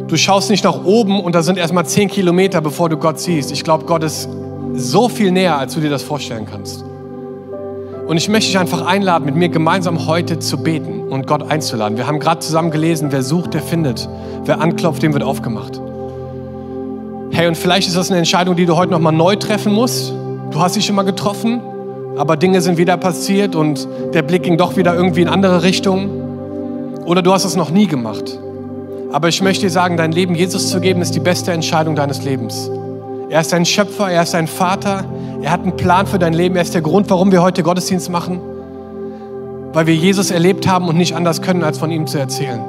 Du 0.09 0.17
schaust 0.17 0.49
nicht 0.49 0.65
nach 0.65 0.85
oben 0.85 1.21
und 1.21 1.35
da 1.35 1.43
sind 1.43 1.59
erstmal 1.59 1.85
zehn 1.85 2.09
Kilometer, 2.09 2.63
bevor 2.63 2.89
du 2.89 2.97
Gott 2.97 3.21
siehst. 3.21 3.53
Ich 3.53 3.63
glaube, 3.63 3.85
Gott 3.85 4.03
ist 4.03 4.27
so 4.73 5.11
viel 5.11 5.31
näher, 5.31 5.59
als 5.59 5.75
du 5.75 5.81
dir 5.81 5.91
das 5.91 6.03
vorstellen 6.03 6.47
kannst. 6.51 6.83
Und 8.07 8.17
ich 8.17 8.31
möchte 8.31 8.47
dich 8.51 8.59
einfach 8.59 8.87
einladen, 8.87 9.27
mit 9.27 9.35
mir 9.35 9.51
gemeinsam 9.51 10.07
heute 10.07 10.39
zu 10.39 10.63
beten 10.63 11.09
und 11.11 11.27
Gott 11.27 11.51
einzuladen. 11.51 11.99
Wir 11.99 12.07
haben 12.07 12.21
gerade 12.21 12.39
zusammen 12.39 12.71
gelesen, 12.71 13.09
wer 13.13 13.23
sucht, 13.23 13.53
der 13.53 13.61
findet. 13.61 14.09
Wer 14.45 14.63
anklopft, 14.63 15.03
dem 15.03 15.13
wird 15.13 15.23
aufgemacht. 15.23 15.79
Hey, 17.31 17.47
und 17.47 17.59
vielleicht 17.59 17.87
ist 17.87 17.97
das 17.99 18.09
eine 18.09 18.17
Entscheidung, 18.17 18.57
die 18.57 18.65
du 18.65 18.77
heute 18.77 18.93
nochmal 18.93 19.13
neu 19.13 19.37
treffen 19.37 19.75
musst. 19.75 20.15
Du 20.51 20.59
hast 20.59 20.73
sie 20.73 20.81
schon 20.81 20.97
mal 20.97 21.03
getroffen, 21.03 21.61
aber 22.17 22.39
Dinge 22.39 22.63
sind 22.63 22.79
wieder 22.79 22.97
passiert 22.97 23.55
und 23.55 23.87
der 24.15 24.23
Blick 24.23 24.45
ging 24.45 24.57
doch 24.57 24.79
wieder 24.79 24.95
irgendwie 24.95 25.21
in 25.21 25.29
andere 25.29 25.63
Richtungen. 25.63 26.09
Oder 27.05 27.21
du 27.21 27.31
hast 27.31 27.45
es 27.45 27.57
noch 27.57 27.69
nie 27.69 27.87
gemacht. 27.87 28.39
Aber 29.11 29.29
ich 29.29 29.41
möchte 29.41 29.63
dir 29.63 29.71
sagen, 29.71 29.97
dein 29.97 30.13
Leben 30.13 30.35
Jesus 30.35 30.69
zu 30.69 30.81
geben, 30.81 31.01
ist 31.01 31.15
die 31.15 31.21
beste 31.21 31.53
Entscheidung 31.53 31.97
deines 31.97 32.23
Lebens. 32.25 32.71
Er 33.31 33.41
ist 33.41 33.53
dein 33.53 33.65
Schöpfer, 33.65 34.11
er 34.11 34.23
ist 34.23 34.35
dein 34.35 34.47
Vater, 34.47 35.05
er 35.41 35.51
hat 35.51 35.63
einen 35.63 35.77
Plan 35.77 36.07
für 36.07 36.19
dein 36.19 36.35
Leben, 36.35 36.57
er 36.57 36.63
ist 36.63 36.75
der 36.75 36.83
Grund, 36.83 37.09
warum 37.09 37.33
wir 37.33 37.43
heute 37.43 37.63
Gottesdienst 37.63 38.11
machen, 38.11 38.41
weil 39.73 39.87
wir 39.87 39.95
Jesus 39.95 40.31
erlebt 40.31 40.67
haben 40.67 40.89
und 40.89 40.97
nicht 40.97 41.15
anders 41.15 41.41
können, 41.41 41.65
als 41.65 41.79
von 41.79 41.91
ihm 41.91 42.07
zu 42.07 42.19
erzählen. 42.19 42.61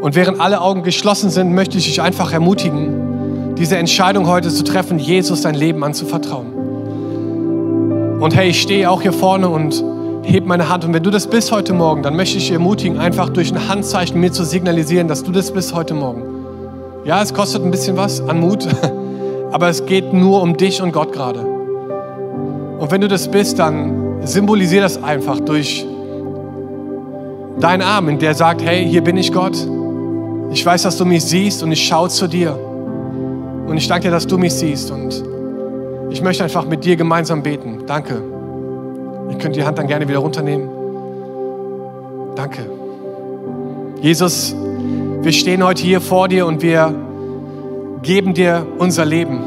Und 0.00 0.14
während 0.14 0.40
alle 0.40 0.60
Augen 0.60 0.82
geschlossen 0.82 1.30
sind, 1.30 1.52
möchte 1.52 1.78
ich 1.78 1.86
dich 1.86 2.00
einfach 2.02 2.32
ermutigen, 2.32 3.54
diese 3.56 3.76
Entscheidung 3.76 4.28
heute 4.28 4.50
zu 4.50 4.62
treffen, 4.62 4.98
Jesus 4.98 5.42
dein 5.42 5.54
Leben 5.54 5.82
anzuvertrauen. 5.82 6.52
Und 8.20 8.36
hey, 8.36 8.50
ich 8.50 8.60
stehe 8.60 8.90
auch 8.90 9.02
hier 9.02 9.12
vorne 9.12 9.48
und 9.48 9.82
heb 10.32 10.46
meine 10.46 10.68
Hand. 10.68 10.84
Und 10.84 10.94
wenn 10.94 11.02
du 11.02 11.10
das 11.10 11.26
bist 11.26 11.52
heute 11.52 11.72
Morgen, 11.72 12.02
dann 12.02 12.16
möchte 12.16 12.38
ich 12.38 12.44
dich 12.44 12.52
ermutigen, 12.52 12.98
einfach 12.98 13.28
durch 13.28 13.52
ein 13.52 13.68
Handzeichen 13.68 14.20
mir 14.20 14.32
zu 14.32 14.44
signalisieren, 14.44 15.08
dass 15.08 15.22
du 15.22 15.32
das 15.32 15.50
bist 15.52 15.74
heute 15.74 15.94
Morgen. 15.94 16.22
Ja, 17.04 17.22
es 17.22 17.34
kostet 17.34 17.62
ein 17.62 17.70
bisschen 17.70 17.96
was 17.96 18.20
an 18.20 18.40
Mut, 18.40 18.66
aber 19.52 19.68
es 19.68 19.84
geht 19.86 20.12
nur 20.12 20.42
um 20.42 20.56
dich 20.56 20.80
und 20.80 20.92
Gott 20.92 21.12
gerade. 21.12 21.40
Und 21.40 22.90
wenn 22.90 23.00
du 23.00 23.08
das 23.08 23.30
bist, 23.30 23.58
dann 23.58 24.26
symbolisier 24.26 24.80
das 24.80 25.02
einfach 25.02 25.40
durch 25.40 25.86
deinen 27.60 27.82
Arm, 27.82 28.08
in 28.08 28.18
der 28.18 28.34
sagt, 28.34 28.62
hey, 28.62 28.86
hier 28.86 29.02
bin 29.02 29.16
ich 29.16 29.32
Gott. 29.32 29.56
Ich 30.50 30.64
weiß, 30.64 30.82
dass 30.82 30.96
du 30.96 31.04
mich 31.04 31.24
siehst 31.24 31.62
und 31.62 31.72
ich 31.72 31.86
schaue 31.86 32.08
zu 32.08 32.26
dir. 32.26 32.58
Und 33.66 33.76
ich 33.76 33.88
danke 33.88 34.08
dir, 34.08 34.10
dass 34.10 34.26
du 34.26 34.38
mich 34.38 34.54
siehst. 34.54 34.90
Und 34.90 35.22
Ich 36.10 36.22
möchte 36.22 36.44
einfach 36.44 36.66
mit 36.66 36.84
dir 36.84 36.96
gemeinsam 36.96 37.42
beten. 37.42 37.84
Danke. 37.86 38.33
Ihr 39.30 39.38
könnt 39.38 39.56
die 39.56 39.64
Hand 39.64 39.78
dann 39.78 39.86
gerne 39.86 40.08
wieder 40.08 40.18
runternehmen. 40.18 40.68
Danke. 42.36 42.66
Jesus, 44.00 44.54
wir 45.22 45.32
stehen 45.32 45.64
heute 45.64 45.82
hier 45.82 46.00
vor 46.00 46.28
dir 46.28 46.46
und 46.46 46.62
wir 46.62 46.94
geben 48.02 48.34
dir 48.34 48.66
unser 48.78 49.04
Leben. 49.04 49.38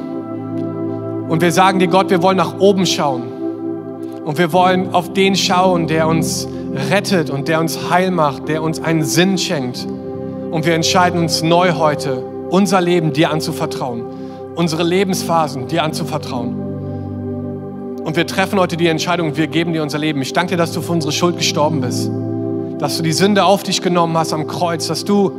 Und 1.29 1.41
wir 1.41 1.51
sagen 1.51 1.79
dir, 1.79 1.87
Gott, 1.87 2.09
wir 2.09 2.21
wollen 2.23 2.37
nach 2.37 2.57
oben 2.59 2.85
schauen. 2.85 3.23
Und 4.23 4.37
wir 4.37 4.51
wollen 4.51 4.93
auf 4.93 5.13
den 5.13 5.35
schauen, 5.35 5.87
der 5.87 6.07
uns 6.07 6.47
rettet 6.89 7.29
und 7.29 7.47
der 7.47 7.59
uns 7.59 7.89
heil 7.89 8.11
macht, 8.11 8.47
der 8.49 8.63
uns 8.63 8.81
einen 8.81 9.03
Sinn 9.03 9.37
schenkt. 9.37 9.85
Und 10.51 10.65
wir 10.65 10.73
entscheiden 10.73 11.19
uns 11.21 11.43
neu 11.43 11.73
heute, 11.73 12.23
unser 12.49 12.81
Leben 12.81 13.13
dir 13.13 13.31
anzuvertrauen, 13.31 14.03
unsere 14.55 14.83
Lebensphasen 14.83 15.67
dir 15.67 15.83
anzuvertrauen. 15.83 16.66
Und 18.07 18.15
wir 18.15 18.25
treffen 18.25 18.57
heute 18.57 18.77
die 18.77 18.87
Entscheidung, 18.87 19.35
wir 19.35 19.47
geben 19.47 19.73
dir 19.73 19.83
unser 19.83 19.97
Leben. 19.97 20.21
Ich 20.21 20.31
danke 20.31 20.51
dir, 20.51 20.57
dass 20.57 20.71
du 20.71 20.79
für 20.81 20.93
unsere 20.93 21.11
Schuld 21.11 21.35
gestorben 21.35 21.81
bist, 21.81 22.09
dass 22.79 22.95
du 22.95 23.03
die 23.03 23.11
Sünde 23.11 23.43
auf 23.43 23.63
dich 23.63 23.81
genommen 23.81 24.17
hast 24.17 24.31
am 24.31 24.47
Kreuz, 24.47 24.87
dass 24.87 25.03
du 25.03 25.29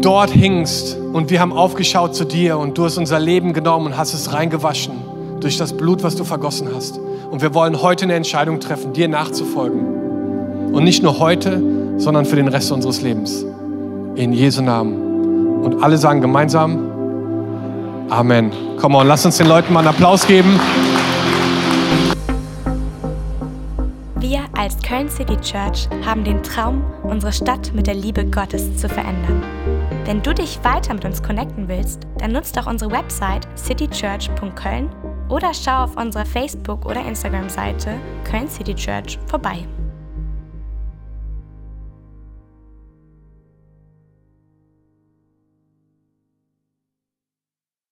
dort 0.00 0.30
hingst 0.30 0.96
und 0.96 1.28
wir 1.28 1.40
haben 1.40 1.52
aufgeschaut 1.52 2.14
zu 2.14 2.24
dir 2.24 2.56
und 2.56 2.78
du 2.78 2.86
hast 2.86 2.96
unser 2.96 3.20
Leben 3.20 3.52
genommen 3.52 3.88
und 3.88 3.98
hast 3.98 4.14
es 4.14 4.32
reingewaschen 4.32 4.94
durch 5.40 5.58
das 5.58 5.76
Blut, 5.76 6.02
was 6.02 6.16
du 6.16 6.24
vergossen 6.24 6.68
hast. 6.74 6.98
Und 7.30 7.42
wir 7.42 7.52
wollen 7.52 7.82
heute 7.82 8.04
eine 8.04 8.14
Entscheidung 8.14 8.58
treffen, 8.58 8.94
dir 8.94 9.06
nachzufolgen. 9.06 10.72
Und 10.72 10.82
nicht 10.82 11.02
nur 11.02 11.18
heute, 11.18 11.62
sondern 11.98 12.24
für 12.24 12.36
den 12.36 12.48
Rest 12.48 12.72
unseres 12.72 13.02
Lebens. 13.02 13.44
In 14.14 14.32
Jesu 14.32 14.62
Namen. 14.62 15.62
Und 15.62 15.82
alle 15.82 15.98
sagen 15.98 16.22
gemeinsam 16.22 16.87
Amen. 18.10 18.50
Komm 18.80 18.94
on, 18.94 19.06
lass 19.06 19.24
uns 19.26 19.36
den 19.36 19.48
Leuten 19.48 19.72
mal 19.72 19.80
einen 19.80 19.88
Applaus 19.88 20.26
geben. 20.26 20.58
Wir 24.20 24.44
als 24.56 24.76
Köln 24.82 25.08
City 25.08 25.36
Church 25.36 25.88
haben 26.04 26.24
den 26.24 26.42
Traum, 26.42 26.82
unsere 27.02 27.32
Stadt 27.32 27.72
mit 27.74 27.86
der 27.86 27.94
Liebe 27.94 28.24
Gottes 28.24 28.76
zu 28.76 28.88
verändern. 28.88 29.42
Wenn 30.04 30.22
du 30.22 30.32
dich 30.32 30.58
weiter 30.64 30.94
mit 30.94 31.04
uns 31.04 31.22
connecten 31.22 31.68
willst, 31.68 32.00
dann 32.18 32.32
nutzt 32.32 32.56
doch 32.56 32.66
unsere 32.66 32.90
Website 32.90 33.46
citychurch.köln 33.56 34.88
oder 35.28 35.52
schau 35.52 35.84
auf 35.84 35.96
unserer 35.96 36.24
Facebook- 36.24 36.86
oder 36.86 37.04
Instagram-Seite 37.04 37.90
Köln 38.24 38.48
City 38.48 38.74
Church 38.74 39.18
vorbei. 39.26 39.66